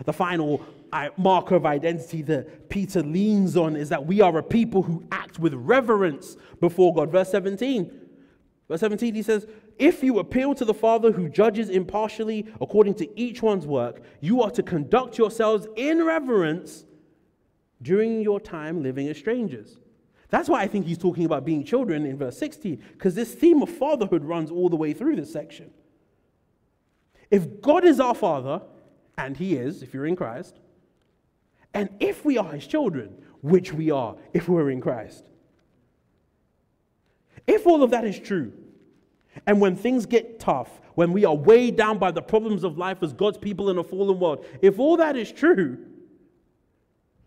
The 0.04 0.12
final 0.12 0.64
uh, 0.92 1.08
marker 1.16 1.56
of 1.56 1.66
identity 1.66 2.22
that 2.22 2.68
Peter 2.68 3.02
leans 3.02 3.56
on 3.56 3.76
is 3.76 3.88
that 3.88 4.06
we 4.06 4.20
are 4.20 4.38
a 4.38 4.42
people 4.42 4.82
who 4.82 5.04
act 5.12 5.38
with 5.38 5.54
reverence 5.54 6.36
before 6.60 6.94
God. 6.94 7.10
Verse 7.10 7.30
17. 7.30 8.08
Verse 8.68 8.80
17, 8.80 9.14
he 9.14 9.22
says, 9.22 9.46
If 9.78 10.02
you 10.02 10.18
appeal 10.18 10.54
to 10.54 10.64
the 10.64 10.74
Father 10.74 11.10
who 11.10 11.28
judges 11.28 11.70
impartially 11.70 12.46
according 12.60 12.94
to 12.94 13.20
each 13.20 13.42
one's 13.42 13.66
work, 13.66 14.02
you 14.20 14.42
are 14.42 14.50
to 14.50 14.62
conduct 14.62 15.18
yourselves 15.18 15.66
in 15.76 16.04
reverence 16.04 16.84
during 17.80 18.20
your 18.20 18.40
time 18.40 18.82
living 18.82 19.08
as 19.08 19.16
strangers. 19.16 19.78
That's 20.30 20.48
why 20.48 20.60
I 20.60 20.66
think 20.66 20.84
he's 20.84 20.98
talking 20.98 21.24
about 21.24 21.46
being 21.46 21.64
children 21.64 22.04
in 22.04 22.18
verse 22.18 22.36
16, 22.36 22.82
because 22.92 23.14
this 23.14 23.34
theme 23.34 23.62
of 23.62 23.70
fatherhood 23.70 24.24
runs 24.24 24.50
all 24.50 24.68
the 24.68 24.76
way 24.76 24.92
through 24.92 25.16
this 25.16 25.32
section. 25.32 25.70
If 27.30 27.60
God 27.60 27.84
is 27.84 28.00
our 28.00 28.14
Father, 28.14 28.62
and 29.16 29.36
He 29.36 29.54
is, 29.54 29.82
if 29.82 29.92
you're 29.92 30.06
in 30.06 30.16
Christ, 30.16 30.58
and 31.74 31.90
if 32.00 32.24
we 32.24 32.38
are 32.38 32.52
His 32.52 32.66
children, 32.66 33.22
which 33.42 33.72
we 33.72 33.90
are 33.90 34.16
if 34.32 34.48
we're 34.48 34.70
in 34.70 34.80
Christ, 34.80 35.24
if 37.46 37.66
all 37.66 37.82
of 37.82 37.90
that 37.90 38.04
is 38.04 38.18
true, 38.18 38.52
and 39.46 39.60
when 39.60 39.76
things 39.76 40.06
get 40.06 40.40
tough, 40.40 40.80
when 40.94 41.12
we 41.12 41.24
are 41.24 41.34
weighed 41.34 41.76
down 41.76 41.98
by 41.98 42.10
the 42.10 42.22
problems 42.22 42.64
of 42.64 42.76
life 42.76 43.02
as 43.02 43.12
God's 43.12 43.38
people 43.38 43.70
in 43.70 43.78
a 43.78 43.84
fallen 43.84 44.18
world, 44.18 44.44
if 44.62 44.78
all 44.78 44.96
that 44.96 45.16
is 45.16 45.30
true, 45.30 45.78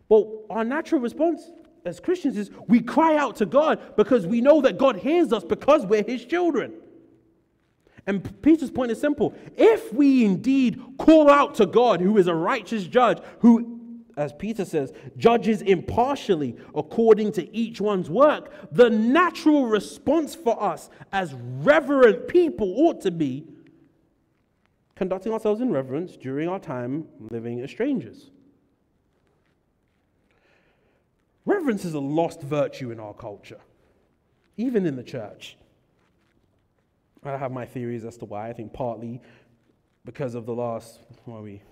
well, 0.08 0.42
our 0.50 0.64
natural 0.64 1.00
response 1.00 1.50
as 1.84 1.98
Christians 1.98 2.36
is 2.36 2.50
we 2.68 2.80
cry 2.80 3.16
out 3.16 3.36
to 3.36 3.46
God 3.46 3.96
because 3.96 4.26
we 4.26 4.40
know 4.40 4.60
that 4.60 4.78
God 4.78 4.96
hears 4.96 5.32
us 5.32 5.42
because 5.44 5.86
we're 5.86 6.04
His 6.04 6.24
children. 6.24 6.74
And 8.06 8.42
Peter's 8.42 8.70
point 8.70 8.90
is 8.90 9.00
simple. 9.00 9.34
If 9.56 9.92
we 9.92 10.24
indeed 10.24 10.80
call 10.98 11.30
out 11.30 11.54
to 11.56 11.66
God, 11.66 12.00
who 12.00 12.18
is 12.18 12.26
a 12.26 12.34
righteous 12.34 12.84
judge, 12.84 13.18
who, 13.40 13.80
as 14.16 14.32
Peter 14.32 14.64
says, 14.64 14.92
judges 15.16 15.62
impartially 15.62 16.56
according 16.74 17.32
to 17.32 17.56
each 17.56 17.80
one's 17.80 18.10
work, 18.10 18.52
the 18.72 18.90
natural 18.90 19.66
response 19.66 20.34
for 20.34 20.60
us 20.60 20.90
as 21.12 21.32
reverent 21.34 22.26
people 22.26 22.74
ought 22.76 23.00
to 23.02 23.12
be 23.12 23.44
conducting 24.96 25.32
ourselves 25.32 25.60
in 25.60 25.70
reverence 25.70 26.16
during 26.16 26.48
our 26.48 26.58
time 26.58 27.06
living 27.30 27.60
as 27.60 27.70
strangers. 27.70 28.30
Reverence 31.44 31.84
is 31.84 31.94
a 31.94 32.00
lost 32.00 32.40
virtue 32.40 32.90
in 32.90 33.00
our 33.00 33.14
culture, 33.14 33.58
even 34.56 34.86
in 34.86 34.96
the 34.96 35.02
church. 35.02 35.56
I 37.24 37.36
have 37.36 37.52
my 37.52 37.64
theories 37.64 38.04
as 38.04 38.16
to 38.18 38.24
why. 38.24 38.48
I 38.48 38.52
think 38.52 38.72
partly 38.72 39.20
because 40.04 40.34
of 40.34 40.46
the 40.46 40.54
last, 40.54 41.00
what 41.24 41.38
are 41.38 41.42
we, 41.42 41.62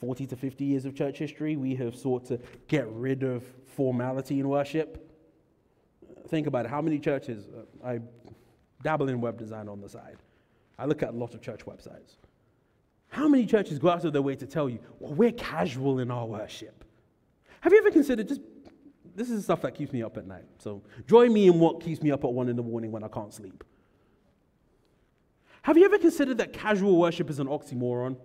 40 0.00 0.26
to 0.26 0.36
50 0.36 0.64
years 0.64 0.84
of 0.84 0.94
church 0.94 1.18
history, 1.18 1.56
we 1.56 1.74
have 1.74 1.94
sought 1.94 2.24
to 2.26 2.38
get 2.68 2.86
rid 2.88 3.22
of 3.24 3.42
formality 3.66 4.40
in 4.40 4.48
worship. 4.48 5.04
Think 6.28 6.46
about 6.46 6.66
it. 6.66 6.70
How 6.70 6.80
many 6.80 6.98
churches? 6.98 7.48
Uh, 7.48 7.86
I 7.86 8.00
dabble 8.82 9.08
in 9.08 9.20
web 9.20 9.38
design 9.38 9.68
on 9.68 9.80
the 9.80 9.88
side. 9.88 10.18
I 10.78 10.86
look 10.86 11.02
at 11.02 11.10
a 11.10 11.16
lot 11.16 11.34
of 11.34 11.42
church 11.42 11.66
websites. 11.66 12.16
How 13.08 13.26
many 13.26 13.44
churches 13.44 13.78
go 13.78 13.88
out 13.88 14.04
of 14.04 14.12
their 14.12 14.22
way 14.22 14.36
to 14.36 14.46
tell 14.46 14.68
you, 14.68 14.78
well, 15.00 15.12
we're 15.14 15.32
casual 15.32 15.98
in 15.98 16.10
our 16.10 16.26
worship? 16.26 16.84
Have 17.60 17.72
you 17.72 17.78
ever 17.78 17.90
considered 17.90 18.28
just 18.28 18.40
this 19.18 19.30
is 19.30 19.42
stuff 19.44 19.60
that 19.62 19.74
keeps 19.74 19.92
me 19.92 20.02
up 20.02 20.16
at 20.16 20.26
night. 20.26 20.44
So 20.58 20.80
join 21.08 21.32
me 21.32 21.48
in 21.48 21.58
what 21.58 21.80
keeps 21.80 22.00
me 22.00 22.12
up 22.12 22.24
at 22.24 22.32
one 22.32 22.48
in 22.48 22.54
the 22.54 22.62
morning 22.62 22.92
when 22.92 23.02
I 23.02 23.08
can't 23.08 23.34
sleep. 23.34 23.64
Have 25.68 25.76
you 25.76 25.84
ever 25.84 25.98
considered 25.98 26.38
that 26.38 26.54
casual 26.54 26.96
worship 26.96 27.28
is 27.28 27.40
an 27.40 27.46
oxymoron? 27.46 28.16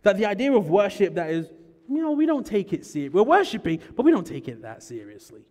That 0.00 0.16
the 0.16 0.24
idea 0.24 0.54
of 0.54 0.70
worship 0.70 1.16
that 1.16 1.28
is, 1.28 1.50
you 1.86 2.00
know, 2.00 2.12
we 2.12 2.24
don't 2.24 2.46
take 2.46 2.72
it 2.72 2.86
seriously. 2.86 3.10
We're 3.10 3.24
worshiping, 3.24 3.78
but 3.94 4.06
we 4.06 4.10
don't 4.10 4.26
take 4.26 4.48
it 4.48 4.62
that 4.62 4.82
seriously. 4.82 5.42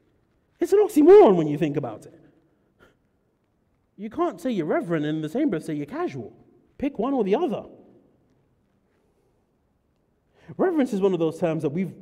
It's 0.59 0.73
an 0.73 0.79
oxymoron 0.79 1.35
when 1.35 1.45
you 1.45 1.59
think 1.59 1.77
about 1.77 2.07
it. 2.07 2.19
You 3.97 4.09
can't 4.09 4.41
say 4.41 4.49
you're 4.49 4.65
reverent 4.65 5.05
and 5.05 5.17
in 5.17 5.21
the 5.21 5.29
same 5.29 5.51
breath 5.51 5.65
say 5.65 5.75
you're 5.75 5.85
casual. 5.85 6.35
Pick 6.79 6.97
one 6.97 7.13
or 7.13 7.23
the 7.23 7.35
other. 7.35 7.65
Reverence 10.57 10.91
is 10.91 11.01
one 11.01 11.13
of 11.13 11.19
those 11.19 11.37
terms 11.39 11.61
that 11.61 11.69
we've, 11.69 11.93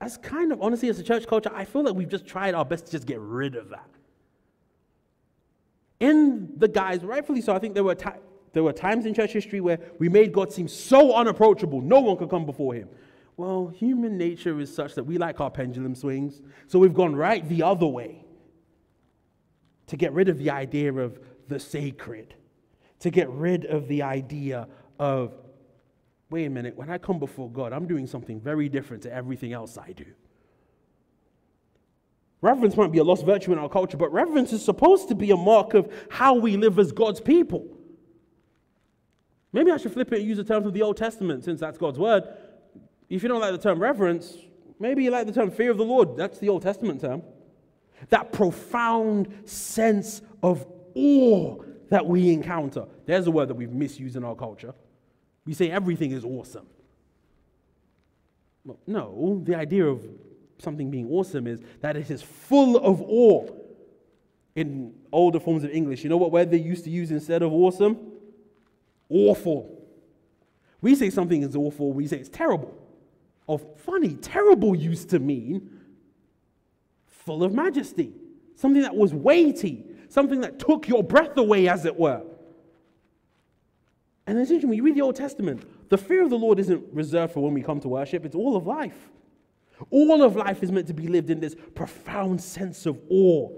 as 0.00 0.16
kind 0.16 0.50
of 0.50 0.62
honestly, 0.62 0.88
as 0.88 0.98
a 0.98 1.04
church 1.04 1.26
culture, 1.26 1.50
I 1.54 1.66
feel 1.66 1.82
like 1.82 1.94
we've 1.94 2.08
just 2.08 2.24
tried 2.24 2.54
our 2.54 2.64
best 2.64 2.86
to 2.86 2.92
just 2.92 3.06
get 3.06 3.20
rid 3.20 3.54
of 3.54 3.68
that 3.68 3.90
in 6.00 6.52
the 6.56 6.68
guise, 6.68 7.04
rightfully 7.04 7.40
so, 7.40 7.54
I 7.54 7.58
think 7.58 7.74
there 7.74 7.84
were, 7.84 7.96
there 8.52 8.62
were 8.62 8.72
times 8.72 9.06
in 9.06 9.14
church 9.14 9.32
history 9.32 9.60
where 9.60 9.78
we 9.98 10.08
made 10.08 10.32
God 10.32 10.52
seem 10.52 10.68
so 10.68 11.14
unapproachable, 11.14 11.80
no 11.80 12.00
one 12.00 12.16
could 12.16 12.30
come 12.30 12.46
before 12.46 12.74
him. 12.74 12.88
Well, 13.36 13.68
human 13.68 14.16
nature 14.16 14.60
is 14.60 14.74
such 14.74 14.94
that 14.94 15.04
we 15.04 15.18
like 15.18 15.40
our 15.40 15.50
pendulum 15.50 15.94
swings, 15.94 16.40
so 16.66 16.78
we've 16.78 16.94
gone 16.94 17.16
right 17.16 17.46
the 17.48 17.62
other 17.62 17.86
way 17.86 18.24
to 19.86 19.96
get 19.96 20.12
rid 20.12 20.28
of 20.28 20.38
the 20.38 20.50
idea 20.50 20.92
of 20.92 21.18
the 21.48 21.58
sacred, 21.58 22.34
to 23.00 23.10
get 23.10 23.28
rid 23.30 23.64
of 23.66 23.88
the 23.88 24.02
idea 24.02 24.68
of, 24.98 25.34
wait 26.30 26.46
a 26.46 26.50
minute, 26.50 26.76
when 26.76 26.90
I 26.90 26.98
come 26.98 27.18
before 27.18 27.50
God, 27.50 27.72
I'm 27.72 27.86
doing 27.86 28.06
something 28.06 28.40
very 28.40 28.68
different 28.68 29.02
to 29.02 29.12
everything 29.12 29.52
else 29.52 29.76
I 29.76 29.92
do. 29.92 30.06
Reverence 32.44 32.76
might 32.76 32.92
be 32.92 32.98
a 32.98 33.04
lost 33.04 33.24
virtue 33.24 33.54
in 33.54 33.58
our 33.58 33.70
culture, 33.70 33.96
but 33.96 34.12
reverence 34.12 34.52
is 34.52 34.62
supposed 34.62 35.08
to 35.08 35.14
be 35.14 35.30
a 35.30 35.36
mark 35.36 35.72
of 35.72 35.90
how 36.10 36.34
we 36.34 36.58
live 36.58 36.78
as 36.78 36.92
God's 36.92 37.18
people. 37.18 37.66
Maybe 39.50 39.70
I 39.70 39.78
should 39.78 39.94
flip 39.94 40.12
it 40.12 40.18
and 40.18 40.28
use 40.28 40.36
the 40.36 40.44
terms 40.44 40.66
of 40.66 40.74
the 40.74 40.82
Old 40.82 40.98
Testament 40.98 41.42
since 41.42 41.58
that's 41.58 41.78
God's 41.78 41.98
word. 41.98 42.24
If 43.08 43.22
you 43.22 43.30
don't 43.30 43.40
like 43.40 43.52
the 43.52 43.58
term 43.58 43.80
reverence, 43.80 44.36
maybe 44.78 45.04
you 45.04 45.10
like 45.10 45.26
the 45.26 45.32
term 45.32 45.50
fear 45.50 45.70
of 45.70 45.78
the 45.78 45.86
Lord. 45.86 46.18
That's 46.18 46.38
the 46.38 46.50
Old 46.50 46.60
Testament 46.60 47.00
term. 47.00 47.22
That 48.10 48.30
profound 48.30 49.48
sense 49.48 50.20
of 50.42 50.66
awe 50.94 51.56
that 51.88 52.04
we 52.04 52.30
encounter. 52.30 52.84
There's 53.06 53.26
a 53.26 53.30
word 53.30 53.48
that 53.48 53.54
we've 53.54 53.72
misused 53.72 54.16
in 54.16 54.24
our 54.24 54.34
culture. 54.34 54.74
We 55.46 55.54
say 55.54 55.70
everything 55.70 56.10
is 56.10 56.26
awesome. 56.26 56.66
No, 58.86 59.40
the 59.44 59.54
idea 59.54 59.86
of 59.86 60.06
something 60.58 60.90
being 60.90 61.10
awesome 61.10 61.46
is 61.46 61.60
that 61.80 61.96
it 61.96 62.10
is 62.10 62.22
full 62.22 62.76
of 62.76 63.00
awe. 63.02 63.46
in 64.56 64.94
older 65.10 65.40
forms 65.40 65.64
of 65.64 65.70
English, 65.70 66.04
you 66.04 66.10
know 66.10 66.16
what 66.16 66.30
word 66.30 66.50
they 66.50 66.58
used 66.58 66.84
to 66.84 66.90
use 66.90 67.10
instead 67.10 67.42
of 67.42 67.52
awesome? 67.52 67.98
Awful. 69.08 69.84
We 70.80 70.94
say 70.94 71.10
something 71.10 71.42
is 71.42 71.56
awful, 71.56 71.92
we 71.92 72.06
say 72.06 72.18
it's 72.18 72.28
terrible. 72.28 72.76
Or 73.46 73.58
funny, 73.58 74.14
terrible 74.14 74.74
used 74.74 75.10
to 75.10 75.18
mean 75.18 75.70
full 77.06 77.42
of 77.42 77.52
majesty, 77.52 78.12
something 78.54 78.82
that 78.82 78.94
was 78.94 79.12
weighty, 79.12 79.84
something 80.08 80.40
that 80.42 80.58
took 80.58 80.88
your 80.88 81.02
breath 81.02 81.36
away, 81.36 81.68
as 81.68 81.84
it 81.84 81.98
were. 81.98 82.22
And 84.26 84.38
essentially, 84.38 84.68
when 84.68 84.76
you 84.76 84.84
read 84.84 84.94
the 84.94 85.02
Old 85.02 85.16
Testament, 85.16 85.66
the 85.90 85.98
fear 85.98 86.22
of 86.22 86.30
the 86.30 86.38
Lord 86.38 86.58
isn't 86.58 86.84
reserved 86.92 87.34
for 87.34 87.40
when 87.40 87.54
we 87.54 87.62
come 87.62 87.80
to 87.80 87.88
worship, 87.88 88.24
it's 88.24 88.34
all 88.34 88.56
of 88.56 88.66
life. 88.66 89.10
All 89.90 90.22
of 90.22 90.36
life 90.36 90.62
is 90.62 90.70
meant 90.70 90.86
to 90.88 90.94
be 90.94 91.08
lived 91.08 91.30
in 91.30 91.40
this 91.40 91.56
profound 91.74 92.40
sense 92.40 92.86
of 92.86 93.00
awe. 93.10 93.50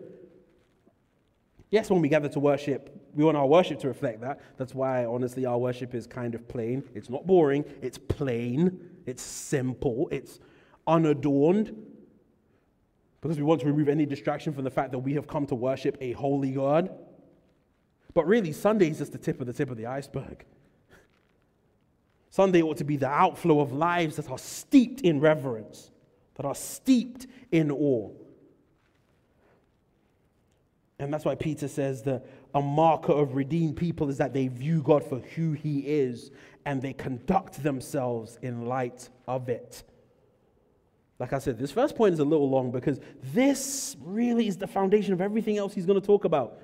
Yes, 1.70 1.90
when 1.90 2.00
we 2.00 2.08
gather 2.08 2.28
to 2.28 2.40
worship, 2.40 2.90
we 3.14 3.24
want 3.24 3.36
our 3.36 3.46
worship 3.46 3.78
to 3.80 3.88
reflect 3.88 4.20
that. 4.20 4.40
That's 4.56 4.74
why, 4.74 5.04
honestly, 5.04 5.46
our 5.46 5.58
worship 5.58 5.94
is 5.94 6.06
kind 6.06 6.34
of 6.34 6.46
plain. 6.48 6.84
It's 6.94 7.10
not 7.10 7.26
boring, 7.26 7.64
it's 7.82 7.98
plain, 7.98 8.80
it's 9.04 9.22
simple, 9.22 10.08
it's 10.12 10.38
unadorned. 10.86 11.74
Because 13.20 13.38
we 13.38 13.42
want 13.42 13.60
to 13.62 13.66
remove 13.66 13.88
any 13.88 14.06
distraction 14.06 14.52
from 14.52 14.64
the 14.64 14.70
fact 14.70 14.92
that 14.92 14.98
we 14.98 15.14
have 15.14 15.26
come 15.26 15.46
to 15.46 15.54
worship 15.54 15.96
a 16.00 16.12
holy 16.12 16.52
God. 16.52 16.90
But 18.14 18.26
really, 18.26 18.52
Sunday 18.52 18.90
is 18.90 18.98
just 18.98 19.12
the 19.12 19.18
tip 19.18 19.40
of 19.40 19.46
the 19.46 19.52
tip 19.52 19.70
of 19.70 19.76
the 19.76 19.86
iceberg. 19.86 20.44
Sunday 22.30 22.62
ought 22.62 22.76
to 22.76 22.84
be 22.84 22.96
the 22.96 23.08
outflow 23.08 23.60
of 23.60 23.72
lives 23.72 24.16
that 24.16 24.30
are 24.30 24.38
steeped 24.38 25.00
in 25.00 25.20
reverence, 25.20 25.90
that 26.37 26.47
are 26.47 26.55
steeped 26.55 27.26
in 27.51 27.70
awe. 27.70 28.11
And 30.99 31.12
that's 31.12 31.24
why 31.24 31.34
Peter 31.34 31.68
says 31.68 32.03
that 32.05 32.26
a 32.55 32.62
marker 32.62 33.12
of 33.12 33.34
redeemed 33.34 33.76
people 33.76 34.09
is 34.09 34.16
that 34.18 34.32
they 34.32 34.49
view 34.49 34.82
God 34.82 35.05
for 35.05 35.18
who 35.18 35.53
he 35.53 35.80
is 35.80 36.30
and 36.64 36.80
they 36.80 36.95
conduct 36.95 37.62
themselves 37.62 38.39
in 38.43 38.66
light 38.66 39.09
of 39.28 39.49
it. 39.49 39.84
Like 41.18 41.32
I 41.32 41.39
said, 41.39 41.59
this 41.59 41.70
first 41.70 41.97
point 41.97 42.14
is 42.14 42.18
a 42.18 42.24
little 42.24 42.49
long 42.49 42.70
because 42.70 43.01
this 43.22 43.97
really 44.01 44.49
is 44.49 44.57
the 44.57 44.66
foundation 44.66 45.12
of 45.12 45.20
everything 45.20 45.57
else 45.59 45.74
he's 45.74 45.87
going 45.87 46.01
to 46.01 46.07
talk 46.07 46.24
about. 46.24 46.59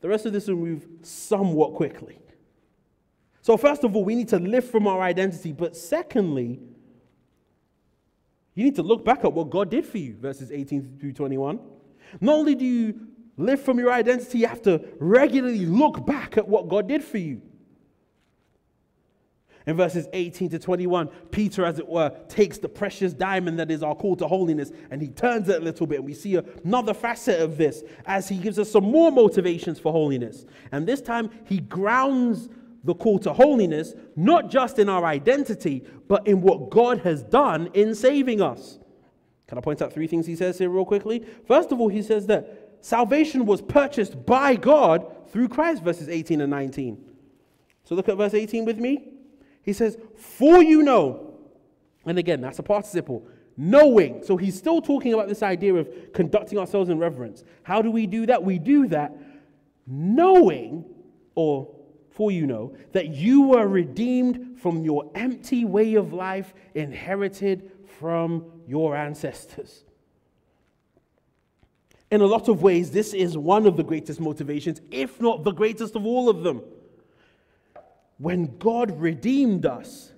The 0.00 0.08
rest 0.08 0.26
of 0.26 0.32
this 0.32 0.46
will 0.48 0.56
move 0.56 0.86
somewhat 1.02 1.74
quickly. 1.74 2.18
So, 3.40 3.56
first 3.58 3.84
of 3.84 3.94
all, 3.94 4.04
we 4.04 4.14
need 4.14 4.28
to 4.28 4.38
live 4.38 4.70
from 4.70 4.86
our 4.86 5.02
identity. 5.02 5.52
But 5.52 5.76
secondly, 5.76 6.60
you 8.54 8.64
need 8.64 8.76
to 8.76 8.82
look 8.82 9.04
back 9.04 9.24
at 9.24 9.32
what 9.32 9.50
God 9.50 9.70
did 9.70 9.84
for 9.84 9.98
you, 9.98 10.16
verses 10.20 10.52
18 10.52 10.98
through 11.00 11.12
21. 11.12 11.58
Not 12.20 12.34
only 12.34 12.54
do 12.54 12.64
you 12.64 13.08
live 13.36 13.60
from 13.60 13.78
your 13.78 13.92
identity, 13.92 14.38
you 14.38 14.46
have 14.46 14.62
to 14.62 14.80
regularly 14.98 15.66
look 15.66 16.06
back 16.06 16.36
at 16.38 16.46
what 16.46 16.68
God 16.68 16.88
did 16.88 17.02
for 17.02 17.18
you. 17.18 17.42
In 19.66 19.76
verses 19.76 20.06
18 20.12 20.50
to 20.50 20.58
21, 20.58 21.08
Peter, 21.30 21.64
as 21.64 21.78
it 21.78 21.88
were, 21.88 22.12
takes 22.28 22.58
the 22.58 22.68
precious 22.68 23.14
diamond 23.14 23.58
that 23.58 23.70
is 23.70 23.82
our 23.82 23.94
call 23.94 24.14
to 24.16 24.28
holiness 24.28 24.70
and 24.90 25.00
he 25.00 25.08
turns 25.08 25.48
it 25.48 25.62
a 25.62 25.64
little 25.64 25.86
bit. 25.86 25.96
And 25.96 26.04
we 26.04 26.12
see 26.12 26.36
another 26.64 26.92
facet 26.92 27.40
of 27.40 27.56
this 27.56 27.82
as 28.04 28.28
he 28.28 28.36
gives 28.36 28.58
us 28.58 28.70
some 28.70 28.84
more 28.84 29.10
motivations 29.10 29.78
for 29.78 29.90
holiness. 29.90 30.44
And 30.70 30.86
this 30.86 31.00
time, 31.00 31.30
he 31.46 31.60
grounds 31.60 32.50
the 32.84 32.94
call 32.94 33.18
to 33.20 33.32
holiness, 33.32 33.94
not 34.14 34.50
just 34.50 34.78
in 34.78 34.88
our 34.88 35.04
identity, 35.04 35.84
but 36.06 36.26
in 36.26 36.42
what 36.42 36.70
God 36.70 37.00
has 37.00 37.22
done 37.22 37.70
in 37.72 37.94
saving 37.94 38.42
us. 38.42 38.78
Can 39.48 39.58
I 39.58 39.60
point 39.60 39.82
out 39.82 39.92
three 39.92 40.06
things 40.06 40.26
he 40.26 40.36
says 40.36 40.58
here, 40.58 40.68
real 40.68 40.84
quickly? 40.84 41.24
First 41.46 41.72
of 41.72 41.80
all, 41.80 41.88
he 41.88 42.02
says 42.02 42.26
that 42.26 42.76
salvation 42.80 43.46
was 43.46 43.62
purchased 43.62 44.24
by 44.26 44.56
God 44.56 45.30
through 45.30 45.48
Christ, 45.48 45.82
verses 45.82 46.08
18 46.08 46.40
and 46.40 46.50
19. 46.50 47.02
So 47.84 47.94
look 47.94 48.08
at 48.08 48.16
verse 48.16 48.34
18 48.34 48.64
with 48.64 48.78
me. 48.78 49.08
He 49.62 49.72
says, 49.72 49.98
For 50.16 50.62
you 50.62 50.82
know, 50.82 51.34
and 52.04 52.18
again, 52.18 52.40
that's 52.40 52.58
a 52.58 52.62
participle, 52.62 53.26
knowing. 53.56 54.22
So 54.24 54.36
he's 54.36 54.56
still 54.56 54.82
talking 54.82 55.14
about 55.14 55.28
this 55.28 55.42
idea 55.42 55.74
of 55.74 55.88
conducting 56.12 56.58
ourselves 56.58 56.90
in 56.90 56.98
reverence. 56.98 57.44
How 57.62 57.80
do 57.80 57.90
we 57.90 58.06
do 58.06 58.26
that? 58.26 58.42
We 58.42 58.58
do 58.58 58.88
that 58.88 59.16
knowing 59.86 60.84
or 61.34 61.73
for 62.14 62.30
you 62.30 62.46
know, 62.46 62.76
that 62.92 63.08
you 63.08 63.42
were 63.48 63.66
redeemed 63.66 64.60
from 64.60 64.84
your 64.84 65.10
empty 65.16 65.64
way 65.64 65.94
of 65.94 66.12
life 66.12 66.54
inherited 66.74 67.72
from 67.98 68.44
your 68.68 68.96
ancestors. 68.96 69.84
In 72.12 72.20
a 72.20 72.26
lot 72.26 72.48
of 72.48 72.62
ways, 72.62 72.92
this 72.92 73.12
is 73.12 73.36
one 73.36 73.66
of 73.66 73.76
the 73.76 73.82
greatest 73.82 74.20
motivations, 74.20 74.80
if 74.92 75.20
not 75.20 75.42
the 75.42 75.50
greatest 75.50 75.96
of 75.96 76.06
all 76.06 76.28
of 76.28 76.44
them. 76.44 76.62
When 78.18 78.58
God 78.58 79.00
redeemed 79.00 79.66
us, 79.66 80.12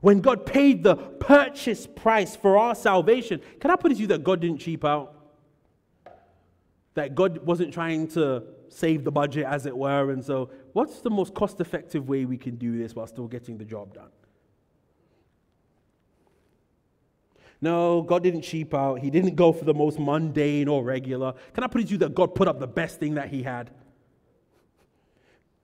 when 0.00 0.20
God 0.20 0.46
paid 0.46 0.84
the 0.84 0.94
purchase 0.94 1.88
price 1.88 2.36
for 2.36 2.56
our 2.56 2.76
salvation, 2.76 3.40
can 3.58 3.72
I 3.72 3.76
put 3.76 3.90
it 3.90 3.96
to 3.96 4.02
you 4.02 4.06
that 4.08 4.22
God 4.22 4.40
didn't 4.40 4.58
cheap 4.58 4.84
out? 4.84 5.16
That 6.94 7.16
God 7.16 7.38
wasn't 7.38 7.74
trying 7.74 8.06
to 8.08 8.44
save 8.68 9.04
the 9.04 9.12
budget, 9.12 9.46
as 9.46 9.66
it 9.66 9.76
were. 9.76 10.10
And 10.10 10.24
so, 10.24 10.50
what's 10.72 11.00
the 11.00 11.10
most 11.10 11.34
cost 11.34 11.60
effective 11.60 12.08
way 12.08 12.24
we 12.24 12.36
can 12.36 12.56
do 12.56 12.78
this 12.78 12.94
while 12.94 13.06
still 13.06 13.26
getting 13.26 13.58
the 13.58 13.64
job 13.64 13.94
done? 13.94 14.10
No, 17.60 18.02
God 18.02 18.22
didn't 18.22 18.42
cheap 18.42 18.72
out. 18.72 19.00
He 19.00 19.10
didn't 19.10 19.34
go 19.34 19.52
for 19.52 19.64
the 19.64 19.74
most 19.74 19.98
mundane 19.98 20.68
or 20.68 20.84
regular. 20.84 21.34
Can 21.54 21.64
I 21.64 21.66
put 21.66 21.80
it 21.80 21.86
to 21.86 21.92
you 21.92 21.98
that 21.98 22.14
God 22.14 22.34
put 22.34 22.46
up 22.46 22.60
the 22.60 22.68
best 22.68 23.00
thing 23.00 23.14
that 23.14 23.28
He 23.28 23.42
had? 23.42 23.70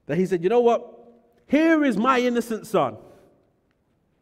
That 0.07 0.18
He 0.18 0.26
said, 0.26 0.42
you 0.42 0.48
know 0.48 0.61
what? 0.61 0.90
Here 1.46 1.84
is 1.84 1.96
my 1.96 2.20
innocent 2.20 2.66
son. 2.66 2.96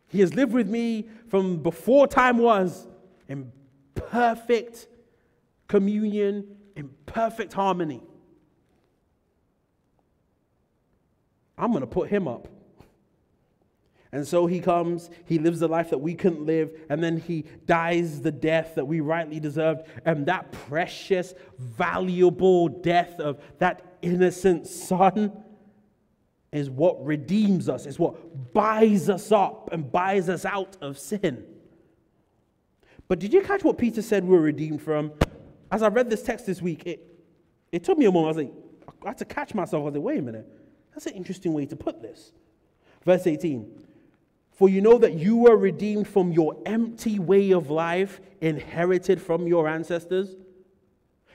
He 0.08 0.20
has 0.20 0.34
lived 0.34 0.52
with 0.52 0.68
me 0.68 1.08
from 1.28 1.62
before 1.62 2.06
time 2.06 2.36
was 2.36 2.86
in 3.28 3.50
perfect 3.94 4.88
communion, 5.68 6.56
in 6.76 6.90
perfect 7.06 7.54
harmony. 7.54 8.02
I'm 11.62 11.70
going 11.70 11.82
to 11.82 11.86
put 11.86 12.10
him 12.10 12.26
up. 12.26 12.48
And 14.10 14.26
so 14.26 14.46
he 14.46 14.58
comes, 14.58 15.10
he 15.24 15.38
lives 15.38 15.60
the 15.60 15.68
life 15.68 15.90
that 15.90 15.98
we 15.98 16.14
couldn't 16.14 16.44
live, 16.44 16.72
and 16.90 17.02
then 17.02 17.18
he 17.18 17.44
dies 17.66 18.20
the 18.20 18.32
death 18.32 18.74
that 18.74 18.84
we 18.84 18.98
rightly 18.98 19.38
deserved. 19.38 19.86
And 20.04 20.26
that 20.26 20.50
precious, 20.50 21.34
valuable 21.58 22.68
death 22.68 23.20
of 23.20 23.40
that 23.58 23.96
innocent 24.02 24.66
son 24.66 25.32
is 26.50 26.68
what 26.68 27.02
redeems 27.06 27.68
us, 27.68 27.86
is 27.86 27.96
what 27.96 28.52
buys 28.52 29.08
us 29.08 29.30
up 29.30 29.70
and 29.72 29.90
buys 29.90 30.28
us 30.28 30.44
out 30.44 30.76
of 30.82 30.98
sin. 30.98 31.46
But 33.06 33.20
did 33.20 33.32
you 33.32 33.40
catch 33.40 33.62
what 33.62 33.78
Peter 33.78 34.02
said 34.02 34.24
we 34.24 34.30
were 34.30 34.42
redeemed 34.42 34.82
from? 34.82 35.12
As 35.70 35.82
I 35.82 35.88
read 35.88 36.10
this 36.10 36.24
text 36.24 36.44
this 36.44 36.60
week, 36.60 36.82
it, 36.86 37.22
it 37.70 37.84
took 37.84 37.96
me 37.96 38.06
a 38.06 38.10
moment. 38.10 38.36
I 38.36 38.40
was 38.40 38.46
like, 38.48 38.94
I 39.04 39.08
had 39.10 39.18
to 39.18 39.24
catch 39.24 39.54
myself. 39.54 39.82
I 39.82 39.84
was 39.84 39.94
like, 39.94 40.02
wait 40.02 40.18
a 40.18 40.22
minute. 40.22 40.46
That's 40.94 41.06
an 41.06 41.14
interesting 41.14 41.52
way 41.52 41.66
to 41.66 41.76
put 41.76 42.02
this. 42.02 42.32
Verse 43.04 43.26
18 43.26 43.66
For 44.52 44.68
you 44.68 44.80
know 44.80 44.98
that 44.98 45.14
you 45.14 45.36
were 45.36 45.56
redeemed 45.56 46.08
from 46.08 46.32
your 46.32 46.56
empty 46.66 47.18
way 47.18 47.52
of 47.52 47.70
life 47.70 48.20
inherited 48.40 49.20
from 49.20 49.46
your 49.46 49.68
ancestors. 49.68 50.36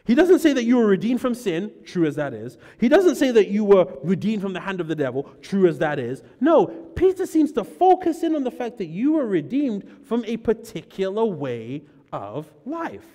He 0.06 0.16
doesn't 0.16 0.40
say 0.40 0.54
that 0.54 0.64
you 0.64 0.78
were 0.78 0.88
redeemed 0.88 1.20
from 1.20 1.36
sin, 1.36 1.70
true 1.84 2.06
as 2.06 2.16
that 2.16 2.34
is. 2.34 2.58
He 2.80 2.88
doesn't 2.88 3.18
say 3.18 3.30
that 3.32 3.50
you 3.50 3.66
were 3.66 3.86
redeemed 4.04 4.42
from 4.42 4.54
the 4.54 4.62
hand 4.62 4.80
of 4.80 4.88
the 4.88 4.96
devil, 4.96 5.30
true 5.42 5.68
as 5.68 5.80
that 5.80 6.00
is. 6.00 6.24
No, 6.40 6.66
Peter 6.66 7.26
seems 7.26 7.52
to 7.54 7.66
focus 7.66 8.24
in 8.24 8.34
on 8.34 8.46
the 8.46 8.52
fact 8.52 8.78
that 8.78 8.86
you 8.86 9.14
were 9.14 9.28
redeemed 9.28 10.06
from 10.06 10.24
a 10.24 10.38
particular 10.38 11.26
way 11.26 11.84
of 12.14 12.50
life. 12.66 13.06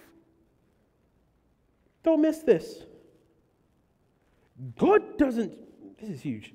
Don't 2.03 2.21
miss 2.21 2.41
this. 2.41 2.85
God 4.77 5.17
doesn't 5.17 5.55
this 6.03 6.11
is 6.11 6.21
huge. 6.21 6.53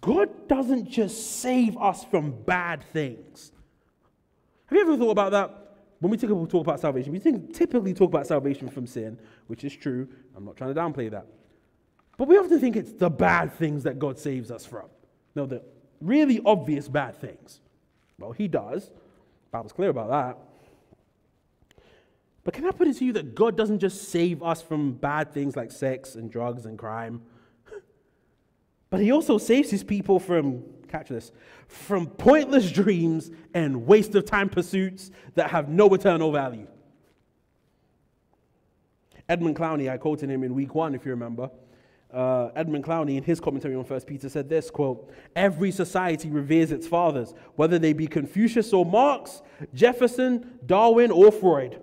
God 0.00 0.48
doesn't 0.48 0.88
just 0.88 1.40
save 1.40 1.76
us 1.76 2.04
from 2.04 2.30
bad 2.30 2.82
things. 2.92 3.52
Have 4.66 4.76
you 4.76 4.82
ever 4.82 4.96
thought 4.96 5.10
about 5.10 5.32
that? 5.32 5.64
When 6.00 6.10
we 6.10 6.16
talk 6.16 6.54
about 6.54 6.78
salvation, 6.78 7.12
we 7.12 7.18
typically 7.52 7.92
talk 7.92 8.08
about 8.08 8.26
salvation 8.26 8.68
from 8.68 8.86
sin, 8.86 9.18
which 9.48 9.64
is 9.64 9.74
true. 9.74 10.08
I'm 10.36 10.44
not 10.44 10.56
trying 10.56 10.72
to 10.72 10.80
downplay 10.80 11.10
that. 11.10 11.26
But 12.16 12.28
we 12.28 12.38
often 12.38 12.60
think 12.60 12.76
it's 12.76 12.92
the 12.92 13.10
bad 13.10 13.52
things 13.54 13.82
that 13.82 13.98
God 13.98 14.18
saves 14.18 14.50
us 14.50 14.64
from. 14.64 14.86
No, 15.34 15.46
the 15.46 15.62
really 16.00 16.40
obvious 16.44 16.88
bad 16.88 17.20
things. 17.20 17.60
Well, 18.18 18.32
He 18.32 18.46
does. 18.46 18.86
The 18.86 19.50
Bible's 19.50 19.72
clear 19.72 19.90
about 19.90 20.08
that. 20.10 20.38
But 22.44 22.54
can 22.54 22.64
I 22.64 22.70
put 22.70 22.86
it 22.86 22.96
to 22.98 23.04
you 23.04 23.12
that 23.14 23.34
God 23.34 23.56
doesn't 23.56 23.80
just 23.80 24.08
save 24.08 24.42
us 24.42 24.62
from 24.62 24.92
bad 24.92 25.32
things 25.32 25.56
like 25.56 25.72
sex 25.72 26.14
and 26.14 26.30
drugs 26.30 26.64
and 26.64 26.78
crime? 26.78 27.22
But 28.90 29.00
he 29.00 29.12
also 29.12 29.38
saves 29.38 29.70
his 29.70 29.84
people 29.84 30.18
from, 30.18 30.64
catch 30.88 31.08
this, 31.08 31.32
from 31.66 32.06
pointless 32.06 32.70
dreams 32.72 33.30
and 33.52 33.86
waste 33.86 34.14
of 34.14 34.24
time 34.24 34.48
pursuits 34.48 35.10
that 35.34 35.50
have 35.50 35.68
no 35.68 35.92
eternal 35.94 36.32
value. 36.32 36.66
Edmund 39.28 39.56
Clowney, 39.56 39.90
I 39.90 39.98
quoted 39.98 40.30
him 40.30 40.42
in 40.42 40.54
week 40.54 40.74
one, 40.74 40.94
if 40.94 41.04
you 41.04 41.10
remember. 41.10 41.50
Uh, 42.10 42.48
Edmund 42.56 42.84
Clowney, 42.84 43.18
in 43.18 43.22
his 43.22 43.38
commentary 43.38 43.74
on 43.74 43.84
First 43.84 44.06
Peter, 44.06 44.30
said 44.30 44.48
this 44.48 44.70
quote: 44.70 45.10
"Every 45.36 45.70
society 45.70 46.30
reveres 46.30 46.72
its 46.72 46.86
fathers, 46.86 47.34
whether 47.56 47.78
they 47.78 47.92
be 47.92 48.06
Confucius 48.06 48.72
or 48.72 48.86
Marx, 48.86 49.42
Jefferson, 49.74 50.58
Darwin, 50.64 51.10
or 51.10 51.30
Freud." 51.30 51.78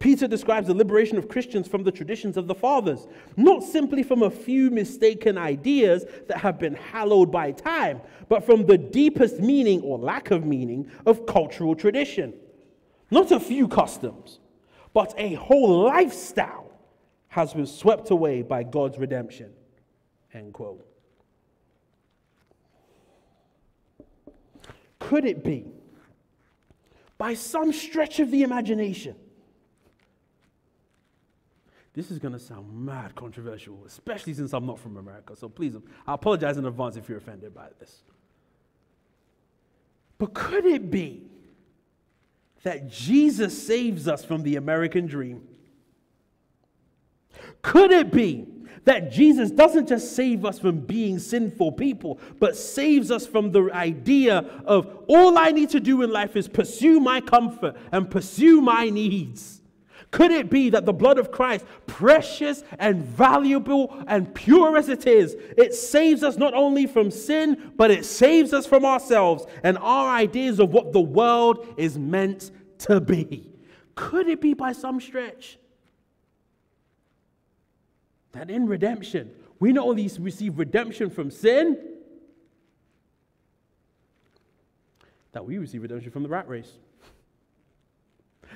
Peter 0.00 0.26
describes 0.26 0.66
the 0.66 0.74
liberation 0.74 1.18
of 1.18 1.28
Christians 1.28 1.68
from 1.68 1.84
the 1.84 1.92
traditions 1.92 2.38
of 2.38 2.46
the 2.46 2.54
fathers, 2.54 3.06
not 3.36 3.62
simply 3.62 4.02
from 4.02 4.22
a 4.22 4.30
few 4.30 4.70
mistaken 4.70 5.36
ideas 5.36 6.06
that 6.26 6.38
have 6.38 6.58
been 6.58 6.74
hallowed 6.74 7.30
by 7.30 7.52
time, 7.52 8.00
but 8.30 8.44
from 8.44 8.64
the 8.64 8.78
deepest 8.78 9.40
meaning 9.40 9.82
or 9.82 9.98
lack 9.98 10.30
of 10.30 10.46
meaning 10.46 10.90
of 11.04 11.26
cultural 11.26 11.74
tradition. 11.74 12.32
Not 13.10 13.30
a 13.30 13.38
few 13.38 13.68
customs, 13.68 14.40
but 14.94 15.12
a 15.18 15.34
whole 15.34 15.84
lifestyle 15.84 16.72
has 17.28 17.52
been 17.52 17.66
swept 17.66 18.10
away 18.10 18.40
by 18.40 18.62
God's 18.62 18.96
redemption. 18.96 19.52
End 20.32 20.54
quote. 20.54 20.86
Could 24.98 25.26
it 25.26 25.44
be, 25.44 25.66
by 27.18 27.34
some 27.34 27.70
stretch 27.70 28.18
of 28.18 28.30
the 28.30 28.44
imagination, 28.44 29.16
this 31.92 32.10
is 32.10 32.18
going 32.18 32.32
to 32.32 32.38
sound 32.38 32.72
mad 32.72 33.14
controversial, 33.14 33.82
especially 33.86 34.34
since 34.34 34.52
I'm 34.52 34.66
not 34.66 34.78
from 34.78 34.96
America. 34.96 35.34
So 35.34 35.48
please, 35.48 35.74
I 36.06 36.14
apologize 36.14 36.56
in 36.56 36.64
advance 36.64 36.96
if 36.96 37.08
you're 37.08 37.18
offended 37.18 37.54
by 37.54 37.68
this. 37.78 38.02
But 40.18 40.34
could 40.34 40.66
it 40.66 40.90
be 40.90 41.24
that 42.62 42.88
Jesus 42.88 43.66
saves 43.66 44.06
us 44.06 44.24
from 44.24 44.42
the 44.42 44.56
American 44.56 45.06
dream? 45.06 45.42
Could 47.62 47.90
it 47.90 48.12
be 48.12 48.46
that 48.84 49.10
Jesus 49.10 49.50
doesn't 49.50 49.88
just 49.88 50.14
save 50.14 50.44
us 50.44 50.58
from 50.58 50.80
being 50.80 51.18
sinful 51.18 51.72
people, 51.72 52.18
but 52.38 52.56
saves 52.56 53.10
us 53.10 53.26
from 53.26 53.50
the 53.50 53.70
idea 53.72 54.38
of 54.64 55.04
all 55.08 55.36
I 55.36 55.50
need 55.50 55.70
to 55.70 55.80
do 55.80 56.02
in 56.02 56.10
life 56.10 56.36
is 56.36 56.48
pursue 56.48 57.00
my 57.00 57.20
comfort 57.20 57.76
and 57.90 58.10
pursue 58.10 58.60
my 58.60 58.88
needs? 58.88 59.59
Could 60.10 60.32
it 60.32 60.50
be 60.50 60.70
that 60.70 60.86
the 60.86 60.92
blood 60.92 61.18
of 61.18 61.30
Christ, 61.30 61.64
precious 61.86 62.64
and 62.78 63.04
valuable 63.04 63.96
and 64.08 64.34
pure 64.34 64.76
as 64.76 64.88
it 64.88 65.06
is, 65.06 65.36
it 65.56 65.72
saves 65.72 66.24
us 66.24 66.36
not 66.36 66.52
only 66.52 66.86
from 66.86 67.10
sin, 67.10 67.72
but 67.76 67.92
it 67.92 68.04
saves 68.04 68.52
us 68.52 68.66
from 68.66 68.84
ourselves 68.84 69.46
and 69.62 69.78
our 69.78 70.12
ideas 70.12 70.58
of 70.58 70.70
what 70.70 70.92
the 70.92 71.00
world 71.00 71.66
is 71.76 71.96
meant 71.96 72.50
to 72.78 73.00
be? 73.00 73.52
Could 73.94 74.28
it 74.28 74.40
be 74.40 74.54
by 74.54 74.72
some 74.72 75.00
stretch 75.00 75.58
that 78.32 78.50
in 78.50 78.66
redemption, 78.66 79.30
we 79.60 79.72
not 79.72 79.86
only 79.86 80.10
receive 80.18 80.58
redemption 80.58 81.10
from 81.10 81.30
sin, 81.30 81.78
that 85.32 85.44
we 85.44 85.58
receive 85.58 85.82
redemption 85.82 86.10
from 86.10 86.24
the 86.24 86.28
rat 86.28 86.48
race? 86.48 86.72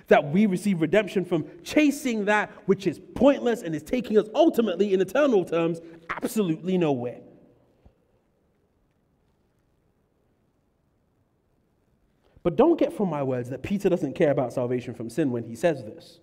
That 0.09 0.30
we 0.32 0.47
receive 0.47 0.80
redemption 0.80 1.24
from 1.24 1.47
chasing 1.62 2.26
that 2.26 2.51
which 2.66 2.86
is 2.86 3.01
pointless 3.14 3.62
and 3.62 3.74
is 3.74 3.82
taking 3.82 4.18
us 4.18 4.26
ultimately, 4.34 4.92
in 4.92 5.01
eternal 5.01 5.45
terms, 5.45 5.80
absolutely 6.11 6.78
nowhere. 6.78 7.20
But 12.42 12.57
don't 12.57 12.78
get 12.78 12.92
from 12.92 13.09
my 13.09 13.22
words 13.22 13.49
that 13.51 13.62
Peter 13.62 13.88
doesn't 13.88 14.14
care 14.14 14.30
about 14.30 14.53
salvation 14.53 14.95
from 14.95 15.09
sin 15.09 15.30
when 15.30 15.45
he 15.45 15.57
says 15.57 15.82
this. 15.82 16.20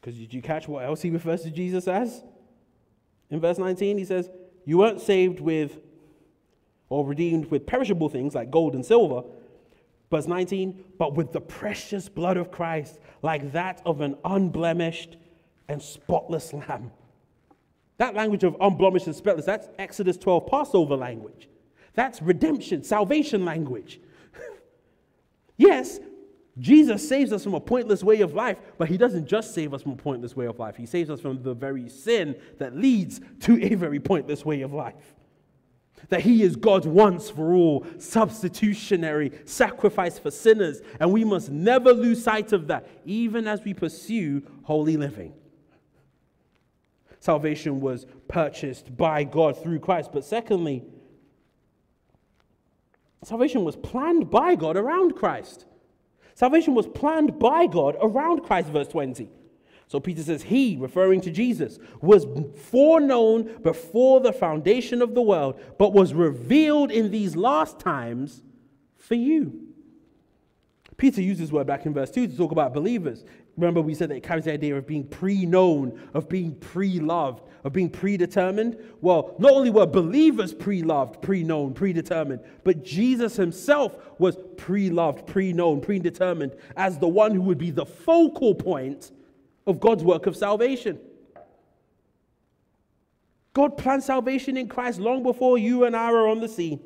Because 0.00 0.18
did 0.18 0.32
you 0.32 0.42
catch 0.42 0.68
what 0.68 0.84
else 0.84 1.02
he 1.02 1.10
refers 1.10 1.42
to 1.42 1.50
Jesus 1.50 1.88
as? 1.88 2.22
In 3.30 3.40
verse 3.40 3.58
19, 3.58 3.96
he 3.96 4.04
says, 4.04 4.28
You 4.64 4.78
weren't 4.78 5.00
saved 5.00 5.40
with 5.40 5.78
or 6.90 7.06
redeemed 7.06 7.50
with 7.50 7.66
perishable 7.66 8.08
things 8.08 8.34
like 8.34 8.50
gold 8.50 8.74
and 8.74 8.84
silver 8.84 9.22
Verse 10.10 10.26
19, 10.26 10.84
but 10.98 11.14
with 11.14 11.32
the 11.32 11.40
precious 11.40 12.08
blood 12.08 12.36
of 12.36 12.50
Christ, 12.50 12.98
like 13.22 13.52
that 13.52 13.80
of 13.86 14.00
an 14.00 14.16
unblemished 14.24 15.16
and 15.68 15.80
spotless 15.80 16.52
lamb. 16.52 16.90
That 17.98 18.14
language 18.14 18.42
of 18.42 18.56
unblemished 18.60 19.06
and 19.06 19.14
spotless, 19.14 19.46
that's 19.46 19.68
Exodus 19.78 20.16
12 20.16 20.46
Passover 20.48 20.96
language. 20.96 21.48
That's 21.94 22.20
redemption, 22.20 22.82
salvation 22.82 23.44
language. 23.44 24.00
yes, 25.56 26.00
Jesus 26.58 27.08
saves 27.08 27.32
us 27.32 27.44
from 27.44 27.54
a 27.54 27.60
pointless 27.60 28.02
way 28.02 28.20
of 28.20 28.34
life, 28.34 28.58
but 28.78 28.88
he 28.88 28.96
doesn't 28.96 29.26
just 29.26 29.54
save 29.54 29.72
us 29.72 29.82
from 29.82 29.92
a 29.92 29.96
pointless 29.96 30.34
way 30.34 30.46
of 30.46 30.58
life. 30.58 30.76
He 30.76 30.86
saves 30.86 31.08
us 31.08 31.20
from 31.20 31.42
the 31.42 31.54
very 31.54 31.88
sin 31.88 32.34
that 32.58 32.76
leads 32.76 33.20
to 33.40 33.62
a 33.64 33.76
very 33.76 34.00
pointless 34.00 34.44
way 34.44 34.62
of 34.62 34.72
life 34.72 35.14
that 36.08 36.22
he 36.22 36.42
is 36.42 36.56
God's 36.56 36.86
once 36.86 37.30
for 37.30 37.52
all 37.52 37.86
substitutionary 37.98 39.32
sacrifice 39.44 40.18
for 40.18 40.30
sinners. 40.30 40.80
And 40.98 41.12
we 41.12 41.24
must 41.24 41.50
never 41.50 41.92
lose 41.92 42.22
sight 42.22 42.52
of 42.52 42.66
that, 42.68 42.88
even 43.04 43.46
as 43.46 43.62
we 43.64 43.74
pursue 43.74 44.42
holy 44.62 44.96
living. 44.96 45.34
Salvation 47.20 47.80
was 47.80 48.06
purchased 48.28 48.96
by 48.96 49.24
God 49.24 49.62
through 49.62 49.80
Christ. 49.80 50.10
But 50.12 50.24
secondly, 50.24 50.84
salvation 53.22 53.62
was 53.62 53.76
planned 53.76 54.30
by 54.30 54.54
God 54.54 54.76
around 54.76 55.16
Christ. 55.16 55.66
Salvation 56.34 56.74
was 56.74 56.86
planned 56.86 57.38
by 57.38 57.66
God 57.66 57.96
around 58.00 58.40
Christ, 58.40 58.70
verse 58.70 58.88
20. 58.88 59.30
So 59.90 59.98
Peter 59.98 60.22
says, 60.22 60.44
He, 60.44 60.76
referring 60.78 61.20
to 61.22 61.32
Jesus, 61.32 61.80
was 62.00 62.24
foreknown 62.70 63.60
before 63.60 64.20
the 64.20 64.32
foundation 64.32 65.02
of 65.02 65.16
the 65.16 65.20
world, 65.20 65.60
but 65.80 65.92
was 65.92 66.14
revealed 66.14 66.92
in 66.92 67.10
these 67.10 67.34
last 67.34 67.80
times 67.80 68.44
for 68.96 69.16
you. 69.16 69.66
Peter 70.96 71.20
uses 71.20 71.40
this 71.40 71.50
word 71.50 71.66
back 71.66 71.86
in 71.86 71.92
verse 71.92 72.12
2 72.12 72.28
to 72.28 72.36
talk 72.36 72.52
about 72.52 72.72
believers. 72.72 73.24
Remember, 73.56 73.80
we 73.80 73.96
said 73.96 74.10
that 74.10 74.14
it 74.14 74.22
carries 74.22 74.44
the 74.44 74.52
idea 74.52 74.76
of 74.76 74.86
being 74.86 75.02
pre 75.02 75.44
known, 75.44 76.00
of 76.14 76.28
being 76.28 76.54
pre 76.54 77.00
loved, 77.00 77.42
of 77.64 77.72
being 77.72 77.90
predetermined. 77.90 78.76
Well, 79.00 79.34
not 79.40 79.50
only 79.50 79.70
were 79.70 79.86
believers 79.86 80.54
pre 80.54 80.84
loved, 80.84 81.20
pre 81.20 81.42
known, 81.42 81.74
predetermined, 81.74 82.42
but 82.62 82.84
Jesus 82.84 83.34
himself 83.34 83.96
was 84.20 84.38
pre 84.56 84.88
loved, 84.88 85.26
pre 85.26 85.52
known, 85.52 85.80
predetermined 85.80 86.54
as 86.76 86.98
the 86.98 87.08
one 87.08 87.34
who 87.34 87.42
would 87.42 87.58
be 87.58 87.72
the 87.72 87.86
focal 87.86 88.54
point 88.54 89.10
of 89.66 89.80
God's 89.80 90.02
work 90.02 90.26
of 90.26 90.36
salvation. 90.36 90.98
God 93.52 93.76
planned 93.76 94.02
salvation 94.02 94.56
in 94.56 94.68
Christ 94.68 95.00
long 95.00 95.22
before 95.22 95.58
you 95.58 95.84
and 95.84 95.96
I 95.96 96.10
are 96.10 96.28
on 96.28 96.40
the 96.40 96.48
scene. 96.48 96.80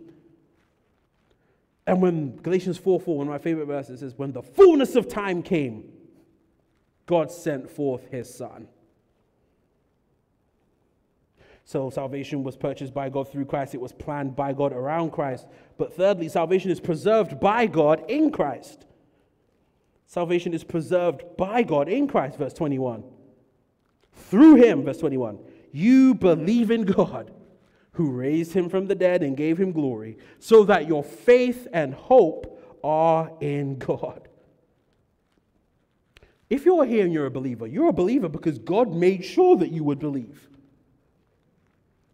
And 1.87 2.01
when 2.01 2.37
Galatians 2.37 2.79
4 2.79 2.99
4, 3.01 3.19
one 3.19 3.27
of 3.27 3.31
my 3.31 3.39
favorite 3.39 3.67
verses, 3.67 4.01
says, 4.01 4.15
When 4.17 4.33
the 4.33 4.43
fullness 4.43 4.97
of 4.97 5.07
time 5.07 5.43
came, 5.43 5.85
God 7.07 7.31
sent 7.31 7.71
forth 7.71 8.11
his 8.11 8.33
Son. 8.33 8.69
So 11.67 11.91
salvation 11.91 12.43
was 12.43 12.57
purchased 12.57 12.93
by 12.93 13.09
God 13.09 13.31
through 13.31 13.47
Christ. 13.47 13.75
It 13.75 13.81
was 13.81 13.93
planned 13.93 14.37
by 14.37 14.53
God 14.53 14.73
around 14.73 15.13
Christ. 15.13 15.47
But 15.79 15.95
thirdly, 15.95 16.29
salvation 16.29 16.71
is 16.71 16.81
preserved 16.81 17.41
by 17.41 17.67
God 17.67 18.05
in 18.09 18.31
Christ. 18.31 18.87
Salvation 20.15 20.55
is 20.55 20.63
preserved 20.63 21.25
by 21.37 21.65
God 21.65 21.89
in 21.89 22.07
Christ, 22.07 22.39
verse 22.39 22.53
21. 22.53 23.03
Through 24.13 24.55
him, 24.55 24.85
verse 24.85 24.99
21, 24.99 25.41
you 25.73 26.15
believe 26.15 26.71
in 26.71 26.85
God 26.85 27.33
who 27.95 28.13
raised 28.13 28.53
him 28.53 28.69
from 28.69 28.87
the 28.87 28.95
dead 28.95 29.25
and 29.25 29.37
gave 29.37 29.59
him 29.59 29.73
glory, 29.73 30.17
so 30.39 30.63
that 30.67 30.87
your 30.87 31.03
faith 31.03 31.67
and 31.73 31.93
hope 31.93 32.63
are 32.85 33.33
in 33.41 33.77
God. 33.77 34.29
If 36.49 36.65
you're 36.65 36.85
here 36.85 37.05
and 37.05 37.13
you're 37.13 37.27
a 37.27 37.31
believer, 37.31 37.67
you're 37.67 37.89
a 37.89 37.93
believer 37.93 38.29
because 38.29 38.61
God 38.61 38.95
made 38.95 39.25
sure 39.25 39.57
that 39.57 39.73
you 39.73 39.83
would 39.83 39.99
believe. 39.99 40.49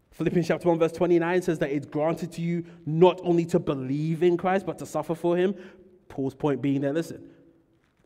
Philippians 0.09 0.47
chapter 0.47 0.69
1, 0.69 0.79
verse 0.79 0.91
29 0.93 1.43
says 1.43 1.59
that 1.59 1.69
it's 1.69 1.85
granted 1.85 2.31
to 2.31 2.41
you 2.41 2.65
not 2.83 3.21
only 3.23 3.45
to 3.45 3.59
believe 3.59 4.23
in 4.23 4.37
Christ, 4.37 4.65
but 4.65 4.79
to 4.79 4.87
suffer 4.87 5.13
for 5.13 5.37
him. 5.37 5.53
Paul's 6.09 6.33
point 6.33 6.63
being 6.63 6.81
there, 6.81 6.93
listen, 6.93 7.29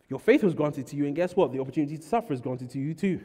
your 0.10 0.20
faith 0.20 0.44
was 0.44 0.54
granted 0.54 0.88
to 0.88 0.96
you, 0.96 1.06
and 1.06 1.16
guess 1.16 1.36
what? 1.36 1.52
The 1.52 1.60
opportunity 1.60 1.98
to 1.98 2.04
suffer 2.04 2.34
is 2.34 2.42
granted 2.42 2.70
to 2.72 2.80
you 2.80 2.94
too. 2.94 3.22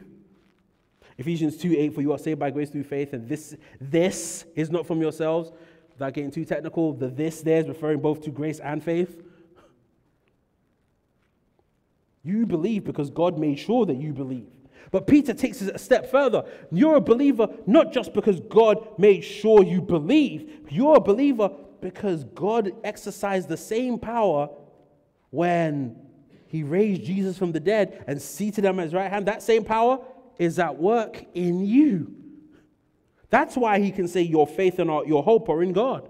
Ephesians 1.17 1.57
2 1.57 1.75
8, 1.77 1.93
for 1.93 2.01
you 2.01 2.11
are 2.11 2.17
saved 2.17 2.39
by 2.39 2.49
grace 2.49 2.69
through 2.69 2.83
faith, 2.83 3.13
and 3.13 3.27
this, 3.27 3.55
this 3.79 4.45
is 4.55 4.69
not 4.69 4.87
from 4.87 5.01
yourselves. 5.01 5.51
Without 5.93 6.13
getting 6.13 6.31
too 6.31 6.45
technical, 6.45 6.93
the 6.93 7.09
this 7.09 7.41
there 7.41 7.59
is 7.59 7.67
referring 7.67 7.99
both 7.99 8.21
to 8.23 8.31
grace 8.31 8.59
and 8.59 8.83
faith. 8.83 9.21
You 12.23 12.45
believe 12.45 12.83
because 12.83 13.09
God 13.09 13.37
made 13.37 13.59
sure 13.59 13.85
that 13.85 13.97
you 13.97 14.13
believe. 14.13 14.47
But 14.91 15.07
Peter 15.07 15.33
takes 15.33 15.61
it 15.61 15.73
a 15.73 15.79
step 15.79 16.09
further. 16.09 16.43
You're 16.71 16.95
a 16.97 17.01
believer 17.01 17.47
not 17.65 17.93
just 17.93 18.13
because 18.13 18.39
God 18.41 18.87
made 18.97 19.21
sure 19.21 19.63
you 19.63 19.81
believe, 19.81 20.67
you're 20.69 20.97
a 20.97 21.01
believer 21.01 21.51
because 21.81 22.23
God 22.23 22.71
exercised 22.83 23.47
the 23.47 23.57
same 23.57 23.97
power 23.97 24.49
when 25.29 25.95
he 26.51 26.63
raised 26.63 27.05
Jesus 27.05 27.37
from 27.37 27.53
the 27.53 27.61
dead 27.61 28.03
and 28.07 28.21
seated 28.21 28.65
him 28.65 28.77
at 28.79 28.83
his 28.83 28.93
right 28.93 29.09
hand, 29.09 29.25
that 29.27 29.41
same 29.41 29.63
power 29.63 29.99
is 30.37 30.59
at 30.59 30.77
work 30.77 31.23
in 31.33 31.65
you. 31.65 32.13
That's 33.29 33.55
why 33.55 33.79
he 33.79 33.89
can 33.89 34.09
say 34.09 34.21
your 34.21 34.45
faith 34.45 34.77
and 34.77 34.89
your 35.07 35.23
hope 35.23 35.47
are 35.47 35.63
in 35.63 35.71
God. 35.71 36.09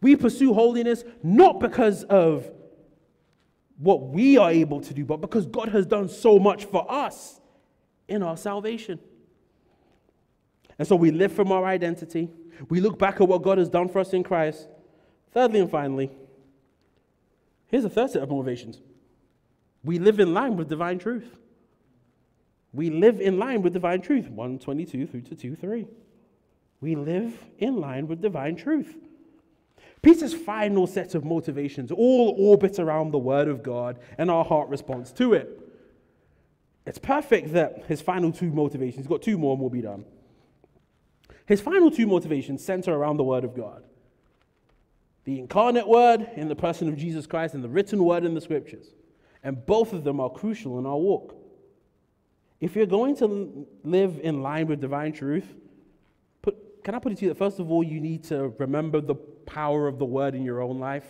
We 0.00 0.16
pursue 0.16 0.52
holiness 0.52 1.04
not 1.22 1.60
because 1.60 2.02
of 2.02 2.50
what 3.76 4.08
we 4.08 4.36
are 4.36 4.50
able 4.50 4.80
to 4.80 4.92
do, 4.92 5.04
but 5.04 5.20
because 5.20 5.46
God 5.46 5.68
has 5.68 5.86
done 5.86 6.08
so 6.08 6.40
much 6.40 6.64
for 6.64 6.90
us 6.90 7.40
in 8.08 8.24
our 8.24 8.36
salvation. 8.36 8.98
And 10.76 10.88
so 10.88 10.96
we 10.96 11.12
live 11.12 11.32
from 11.32 11.52
our 11.52 11.64
identity. 11.64 12.30
We 12.68 12.80
look 12.80 12.98
back 12.98 13.20
at 13.20 13.28
what 13.28 13.42
God 13.42 13.58
has 13.58 13.68
done 13.68 13.88
for 13.88 14.00
us 14.00 14.12
in 14.12 14.24
Christ. 14.24 14.66
Thirdly 15.30 15.60
and 15.60 15.70
finally, 15.70 16.10
here's 17.68 17.84
a 17.84 17.90
third 17.90 18.10
set 18.10 18.24
of 18.24 18.30
motivations. 18.30 18.80
We 19.84 19.98
live 19.98 20.20
in 20.20 20.34
line 20.34 20.56
with 20.56 20.68
divine 20.68 20.98
truth. 20.98 21.36
We 22.72 22.90
live 22.90 23.20
in 23.20 23.38
line 23.38 23.62
with 23.62 23.72
divine 23.72 24.00
truth. 24.00 24.28
122 24.28 25.06
through 25.06 25.22
to 25.22 25.34
2 25.34 25.56
3. 25.56 25.86
We 26.80 26.94
live 26.94 27.44
in 27.58 27.80
line 27.80 28.06
with 28.06 28.20
divine 28.20 28.56
truth. 28.56 28.96
Peter's 30.02 30.34
final 30.34 30.86
set 30.86 31.14
of 31.14 31.24
motivations 31.24 31.90
all 31.90 32.34
orbit 32.38 32.78
around 32.78 33.10
the 33.10 33.18
Word 33.18 33.48
of 33.48 33.62
God 33.62 33.98
and 34.16 34.30
our 34.30 34.44
heart 34.44 34.68
response 34.68 35.10
to 35.12 35.32
it. 35.32 35.60
It's 36.86 36.98
perfect 36.98 37.52
that 37.52 37.84
his 37.88 38.00
final 38.00 38.32
two 38.32 38.50
motivations, 38.50 39.04
he's 39.04 39.08
got 39.08 39.22
two 39.22 39.36
more 39.36 39.52
and 39.52 39.60
we'll 39.60 39.70
be 39.70 39.82
done. 39.82 40.04
His 41.46 41.60
final 41.60 41.90
two 41.90 42.06
motivations 42.06 42.64
center 42.64 42.94
around 42.94 43.16
the 43.16 43.24
Word 43.24 43.44
of 43.44 43.56
God 43.56 43.84
the 45.24 45.38
incarnate 45.38 45.86
Word 45.86 46.26
in 46.36 46.48
the 46.48 46.56
person 46.56 46.88
of 46.88 46.96
Jesus 46.96 47.26
Christ 47.26 47.52
and 47.52 47.62
the 47.62 47.68
written 47.68 48.02
Word 48.02 48.24
in 48.24 48.32
the 48.32 48.40
Scriptures. 48.40 48.86
And 49.42 49.64
both 49.64 49.92
of 49.92 50.04
them 50.04 50.20
are 50.20 50.30
crucial 50.30 50.78
in 50.78 50.86
our 50.86 50.96
walk. 50.96 51.34
If 52.60 52.74
you're 52.74 52.86
going 52.86 53.16
to 53.16 53.66
live 53.84 54.18
in 54.22 54.42
line 54.42 54.66
with 54.66 54.80
divine 54.80 55.12
truth, 55.12 55.46
put, 56.42 56.84
can 56.84 56.94
I 56.94 56.98
put 56.98 57.12
it 57.12 57.18
to 57.18 57.26
you 57.26 57.28
that 57.30 57.38
first 57.38 57.60
of 57.60 57.70
all, 57.70 57.84
you 57.84 58.00
need 58.00 58.24
to 58.24 58.48
remember 58.58 59.00
the 59.00 59.14
power 59.14 59.86
of 59.86 59.98
the 59.98 60.04
word 60.04 60.34
in 60.34 60.42
your 60.42 60.60
own 60.60 60.80
life? 60.80 61.06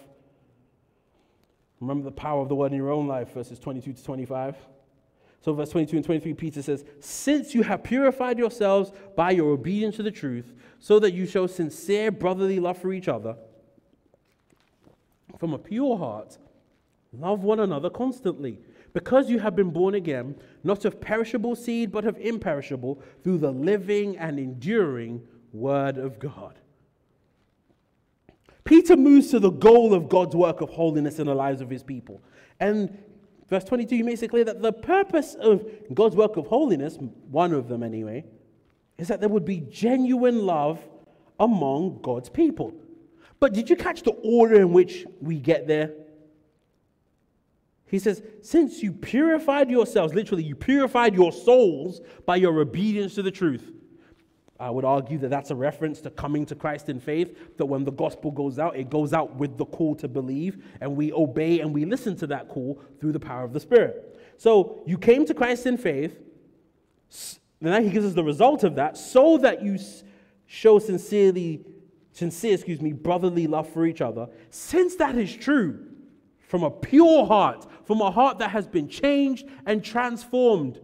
Remember 1.81 2.05
the 2.05 2.11
power 2.11 2.43
of 2.43 2.49
the 2.49 2.55
word 2.55 2.72
in 2.72 2.79
your 2.79 2.91
own 2.91 3.07
life, 3.07 3.33
verses 3.33 3.59
22 3.59 3.93
to 3.95 4.05
25. 4.05 4.57
So, 5.41 5.55
verse 5.55 5.70
22 5.70 5.97
and 5.97 6.05
23, 6.05 6.35
Peter 6.35 6.62
says, 6.62 6.85
Since 7.01 7.55
you 7.55 7.62
have 7.62 7.85
purified 7.85 8.39
yourselves 8.39 8.91
by 9.16 9.31
your 9.31 9.53
obedience 9.53 9.97
to 9.97 10.03
the 10.03 10.11
truth, 10.11 10.53
so 10.81 10.99
that 10.99 11.12
you 11.12 11.26
show 11.26 11.47
sincere 11.47 12.11
brotherly 12.11 12.59
love 12.59 12.79
for 12.79 12.93
each 12.93 13.09
other, 13.09 13.37
from 15.39 15.55
a 15.55 15.59
pure 15.59 15.97
heart, 15.97 16.37
love 17.12 17.42
one 17.42 17.61
another 17.61 17.90
constantly 17.90 18.61
because 18.92 19.30
you 19.30 19.38
have 19.38 19.54
been 19.54 19.70
born 19.70 19.94
again, 19.94 20.34
not 20.64 20.84
of 20.84 21.00
perishable 21.00 21.54
seed, 21.54 21.92
but 21.92 22.04
of 22.04 22.16
imperishable, 22.18 23.00
through 23.22 23.38
the 23.38 23.50
living 23.50 24.16
and 24.16 24.38
enduring 24.38 25.22
Word 25.52 25.98
of 25.98 26.18
God. 26.18 26.59
Peter 28.64 28.96
moves 28.96 29.30
to 29.30 29.38
the 29.38 29.50
goal 29.50 29.94
of 29.94 30.09
God's 30.09 30.36
work 30.36 30.61
of 30.61 30.70
holiness 30.70 31.18
in 31.18 31.26
the 31.26 31.34
lives 31.34 31.61
of 31.61 31.70
his 31.70 31.82
people. 31.82 32.22
And 32.61 32.98
verse 33.48 33.64
22 33.64 33.96
he 33.96 34.02
makes 34.02 34.22
it 34.22 34.28
clear 34.28 34.44
that 34.44 34.61
the 34.61 34.72
purpose 34.72 35.34
of 35.34 35.64
God's 35.94 36.16
work 36.16 36.36
of 36.36 36.46
holiness, 36.46 36.98
one 37.30 37.52
of 37.52 37.68
them 37.68 37.82
anyway, 37.82 38.24
is 38.98 39.09
that 39.09 39.20
there 39.20 39.28
would 39.28 39.44
be 39.44 39.61
genuine 39.70 40.44
love 40.44 40.80
among 41.40 42.00
God's 42.02 42.28
people. 42.28 42.74
But 43.40 43.54
did 43.54 43.70
you 43.70 43.76
catch 43.76 44.02
the 44.02 44.11
order 44.22 44.56
in 44.56 44.72
which 44.72 45.06
we 45.20 45.38
get 45.38 45.66
there? 45.66 45.92
He 47.89 47.99
says, 47.99 48.22
Since 48.43 48.82
you 48.82 48.93
purified 48.93 49.70
yourselves, 49.70 50.14
literally, 50.14 50.45
you 50.45 50.55
purified 50.55 51.14
your 51.14 51.32
souls 51.32 52.01
by 52.26 52.36
your 52.36 52.61
obedience 52.61 53.14
to 53.14 53.22
the 53.22 53.30
truth. 53.30 53.72
I 54.61 54.70
would 54.70 54.84
argue 54.84 55.18
that 55.18 55.30
that's 55.30 55.51
a 55.51 55.55
reference 55.55 56.01
to 56.01 56.11
coming 56.11 56.45
to 56.47 56.55
Christ 56.55 56.89
in 56.89 56.99
faith, 56.99 57.57
that 57.59 57.66
when 57.66 57.84
the 57.84 57.93
gospel 57.93 58.30
goes 58.30 58.59
out, 58.59 58.76
it 58.76 58.91
goes 58.91 59.12
out 59.12 59.36
with 59.36 59.57
the 59.57 59.64
call 59.64 59.95
to 59.97 60.09
believe, 60.09 60.64
and 60.80 60.97
we 60.97 61.12
obey 61.12 61.61
and 61.61 61.72
we 61.72 61.84
listen 61.84 62.16
to 62.16 62.26
that 62.26 62.49
call 62.49 62.82
through 63.01 63.12
the 63.12 63.20
power 63.20 63.45
of 63.45 63.53
the 63.53 63.61
Spirit. 63.61 64.18
So 64.36 64.82
you 64.84 64.99
came 64.99 65.24
to 65.26 65.34
Christ 65.34 65.66
in 65.66 65.78
faith, 65.78 66.18
and 67.61 67.70
now 67.70 67.80
he 67.80 67.91
gives 67.91 68.05
us 68.05 68.14
the 68.14 68.24
result 68.24 68.64
of 68.64 68.74
that, 68.74 68.97
so 68.97 69.39
that 69.39 69.62
you 69.62 69.78
show 70.47 70.80
sincerely, 70.80 71.64
sincere, 72.12 72.55
excuse 72.55 72.80
me, 72.80 72.93
brotherly 72.93 73.47
love 73.47 73.68
for 73.68 73.86
each 73.86 74.01
other. 74.01 74.26
Since 74.51 74.97
that 74.97 75.16
is 75.16 75.34
true, 75.34 75.88
from 76.49 76.64
a 76.64 76.70
pure 76.70 77.26
heart, 77.26 77.66
from 77.84 78.01
a 78.01 78.11
heart 78.11 78.38
that 78.38 78.51
has 78.51 78.66
been 78.66 78.88
changed 78.88 79.46
and 79.66 79.84
transformed. 79.84 80.80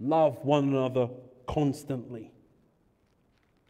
Love 0.00 0.38
one 0.44 0.68
another 0.68 1.08
constantly. 1.46 2.32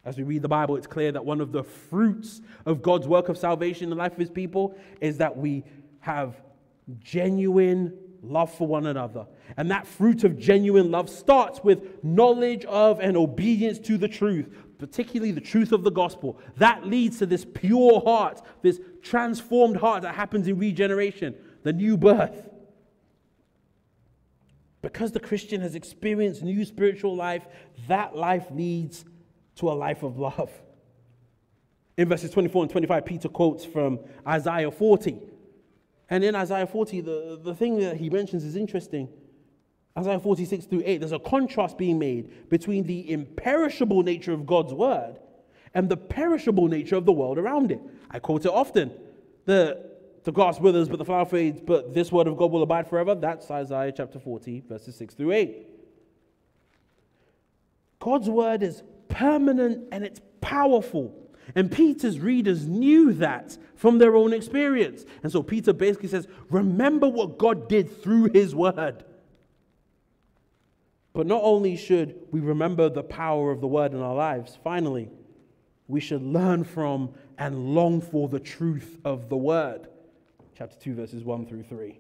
As 0.05 0.17
we 0.17 0.23
read 0.23 0.43
the 0.43 0.49
Bible, 0.49 0.77
it's 0.77 0.87
clear 0.87 1.11
that 1.13 1.25
one 1.25 1.41
of 1.41 1.53
the 1.53 1.65
fruits 1.65 2.41
of 2.67 2.83
God's 2.83 3.09
work 3.09 3.29
of 3.29 3.37
salvation 3.37 3.85
in 3.85 3.91
the 3.91 3.97
life 3.97 4.13
of 4.13 4.19
his 4.19 4.31
people 4.31 4.79
is 5.01 5.19
that 5.19 5.37
we 5.37 5.65
have 6.01 6.37
genuine 7.01 7.97
love 8.23 8.53
for 8.53 8.67
one 8.67 8.87
another. 8.87 9.27
And 9.57 9.71
that 9.71 9.87
fruit 9.87 10.25
of 10.25 10.39
genuine 10.39 10.91
love 10.91 11.09
starts 11.09 11.63
with 11.65 12.03
knowledge 12.05 12.65
of 12.67 13.01
and 13.01 13.17
obedience 13.17 13.79
to 13.81 13.97
the 13.97 14.09
truth, 14.09 14.55
particularly 14.79 15.33
the 15.33 15.41
truth 15.41 15.73
of 15.73 15.83
the 15.83 15.91
gospel. 15.91 16.39
That 16.57 16.87
leads 16.87 17.19
to 17.19 17.27
this 17.27 17.45
pure 17.45 18.01
heart, 18.01 18.41
this 18.63 18.81
transformed 19.03 19.77
heart 19.77 20.03
that 20.03 20.15
happens 20.15 20.47
in 20.49 20.59
regeneration, 20.59 21.35
the 21.63 21.73
new 21.73 21.97
birth. 21.97 22.49
Because 24.81 25.13
the 25.13 25.21
Christian 25.21 25.61
has 25.61 25.75
experienced 25.75 26.43
new 26.43 26.65
spiritual 26.65 27.17
life, 27.17 27.47
that 27.89 28.15
life 28.17 28.47
leads 28.51 29.05
to 29.57 29.69
a 29.69 29.75
life 29.75 30.03
of 30.03 30.19
love. 30.19 30.51
In 31.97 32.09
verses 32.09 32.31
24 32.31 32.63
and 32.63 32.71
25, 32.71 33.05
Peter 33.05 33.29
quotes 33.29 33.65
from 33.65 33.99
Isaiah 34.27 34.71
40. 34.71 35.19
And 36.09 36.23
in 36.23 36.37
Isaiah 36.37 36.67
40, 36.67 37.01
the, 37.01 37.41
the 37.43 37.55
thing 37.55 37.81
that 37.81 37.97
he 37.97 38.09
mentions 38.09 38.45
is 38.45 38.55
interesting. 38.55 39.09
Isaiah 39.99 40.21
46 40.21 40.67
through 40.67 40.83
8, 40.85 40.99
there's 40.99 41.13
a 41.13 41.19
contrast 41.19 41.77
being 41.77 41.99
made 41.99 42.49
between 42.49 42.85
the 42.85 43.11
imperishable 43.11 44.03
nature 44.03 44.33
of 44.33 44.47
God's 44.47 44.73
word 44.73 45.19
and 45.75 45.89
the 45.89 45.97
perishable 45.97 46.69
nature 46.69 46.97
of 46.97 47.05
the 47.05 47.13
world 47.13 47.39
around 47.39 47.73
it. 47.73 47.81
I 48.11 48.19
quote 48.21 48.45
it 48.45 48.51
often. 48.51 48.93
The, 49.45 49.91
the 50.25 50.33
grass 50.33 50.61
withers, 50.61 50.89
but 50.89 50.99
the 50.99 51.05
flower 51.05 51.25
fades, 51.25 51.61
but 51.61 51.95
this 51.95 52.13
word 52.13 52.29
of 52.29 52.37
God 52.37 52.53
will 52.53 52.63
abide 52.63 52.89
forever. 52.89 53.15
That's 53.15 53.51
Isaiah 53.51 53.93
chapter 53.93 54.21
40, 54.21 54.65
verses 54.69 54.95
6 54.97 55.15
through 55.15 55.33
8. 55.33 55.67
God's 57.99 58.31
word 58.31 58.63
is 58.63 58.83
permanent 59.09 59.89
and 59.91 60.05
it's 60.05 60.21
powerful. 60.41 61.15
And 61.55 61.73
Peter's 61.73 62.21
readers 62.21 62.67
knew 62.67 63.13
that 63.15 63.57
from 63.75 63.99
their 63.99 64.15
own 64.15 64.33
experience. 64.33 65.05
And 65.23 65.33
so 65.33 65.43
Peter 65.43 65.73
basically 65.73 66.09
says, 66.09 66.29
Remember 66.51 67.09
what 67.09 67.39
God 67.39 67.69
did 67.69 68.03
through 68.03 68.31
his 68.33 68.55
word. 68.55 69.05
But 71.19 71.27
not 71.27 71.43
only 71.43 71.77
should 71.77 72.15
we 72.31 72.39
remember 72.39 72.89
the 72.89 73.03
power 73.03 73.51
of 73.51 73.61
the 73.61 73.67
word 73.67 73.93
in 73.93 74.01
our 74.01 74.15
lives, 74.15 74.57
finally, 74.63 75.11
we 75.89 75.99
should 75.99 76.23
learn 76.23 76.63
from 76.63 77.11
and 77.39 77.75
long 77.75 78.01
for 78.01 78.29
the 78.29 78.39
truth 78.39 78.99
of 79.05 79.29
the 79.29 79.37
word. 79.37 79.89
Chapter 80.57 80.77
2, 80.79 80.95
verses 80.95 81.25
1 81.25 81.47
through 81.47 81.65
3. 81.65 81.99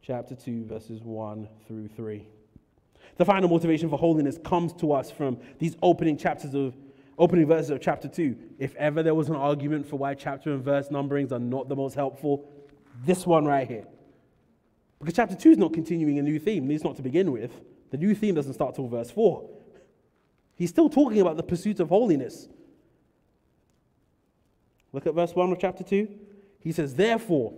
Chapter 0.00 0.36
2, 0.36 0.64
verses 0.66 1.02
1 1.02 1.48
through 1.66 1.88
3. 1.88 2.24
The 3.16 3.24
final 3.24 3.48
motivation 3.48 3.90
for 3.90 3.98
holiness 3.98 4.38
comes 4.44 4.74
to 4.74 4.92
us 4.92 5.10
from 5.10 5.36
these 5.58 5.76
opening 5.82 6.16
chapters 6.16 6.54
of 6.54 6.76
opening 7.18 7.48
verses 7.48 7.70
of 7.70 7.80
chapter 7.80 8.06
2. 8.06 8.36
If 8.60 8.76
ever 8.76 9.02
there 9.02 9.16
was 9.16 9.28
an 9.28 9.34
argument 9.34 9.88
for 9.88 9.96
why 9.96 10.14
chapter 10.14 10.52
and 10.52 10.62
verse 10.62 10.86
numberings 10.86 11.32
are 11.32 11.40
not 11.40 11.68
the 11.68 11.74
most 11.74 11.96
helpful, 11.96 12.48
this 13.04 13.26
one 13.26 13.44
right 13.44 13.66
here. 13.66 13.88
Because 15.00 15.14
chapter 15.14 15.34
2 15.34 15.50
is 15.50 15.58
not 15.58 15.72
continuing 15.72 16.20
a 16.20 16.22
new 16.22 16.38
theme, 16.38 16.62
at 16.62 16.68
least 16.68 16.84
not 16.84 16.94
to 16.94 17.02
begin 17.02 17.32
with. 17.32 17.50
The 17.90 17.96
new 17.96 18.14
theme 18.14 18.34
doesn't 18.34 18.54
start 18.54 18.74
till 18.74 18.88
verse 18.88 19.10
4. 19.10 19.48
He's 20.54 20.70
still 20.70 20.88
talking 20.88 21.20
about 21.20 21.36
the 21.36 21.42
pursuit 21.42 21.80
of 21.80 21.88
holiness. 21.88 22.48
Look 24.92 25.06
at 25.06 25.14
verse 25.14 25.34
1 25.34 25.52
of 25.52 25.58
chapter 25.58 25.84
2. 25.84 26.08
He 26.60 26.72
says, 26.72 26.94
Therefore, 26.94 27.54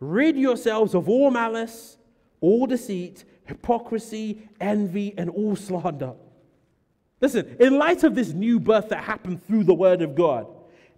rid 0.00 0.36
yourselves 0.36 0.94
of 0.94 1.08
all 1.08 1.30
malice, 1.30 1.96
all 2.40 2.66
deceit, 2.66 3.24
hypocrisy, 3.44 4.48
envy, 4.60 5.14
and 5.16 5.30
all 5.30 5.56
slander. 5.56 6.14
Listen, 7.20 7.56
in 7.58 7.78
light 7.78 8.04
of 8.04 8.14
this 8.14 8.32
new 8.32 8.60
birth 8.60 8.90
that 8.90 9.04
happened 9.04 9.44
through 9.46 9.64
the 9.64 9.74
Word 9.74 10.02
of 10.02 10.14
God, 10.14 10.46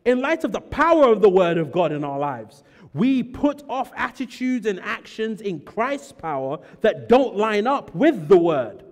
in 0.05 0.21
light 0.21 0.43
of 0.45 0.53
the 0.53 0.61
power 0.61 1.13
of 1.13 1.21
the 1.21 1.29
Word 1.29 1.59
of 1.59 1.71
God 1.71 1.93
in 1.93 2.03
our 2.03 2.19
lives, 2.19 2.65
we 2.95 3.23
put 3.23 3.63
off 3.69 3.91
attitudes 3.97 4.67
and 4.67 4.81
actions 4.81 5.41
in 5.41 5.61
Christ's 5.61 6.13
power 6.13 6.59
that 6.81 7.09
don't 7.09 7.37
line 7.37 7.67
up 7.67 7.95
with 7.95 8.29
the 8.29 8.39
Word. 8.39 8.85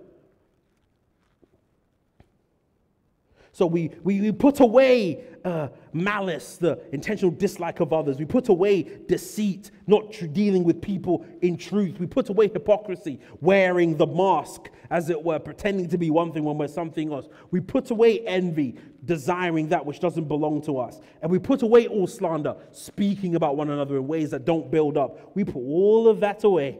So 3.51 3.65
we, 3.65 3.89
we, 4.03 4.21
we 4.21 4.31
put 4.31 4.59
away 4.59 5.23
uh, 5.47 5.69
malice, 5.93 6.57
the 6.57 6.79
intentional 6.91 7.31
dislike 7.31 7.79
of 7.79 7.93
others. 7.93 8.19
We 8.19 8.25
put 8.25 8.49
away 8.49 8.83
deceit, 9.07 9.71
not 9.87 10.11
dealing 10.33 10.65
with 10.65 10.81
people 10.81 11.25
in 11.41 11.57
truth. 11.57 11.99
We 11.99 12.05
put 12.05 12.29
away 12.29 12.49
hypocrisy, 12.49 13.21
wearing 13.39 13.95
the 13.95 14.05
mask, 14.05 14.69
as 14.89 15.09
it 15.09 15.23
were, 15.23 15.39
pretending 15.39 15.87
to 15.89 15.97
be 15.97 16.11
one 16.11 16.33
thing 16.33 16.43
when 16.43 16.57
we're 16.57 16.67
something 16.67 17.13
else. 17.13 17.27
We 17.49 17.61
put 17.61 17.91
away 17.91 18.19
envy, 18.27 18.75
desiring 19.05 19.69
that 19.69 19.85
which 19.85 20.01
doesn't 20.01 20.27
belong 20.27 20.61
to 20.63 20.79
us. 20.79 20.99
And 21.21 21.31
we 21.31 21.39
put 21.39 21.61
away 21.61 21.87
all 21.87 22.07
slander, 22.07 22.55
speaking 22.71 23.35
about 23.35 23.55
one 23.55 23.69
another 23.69 23.95
in 23.95 24.05
ways 24.05 24.31
that 24.31 24.43
don't 24.43 24.69
build 24.69 24.97
up. 24.97 25.31
We 25.33 25.45
put 25.45 25.55
all 25.55 26.09
of 26.09 26.19
that 26.19 26.43
away. 26.43 26.79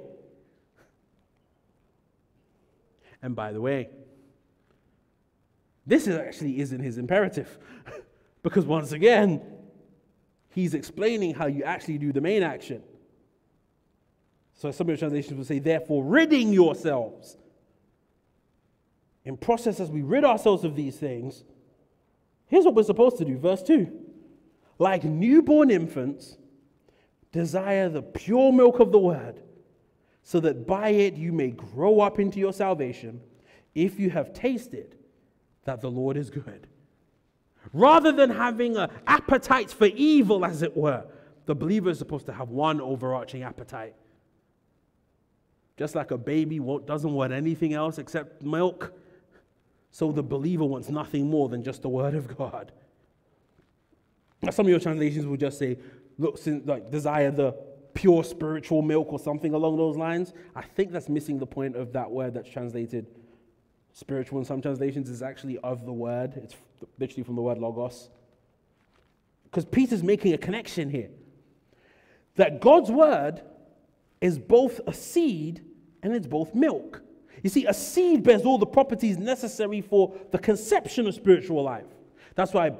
And 3.22 3.34
by 3.34 3.53
the 3.53 3.61
way, 3.61 3.89
this 5.86 6.05
is 6.05 6.18
actually 6.18 6.59
isn't 6.59 6.82
his 6.82 6.97
imperative. 6.97 7.57
because 8.49 8.65
once 8.65 8.93
again, 8.93 9.41
he's 10.51 10.73
explaining 10.73 11.33
how 11.33 11.47
you 11.47 11.63
actually 11.63 11.97
do 11.97 12.13
the 12.13 12.21
main 12.21 12.43
action. 12.43 12.81
So 14.53 14.71
some 14.71 14.85
of 14.85 14.89
your 14.89 14.97
translations 14.97 15.37
will 15.37 15.43
say, 15.43 15.59
therefore, 15.59 16.03
ridding 16.03 16.53
yourselves. 16.53 17.37
In 19.25 19.35
process, 19.35 19.79
as 19.81 19.91
we 19.91 20.01
rid 20.01 20.23
ourselves 20.23 20.63
of 20.63 20.75
these 20.75 20.95
things, 20.95 21.43
here's 22.45 22.63
what 22.63 22.73
we're 22.73 22.83
supposed 22.83 23.17
to 23.17 23.25
do. 23.25 23.37
Verse 23.37 23.61
2 23.63 23.91
Like 24.79 25.03
newborn 25.03 25.69
infants, 25.69 26.37
desire 27.33 27.89
the 27.89 28.01
pure 28.01 28.53
milk 28.53 28.79
of 28.79 28.93
the 28.93 28.99
word, 28.99 29.41
so 30.23 30.39
that 30.39 30.65
by 30.65 30.89
it 30.89 31.15
you 31.15 31.33
may 31.33 31.51
grow 31.51 31.99
up 31.99 32.17
into 32.17 32.39
your 32.39 32.53
salvation, 32.53 33.19
if 33.75 33.99
you 33.99 34.09
have 34.09 34.33
tasted 34.33 34.95
that 35.65 35.81
the 35.81 35.91
Lord 35.91 36.15
is 36.15 36.29
good. 36.29 36.67
Rather 37.74 38.11
than 38.11 38.30
having 38.30 38.78
an 38.78 38.89
appetite 39.05 39.72
for 39.72 39.86
evil, 39.88 40.45
as 40.45 40.61
it 40.61 40.76
were, 40.76 41.05
the 41.45 41.55
believer 41.55 41.89
is 41.89 41.97
supposed 41.97 42.26
to 42.26 42.34
have 42.34 42.49
one 42.49 42.82
overarching 42.82 43.43
appetite. 43.43 43.95
Just 45.78 45.95
like 45.95 46.11
a 46.11 46.18
baby 46.18 46.59
doesn't 46.86 47.13
want 47.13 47.34
anything 47.34 47.74
else 47.74 47.97
except 47.97 48.41
milk, 48.41 48.93
so 49.91 50.11
the 50.11 50.24
believer 50.24 50.65
wants 50.65 50.89
nothing 50.89 51.30
more 51.30 51.49
than 51.49 51.63
just 51.63 51.82
the 51.82 51.89
Word 51.89 52.15
of 52.15 52.36
God. 52.38 52.72
Some 54.51 54.65
of 54.65 54.70
your 54.70 54.80
translations 54.80 55.26
will 55.26 55.38
just 55.38 55.57
say, 55.57 55.78
look, 56.18 56.39
like 56.65 56.91
desire 56.91 57.32
the 57.32 57.55
pure 57.93 58.24
spiritual 58.24 58.82
milk 58.82 59.11
or 59.11 59.20
something 59.20 59.53
along 59.53 59.78
those 59.78 59.97
lines. 59.97 60.34
I 60.55 60.61
think 60.61 60.91
that's 60.91 61.09
missing 61.09 61.39
the 61.39 61.47
point 61.47 61.76
of 61.76 61.93
that 61.93 62.09
word 62.09 62.36
that's 62.36 62.49
translated 62.49 63.07
Spiritual 63.97 64.38
in 64.38 64.45
some 64.45 64.61
translations 64.61 65.09
is 65.09 65.24
actually 65.24 65.57
of 65.63 65.84
the 65.84 65.91
word, 65.91 66.34
it's 66.36 66.55
literally 66.99 67.23
from 67.23 67.36
the 67.36 67.41
word 67.41 67.57
logos. 67.57 68.09
Because 69.45 69.65
Peter's 69.65 70.03
making 70.03 70.34
a 70.34 70.38
connection 70.38 70.89
here 70.89 71.09
that 72.36 72.61
God's 72.61 72.91
word 72.91 73.41
is 74.21 74.38
both 74.38 74.80
a 74.88 74.93
seed 74.93 75.63
and 76.03 76.13
it's 76.13 76.28
both 76.28 76.53
milk. 76.53 77.01
You 77.43 77.49
see, 77.49 77.65
a 77.65 77.73
seed 77.73 78.23
bears 78.23 78.43
all 78.43 78.57
the 78.57 78.65
properties 78.65 79.17
necessary 79.17 79.82
for 79.82 80.15
the 80.32 80.39
conception 80.39 81.07
of 81.07 81.13
spiritual 81.13 81.63
life. 81.63 81.86
That's 82.36 82.53
why 82.53 82.71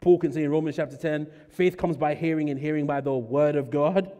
Paul 0.00 0.18
can 0.18 0.32
say 0.32 0.44
in 0.44 0.50
Romans 0.50 0.76
chapter 0.76 0.96
10 0.96 1.30
faith 1.50 1.76
comes 1.76 1.96
by 1.96 2.14
hearing, 2.14 2.50
and 2.50 2.58
hearing 2.58 2.86
by 2.86 3.00
the 3.00 3.14
word 3.14 3.56
of 3.56 3.70
God. 3.70 4.12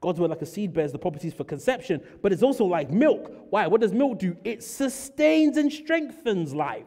God's 0.00 0.18
word, 0.18 0.30
like 0.30 0.42
a 0.42 0.46
seed, 0.46 0.72
bears 0.72 0.92
the 0.92 0.98
properties 0.98 1.34
for 1.34 1.44
conception, 1.44 2.02
but 2.22 2.32
it's 2.32 2.42
also 2.42 2.64
like 2.64 2.90
milk. 2.90 3.30
Why? 3.50 3.66
What 3.66 3.82
does 3.82 3.92
milk 3.92 4.18
do? 4.18 4.36
It 4.44 4.62
sustains 4.62 5.56
and 5.56 5.70
strengthens 5.70 6.54
life. 6.54 6.86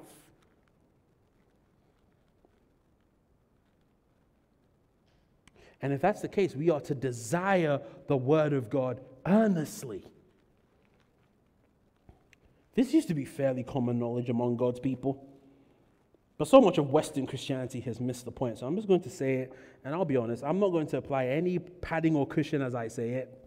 And 5.82 5.92
if 5.92 6.02
that's 6.02 6.22
the 6.22 6.30
case, 6.30 6.56
we 6.56 6.70
are 6.70 6.80
to 6.82 6.96
desire 6.96 7.82
the 8.08 8.18
word 8.18 8.54
of 8.54 8.70
God 8.70 9.02
earnestly. 9.26 10.04
This 12.74 12.94
used 12.94 13.10
to 13.10 13.14
be 13.14 13.26
fairly 13.26 13.64
common 13.64 14.00
knowledge 14.00 14.30
among 14.30 14.58
God's 14.58 14.80
people. 14.80 15.28
So 16.46 16.62
much 16.62 16.78
of 16.78 16.90
Western 16.90 17.26
Christianity 17.28 17.80
has 17.82 18.00
missed 18.00 18.26
the 18.26 18.32
point. 18.32 18.60
So 18.60 18.68
I'm 18.68 18.76
just 18.76 18.88
going 18.88 19.02
to 19.02 19.10
say 19.10 19.36
it, 19.36 19.54
and 19.84 19.94
I'll 19.94 20.06
be 20.06 20.18
honest, 20.18 20.44
I'm 20.44 20.60
not 20.60 20.70
going 20.70 20.88
to 20.88 20.98
apply 20.98 21.28
any 21.28 21.60
padding 21.60 22.16
or 22.16 22.26
cushion 22.26 22.62
as 22.62 22.76
I 22.76 22.88
say 22.88 23.10
it. 23.12 23.38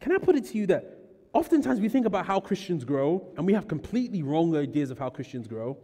Can 0.00 0.12
I 0.12 0.18
put 0.18 0.36
it 0.36 0.44
to 0.46 0.58
you 0.58 0.66
that 0.68 0.98
oftentimes 1.32 1.80
we 1.80 1.88
think 1.88 2.06
about 2.06 2.26
how 2.26 2.40
Christians 2.40 2.84
grow, 2.84 3.26
and 3.36 3.44
we 3.44 3.52
have 3.52 3.66
completely 3.66 4.22
wrong 4.22 4.56
ideas 4.56 4.90
of 4.90 4.98
how 4.98 5.10
Christians 5.10 5.48
grow? 5.48 5.76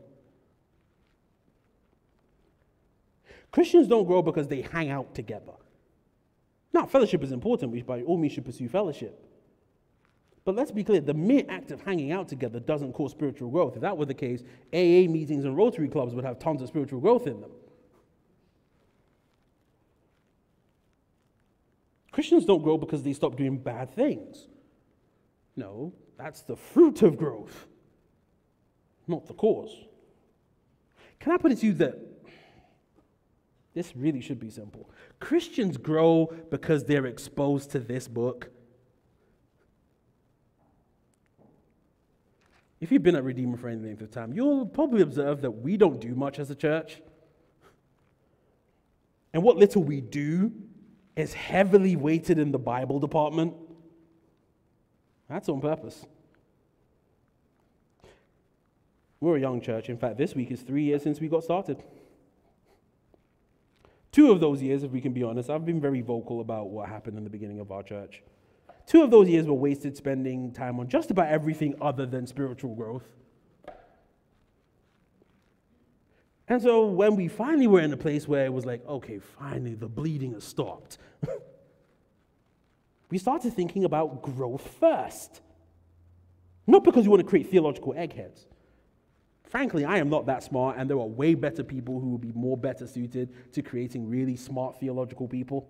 Christians 3.51 3.87
don't 3.87 4.07
grow 4.07 4.23
because 4.23 4.49
they 4.49 4.63
hang 4.63 4.91
out 4.91 5.15
together. 5.15 5.53
Now, 6.73 6.87
fellowship 6.87 7.23
is 7.23 7.31
important. 7.31 7.73
We 7.73 7.83
by 7.83 8.03
all 8.03 8.19
means 8.19 8.33
should 8.33 8.45
pursue 8.45 8.69
fellowship. 8.69 9.34
But 10.45 10.57
let's 10.57 10.71
be 10.71 10.85
clear 10.85 11.01
the 11.01 11.15
mere 11.15 11.45
act 11.49 11.71
of 11.71 11.81
hanging 11.81 12.13
out 12.13 12.29
together 12.29 12.61
doesn't 12.61 12.93
cause 12.93 13.13
spiritual 13.13 13.51
growth. 13.51 13.77
If 13.77 13.81
that 13.81 13.97
were 13.97 14.05
the 14.05 14.15
case, 14.15 14.43
AA 14.73 15.11
meetings 15.11 15.45
and 15.45 15.57
Rotary 15.57 15.89
clubs 15.89 16.15
would 16.15 16.25
have 16.25 16.39
tons 16.39 16.61
of 16.61 16.69
spiritual 16.69 17.01
growth 17.01 17.27
in 17.27 17.41
them. 17.41 17.51
Christians 22.13 22.45
don't 22.45 22.63
grow 22.63 22.77
because 22.79 23.03
they 23.03 23.13
stop 23.13 23.37
doing 23.37 23.57
bad 23.57 23.91
things. 23.95 24.47
No, 25.57 25.93
that's 26.17 26.43
the 26.43 26.57
fruit 26.57 27.03
of 27.03 27.17
growth, 27.17 27.67
not 29.09 29.27
the 29.27 29.35
cause. 29.35 29.75
Can 31.19 31.33
I 31.33 31.39
put 31.39 31.53
it 31.53 31.59
to 31.61 31.67
you 31.67 31.73
that 31.75 31.99
this 33.75 33.97
really 33.97 34.21
should 34.21 34.39
be 34.39 34.51
simple? 34.51 34.91
Christians 35.21 35.77
grow 35.77 36.33
because 36.51 36.85
they're 36.85 37.07
exposed 37.07 37.71
to 37.73 37.81
this 37.81 38.07
book 38.07 38.51
If 42.81 42.93
you've 42.93 43.03
been 43.03 43.17
at 43.17 43.25
Redeemer 43.25 43.57
for 43.57 43.69
any 43.69 43.81
length 43.81 44.03
of 44.03 44.11
time, 44.11 44.33
you'll 44.33 44.67
probably 44.67 45.03
observe 45.03 45.43
that 45.43 45.51
we 45.51 45.77
don't 45.77 46.01
do 46.01 46.15
much 46.15 46.39
as 46.39 46.51
a 46.51 46.55
church. 46.55 47.01
And 49.33 49.43
what 49.43 49.57
little 49.57 49.83
we 49.83 50.01
do 50.01 50.53
is 51.17 51.33
heavily 51.33 51.97
weighted 51.97 52.39
in 52.39 52.53
the 52.53 52.59
Bible 52.59 53.01
department. 53.01 53.55
That's 55.29 55.49
on 55.49 55.61
purpose. 55.61 56.05
We're 59.21 59.37
a 59.37 59.41
young 59.41 59.61
church. 59.61 59.89
In 59.89 59.97
fact, 59.97 60.19
this 60.19 60.35
week 60.35 60.51
is 60.51 60.61
three 60.61 60.83
years 60.83 61.03
since 61.03 61.21
we 61.21 61.29
got 61.29 61.43
started. 61.45 61.83
Two 64.13 64.31
of 64.31 64.39
those 64.39 64.63
years, 64.63 64.83
if 64.83 64.91
we 64.91 65.01
can 65.01 65.13
be 65.13 65.23
honest, 65.23 65.49
I've 65.49 65.65
been 65.65 65.81
very 65.81 66.03
vocal 66.03 66.41
about 66.41 66.69
what 66.69 66.89
happened 66.89 67.17
in 67.17 67.25
the 67.25 67.31
beginning 67.31 67.59
of 67.59 67.73
our 67.73 67.83
church. 67.83 68.23
Two 68.87 69.03
of 69.03 69.11
those 69.11 69.29
years 69.29 69.47
were 69.47 69.55
wasted 69.55 69.97
spending 69.97 70.53
time 70.53 70.79
on 70.79 70.89
just 70.89 71.11
about 71.11 71.29
everything 71.29 71.75
other 71.81 72.07
than 72.07 72.27
spiritual 72.27 72.75
growth. 72.75 73.07
And 76.47 76.61
so 76.61 76.87
when 76.87 77.17
we 77.17 77.29
finally 77.29 77.67
were 77.67 77.81
in 77.81 77.93
a 77.93 77.97
place 77.97 78.29
where 78.29 78.45
it 78.45 78.53
was 78.53 78.67
like, 78.67 78.87
okay, 78.87 79.19
finally 79.19 79.75
the 79.75 79.89
bleeding 79.89 80.35
has 80.35 80.45
stopped, 80.45 80.99
we 83.11 83.17
started 83.17 83.55
thinking 83.55 83.85
about 83.85 84.21
growth 84.21 84.77
first. 84.79 85.41
Not 86.67 86.85
because 86.85 87.05
we 87.05 87.09
want 87.09 87.21
to 87.21 87.29
create 87.29 87.51
theological 87.51 87.95
eggheads. 87.97 88.47
Frankly, 89.45 89.85
I 89.85 89.99
am 89.99 90.11
not 90.11 90.27
that 90.27 90.43
smart, 90.43 90.77
and 90.79 90.91
there 90.91 90.99
are 90.99 91.07
way 91.07 91.35
better 91.35 91.63
people 91.63 92.01
who 92.01 92.11
would 92.11 92.21
be 92.21 92.33
more 92.33 92.57
better 92.57 92.87
suited 92.87 93.53
to 93.53 93.63
creating 93.63 94.09
really 94.09 94.37
smart 94.37 94.81
theological 94.81 95.29
people. 95.29 95.69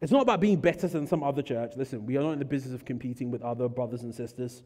It's 0.00 0.12
not 0.12 0.22
about 0.22 0.40
being 0.40 0.60
better 0.60 0.86
than 0.86 1.06
some 1.06 1.22
other 1.22 1.42
church. 1.42 1.72
Listen, 1.76 2.04
we 2.04 2.16
are 2.16 2.22
not 2.22 2.32
in 2.32 2.38
the 2.38 2.44
business 2.44 2.74
of 2.74 2.84
competing 2.84 3.30
with 3.30 3.42
other 3.42 3.68
brothers 3.68 4.02
and 4.02 4.14
sisters. 4.14 4.62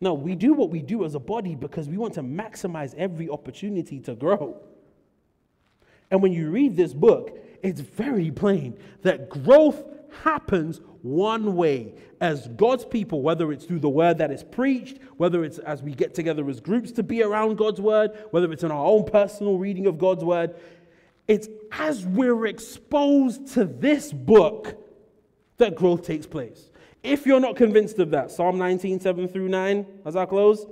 No, 0.00 0.14
we 0.14 0.34
do 0.34 0.54
what 0.54 0.70
we 0.70 0.80
do 0.80 1.04
as 1.04 1.14
a 1.14 1.18
body 1.18 1.54
because 1.54 1.88
we 1.88 1.96
want 1.96 2.14
to 2.14 2.22
maximize 2.22 2.94
every 2.94 3.28
opportunity 3.28 3.98
to 4.00 4.14
grow. 4.14 4.60
And 6.10 6.22
when 6.22 6.32
you 6.32 6.50
read 6.50 6.76
this 6.76 6.94
book, 6.94 7.36
it's 7.62 7.80
very 7.80 8.30
plain 8.30 8.78
that 9.02 9.28
growth 9.28 9.82
happens 10.22 10.80
one 11.02 11.54
way 11.54 11.94
as 12.20 12.48
God's 12.48 12.84
people, 12.84 13.22
whether 13.22 13.52
it's 13.52 13.64
through 13.64 13.80
the 13.80 13.88
word 13.88 14.18
that 14.18 14.30
is 14.30 14.42
preached, 14.42 14.98
whether 15.16 15.44
it's 15.44 15.58
as 15.58 15.82
we 15.82 15.92
get 15.92 16.14
together 16.14 16.48
as 16.48 16.60
groups 16.60 16.90
to 16.92 17.02
be 17.02 17.22
around 17.22 17.56
God's 17.56 17.80
word, 17.80 18.12
whether 18.30 18.50
it's 18.52 18.64
in 18.64 18.70
our 18.70 18.84
own 18.84 19.04
personal 19.04 19.58
reading 19.58 19.86
of 19.86 19.98
God's 19.98 20.24
word, 20.24 20.54
it's 21.28 21.48
as 21.70 22.04
we're 22.06 22.46
exposed 22.46 23.48
to 23.48 23.64
this 23.64 24.12
book 24.12 24.76
that 25.58 25.74
growth 25.76 26.02
takes 26.02 26.26
place. 26.26 26.70
If 27.02 27.26
you're 27.26 27.40
not 27.40 27.56
convinced 27.56 27.98
of 27.98 28.10
that, 28.10 28.30
Psalm 28.30 28.58
19, 28.58 29.00
7 29.00 29.28
through 29.28 29.48
9, 29.48 29.86
as 30.04 30.16
I 30.16 30.24
close, 30.26 30.66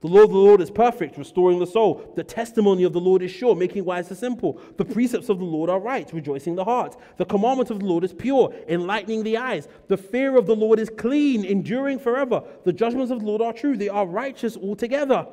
The 0.00 0.08
law 0.08 0.22
of 0.22 0.30
the 0.30 0.36
Lord 0.36 0.62
is 0.62 0.70
perfect, 0.70 1.18
restoring 1.18 1.58
the 1.58 1.66
soul. 1.66 2.12
The 2.16 2.24
testimony 2.24 2.84
of 2.84 2.94
the 2.94 3.00
Lord 3.00 3.20
is 3.20 3.30
sure, 3.30 3.54
making 3.54 3.84
wise 3.84 4.08
the 4.08 4.14
simple. 4.14 4.58
The 4.78 4.84
precepts 4.84 5.28
of 5.28 5.38
the 5.38 5.44
Lord 5.44 5.68
are 5.68 5.78
right, 5.78 6.10
rejoicing 6.10 6.54
the 6.54 6.64
heart. 6.64 6.96
The 7.18 7.26
commandment 7.26 7.70
of 7.70 7.80
the 7.80 7.84
Lord 7.84 8.02
is 8.02 8.14
pure, 8.14 8.54
enlightening 8.66 9.24
the 9.24 9.36
eyes. 9.36 9.68
The 9.88 9.98
fear 9.98 10.38
of 10.38 10.46
the 10.46 10.56
Lord 10.56 10.78
is 10.78 10.88
clean, 10.88 11.44
enduring 11.44 11.98
forever. 11.98 12.42
The 12.64 12.72
judgments 12.72 13.10
of 13.10 13.20
the 13.20 13.26
Lord 13.26 13.42
are 13.42 13.52
true, 13.52 13.76
they 13.76 13.90
are 13.90 14.06
righteous 14.06 14.56
altogether. 14.56 15.26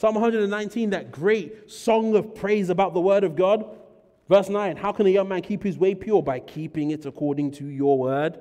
Psalm 0.00 0.14
119, 0.14 0.90
that 0.90 1.12
great 1.12 1.70
song 1.70 2.16
of 2.16 2.34
praise 2.34 2.70
about 2.70 2.94
the 2.94 3.00
word 3.02 3.22
of 3.22 3.36
God. 3.36 3.76
Verse 4.30 4.48
9 4.48 4.78
How 4.78 4.92
can 4.92 5.04
a 5.04 5.10
young 5.10 5.28
man 5.28 5.42
keep 5.42 5.62
his 5.62 5.76
way 5.76 5.94
pure? 5.94 6.22
By 6.22 6.40
keeping 6.40 6.90
it 6.90 7.04
according 7.04 7.50
to 7.52 7.66
your 7.66 7.98
word. 7.98 8.38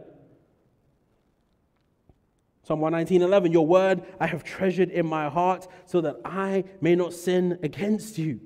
Psalm 2.63 2.79
119, 2.79 3.23
11, 3.23 3.51
Your 3.51 3.67
word 3.67 4.03
I 4.21 4.27
have 4.27 4.45
treasured 4.45 4.89
in 4.89 5.05
my 5.05 5.27
heart 5.27 5.67
so 5.85 5.99
that 5.99 6.21
I 6.23 6.63
may 6.79 6.95
not 6.95 7.13
sin 7.13 7.59
against 7.61 8.17
you. 8.17 8.39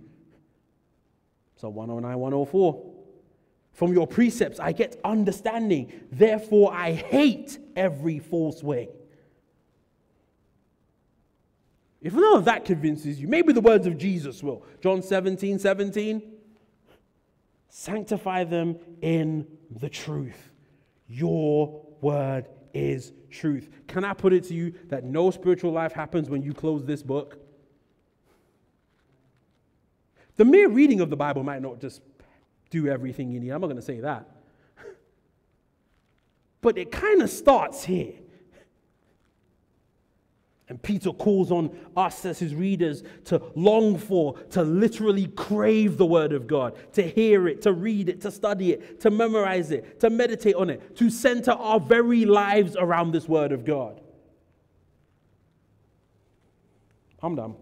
Psalm 1.55 1.75
109, 1.75 2.17
104, 2.17 2.93
From 3.73 3.93
your 3.93 4.07
precepts 4.07 4.59
I 4.59 4.71
get 4.71 4.99
understanding, 5.03 5.93
therefore 6.11 6.73
I 6.73 6.93
hate 6.93 7.59
every 7.75 8.17
false 8.17 8.63
way. 8.63 8.89
If 12.03 12.13
none 12.13 12.35
of 12.35 12.45
that 12.45 12.65
convinces 12.65 13.19
you, 13.19 13.29
maybe 13.29 13.53
the 13.53 13.61
words 13.61 13.87
of 13.87 13.97
Jesus 13.97 14.43
will. 14.43 14.65
John 14.81 15.01
17, 15.01 15.57
17. 15.57 16.21
Sanctify 17.69 18.43
them 18.43 18.75
in 19.01 19.47
the 19.71 19.89
truth. 19.89 20.51
Your 21.07 21.81
word 22.01 22.47
is 22.73 23.13
truth. 23.31 23.69
Can 23.87 24.03
I 24.03 24.13
put 24.13 24.33
it 24.33 24.43
to 24.45 24.53
you 24.53 24.73
that 24.89 25.05
no 25.05 25.31
spiritual 25.31 25.71
life 25.71 25.93
happens 25.93 26.29
when 26.29 26.43
you 26.43 26.53
close 26.53 26.83
this 26.83 27.01
book? 27.01 27.37
The 30.35 30.45
mere 30.45 30.67
reading 30.67 30.99
of 30.99 31.09
the 31.09 31.15
Bible 31.15 31.43
might 31.43 31.61
not 31.61 31.79
just 31.79 32.01
do 32.69 32.87
everything 32.87 33.31
you 33.31 33.39
need. 33.39 33.51
I'm 33.51 33.61
not 33.61 33.67
going 33.67 33.77
to 33.77 33.81
say 33.81 34.01
that. 34.01 34.29
But 36.61 36.77
it 36.77 36.91
kind 36.91 37.21
of 37.21 37.29
starts 37.29 37.83
here. 37.83 38.13
And 40.69 40.81
Peter 40.81 41.11
calls 41.11 41.51
on 41.51 41.77
us 41.97 42.25
as 42.25 42.39
his 42.39 42.55
readers 42.55 43.03
to 43.25 43.41
long 43.55 43.97
for, 43.97 44.37
to 44.51 44.63
literally 44.63 45.27
crave 45.27 45.97
the 45.97 46.05
word 46.05 46.31
of 46.31 46.47
God, 46.47 46.77
to 46.93 47.03
hear 47.03 47.49
it, 47.49 47.61
to 47.63 47.73
read 47.73 48.07
it, 48.07 48.21
to 48.21 48.31
study 48.31 48.71
it, 48.71 49.01
to 49.01 49.11
memorize 49.11 49.71
it, 49.71 49.99
to 49.99 50.09
meditate 50.09 50.55
on 50.55 50.69
it, 50.69 50.95
to 50.95 51.09
center 51.09 51.51
our 51.51 51.79
very 51.79 52.23
lives 52.23 52.77
around 52.77 53.11
this 53.11 53.27
word 53.27 53.51
of 53.51 53.65
God. 53.65 53.99
I'm 57.21 57.35
done. 57.35 57.55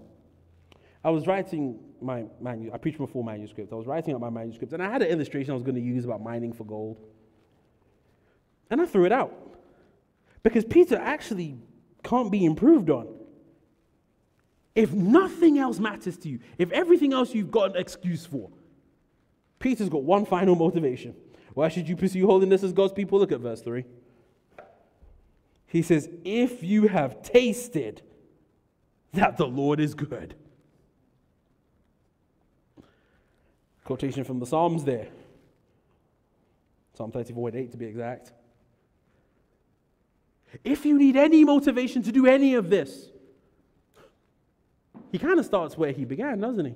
I 1.03 1.09
was 1.09 1.25
writing 1.25 1.79
my 2.01 2.25
manuscript. 2.39 2.75
I 2.75 2.77
preached 2.77 2.99
a 2.99 3.07
full 3.07 3.23
manuscript. 3.23 3.73
I 3.73 3.75
was 3.75 3.87
writing 3.87 4.13
up 4.13 4.21
my 4.21 4.29
manuscript, 4.29 4.73
and 4.73 4.81
I 4.81 4.91
had 4.91 5.01
an 5.01 5.09
illustration 5.09 5.51
I 5.51 5.55
was 5.55 5.63
going 5.63 5.75
to 5.75 5.81
use 5.81 6.05
about 6.05 6.21
mining 6.21 6.53
for 6.53 6.65
gold. 6.65 6.97
And 8.69 8.79
I 8.79 8.85
threw 8.85 9.05
it 9.05 9.11
out. 9.11 9.35
Because 10.43 10.65
Peter 10.65 10.97
actually 10.97 11.57
can't 12.03 12.31
be 12.31 12.45
improved 12.45 12.89
on. 12.89 13.07
If 14.73 14.93
nothing 14.93 15.57
else 15.57 15.79
matters 15.79 16.17
to 16.19 16.29
you, 16.29 16.39
if 16.57 16.71
everything 16.71 17.13
else 17.13 17.35
you've 17.35 17.51
got 17.51 17.71
an 17.71 17.77
excuse 17.77 18.25
for, 18.25 18.49
Peter's 19.59 19.89
got 19.89 20.03
one 20.03 20.25
final 20.25 20.55
motivation. 20.55 21.15
Why 21.53 21.67
should 21.67 21.89
you 21.89 21.95
pursue 21.95 22.25
holiness 22.25 22.63
as 22.63 22.71
God's 22.71 22.93
people? 22.93 23.19
Look 23.19 23.31
at 23.31 23.41
verse 23.41 23.61
3. 23.61 23.83
He 25.67 25.81
says, 25.81 26.09
If 26.23 26.63
you 26.63 26.87
have 26.87 27.21
tasted 27.21 28.01
that 29.13 29.37
the 29.37 29.45
Lord 29.45 29.79
is 29.79 29.93
good. 29.93 30.35
Quotation 33.83 34.23
from 34.23 34.39
the 34.39 34.45
Psalms 34.45 34.83
there. 34.83 35.07
Psalm 36.93 37.11
34 37.11 37.51
8 37.55 37.71
to 37.71 37.77
be 37.77 37.85
exact. 37.85 38.31
If 40.63 40.85
you 40.85 40.97
need 40.97 41.15
any 41.15 41.43
motivation 41.43 42.03
to 42.03 42.11
do 42.11 42.27
any 42.27 42.55
of 42.55 42.69
this, 42.69 43.09
he 45.11 45.17
kind 45.17 45.39
of 45.39 45.45
starts 45.45 45.77
where 45.77 45.91
he 45.91 46.05
began, 46.05 46.39
doesn't 46.39 46.65
he? 46.65 46.75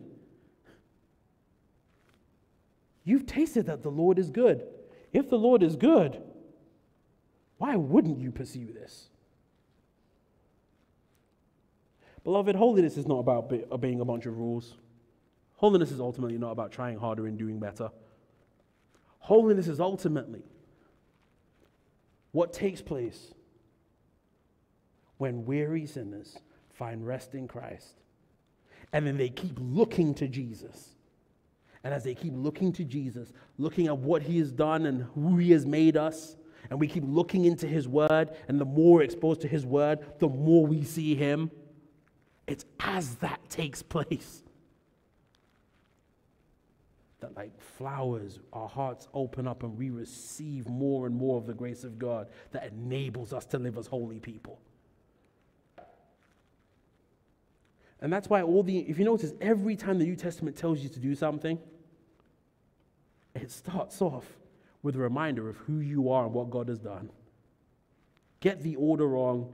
You've 3.03 3.26
tasted 3.26 3.67
that 3.67 3.84
the 3.84 3.91
Lord 3.91 4.17
is 4.17 4.32
good. 4.32 4.65
If 5.13 5.30
the 5.30 5.38
Lord 5.38 5.61
is 5.61 5.76
good, 5.76 6.21
why 7.57 7.76
wouldn't 7.76 8.19
you 8.19 8.32
pursue 8.32 8.73
this? 8.73 9.09
Beloved, 12.23 12.55
holiness 12.55 12.97
is 12.97 13.05
not 13.05 13.19
about 13.19 13.53
obeying 13.71 14.01
a 14.01 14.05
bunch 14.05 14.26
of 14.26 14.38
rules. 14.38 14.73
Holiness 15.57 15.91
is 15.91 15.99
ultimately 15.99 16.38
not 16.38 16.51
about 16.51 16.71
trying 16.71 16.97
harder 16.97 17.28
and 17.28 17.38
doing 17.38 17.59
better. 17.59 17.91
Holiness 19.19 19.67
is 19.67 19.80
ultimately 19.80 20.43
what 22.32 22.51
takes 22.51 22.82
place 22.82 23.32
when 25.18 25.45
weary 25.45 25.86
sinners 25.86 26.38
find 26.74 27.05
rest 27.05 27.36
in 27.36 27.47
Christ. 27.47 28.01
And 28.93 29.05
then 29.05 29.18
they 29.18 29.30
keep 29.30 29.57
looking 29.59 30.13
to 30.16 30.28
Jesus. 30.28 30.89
And 31.84 31.93
as 31.93 32.03
they 32.03 32.16
keep 32.16 32.34
looking 32.36 32.72
to 32.74 32.84
Jesus, 32.84 33.32
looking 33.57 33.88
at 33.88 33.97
what 33.97 34.24
he 34.24 34.39
has 34.39 34.51
done 34.51 34.86
and 34.86 35.03
who 35.13 35.38
he 35.38 35.51
has 35.51 35.66
made 35.66 35.97
us, 35.97 36.36
and 36.70 36.80
we 36.80 36.88
keep 36.88 37.03
looking 37.05 37.45
into 37.45 37.68
his 37.68 37.88
word, 37.88 38.32
and 38.47 38.59
the 38.59 38.66
more 38.66 39.03
exposed 39.03 39.41
to 39.41 39.47
his 39.47 39.66
word, 39.66 39.99
the 40.20 40.28
more 40.28 40.66
we 40.66 40.84
see 40.84 41.16
him. 41.16 41.51
It's 42.47 42.66
as 42.80 43.16
that 43.18 43.39
takes 43.49 43.82
place 43.82 44.43
that, 47.26 47.36
like 47.36 47.59
flowers, 47.59 48.39
our 48.53 48.68
hearts 48.68 49.07
open 49.13 49.47
up 49.47 49.63
and 49.63 49.78
we 49.78 49.89
receive 49.89 50.68
more 50.68 51.05
and 51.05 51.16
more 51.16 51.38
of 51.38 51.45
the 51.45 51.53
grace 51.53 51.84
of 51.84 51.97
God 51.97 52.30
that 52.51 52.72
enables 52.72 53.34
us 53.34 53.45
to 53.47 53.59
live 53.59 53.78
as 53.78 53.88
holy 53.88 54.20
people. 54.20 54.59
And 58.06 58.14
that's 58.14 58.30
why 58.30 58.43
all 58.43 58.62
the, 58.62 58.78
if 58.82 58.99
you 58.99 59.03
notice, 59.03 59.34
every 59.41 59.76
time 59.76 59.97
the 59.97 60.06
New 60.06 60.16
Testament 60.16 60.56
tells 60.56 60.80
you 60.80 60.89
to 60.89 60.99
do 60.99 61.16
something, 61.16 61.58
it 63.34 63.49
starts 63.49 63.99
off 63.99 64.28
with 64.84 64.95
a 64.95 64.99
reminder 64.99 65.49
of 65.49 65.58
who 65.58 65.80
you 65.80 66.12
are 66.12 66.26
and 66.26 66.32
what 66.32 66.51
God 66.51 66.68
has 66.68 66.78
done. 66.78 67.10
Get 68.41 68.62
the 68.62 68.76
order 68.76 69.08
wrong, 69.08 69.51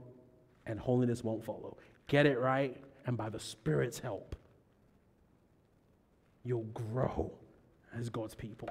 and 0.66 0.78
holiness 0.78 1.24
won't 1.24 1.42
follow. 1.42 1.78
Get 2.08 2.26
it 2.26 2.38
right, 2.38 2.76
and 3.06 3.16
by 3.16 3.30
the 3.30 3.40
Spirit's 3.40 4.00
help, 4.00 4.36
you'll 6.44 6.68
grow 6.74 7.32
as 7.98 8.10
God's 8.10 8.34
people. 8.34 8.68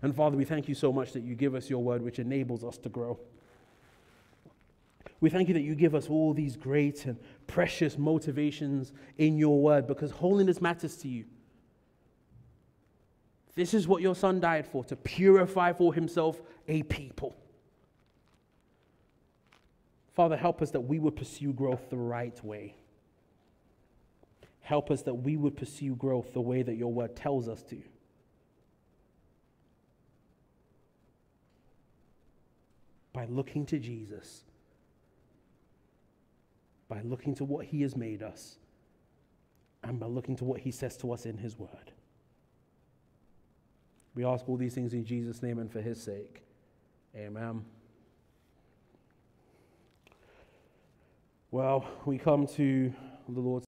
And 0.00 0.16
Father, 0.16 0.38
we 0.38 0.46
thank 0.46 0.70
you 0.70 0.74
so 0.74 0.90
much 0.90 1.12
that 1.12 1.22
you 1.22 1.34
give 1.34 1.54
us 1.54 1.68
your 1.68 1.82
word, 1.82 2.00
which 2.00 2.18
enables 2.18 2.64
us 2.64 2.78
to 2.78 2.88
grow. 2.88 3.20
We 5.20 5.30
thank 5.30 5.48
you 5.48 5.54
that 5.54 5.62
you 5.62 5.74
give 5.74 5.94
us 5.94 6.08
all 6.08 6.34
these 6.34 6.56
great 6.56 7.06
and 7.06 7.18
precious 7.46 7.96
motivations 7.96 8.92
in 9.18 9.38
your 9.38 9.60
word 9.60 9.86
because 9.86 10.10
holiness 10.10 10.60
matters 10.60 10.96
to 10.98 11.08
you. 11.08 11.24
This 13.54 13.72
is 13.72 13.88
what 13.88 14.02
your 14.02 14.14
son 14.14 14.40
died 14.40 14.66
for 14.66 14.84
to 14.84 14.96
purify 14.96 15.72
for 15.72 15.94
himself 15.94 16.40
a 16.68 16.82
people. 16.82 17.34
Father, 20.14 20.36
help 20.36 20.62
us 20.62 20.70
that 20.70 20.80
we 20.80 20.98
would 20.98 21.16
pursue 21.16 21.52
growth 21.52 21.88
the 21.88 21.96
right 21.96 22.42
way. 22.44 22.74
Help 24.60 24.90
us 24.90 25.02
that 25.02 25.14
we 25.14 25.36
would 25.36 25.56
pursue 25.56 25.94
growth 25.94 26.32
the 26.32 26.40
way 26.40 26.62
that 26.62 26.74
your 26.74 26.92
word 26.92 27.14
tells 27.14 27.48
us 27.48 27.62
to. 27.62 27.80
By 33.12 33.26
looking 33.26 33.64
to 33.66 33.78
Jesus 33.78 34.45
by 36.88 37.00
looking 37.02 37.34
to 37.36 37.44
what 37.44 37.66
He 37.66 37.82
has 37.82 37.96
made 37.96 38.22
us 38.22 38.56
and 39.82 39.98
by 39.98 40.06
looking 40.06 40.36
to 40.36 40.44
what 40.44 40.60
He 40.60 40.70
says 40.70 40.96
to 40.98 41.12
us 41.12 41.26
in 41.26 41.38
His 41.38 41.58
Word. 41.58 41.92
We 44.14 44.24
ask 44.24 44.48
all 44.48 44.56
these 44.56 44.74
things 44.74 44.92
in 44.92 45.04
Jesus' 45.04 45.42
name 45.42 45.58
and 45.58 45.70
for 45.70 45.80
His 45.80 46.02
sake. 46.02 46.42
Amen. 47.14 47.64
Well, 51.50 51.88
we 52.04 52.18
come 52.18 52.46
to 52.48 52.92
the 53.28 53.40
Lord's 53.40 53.64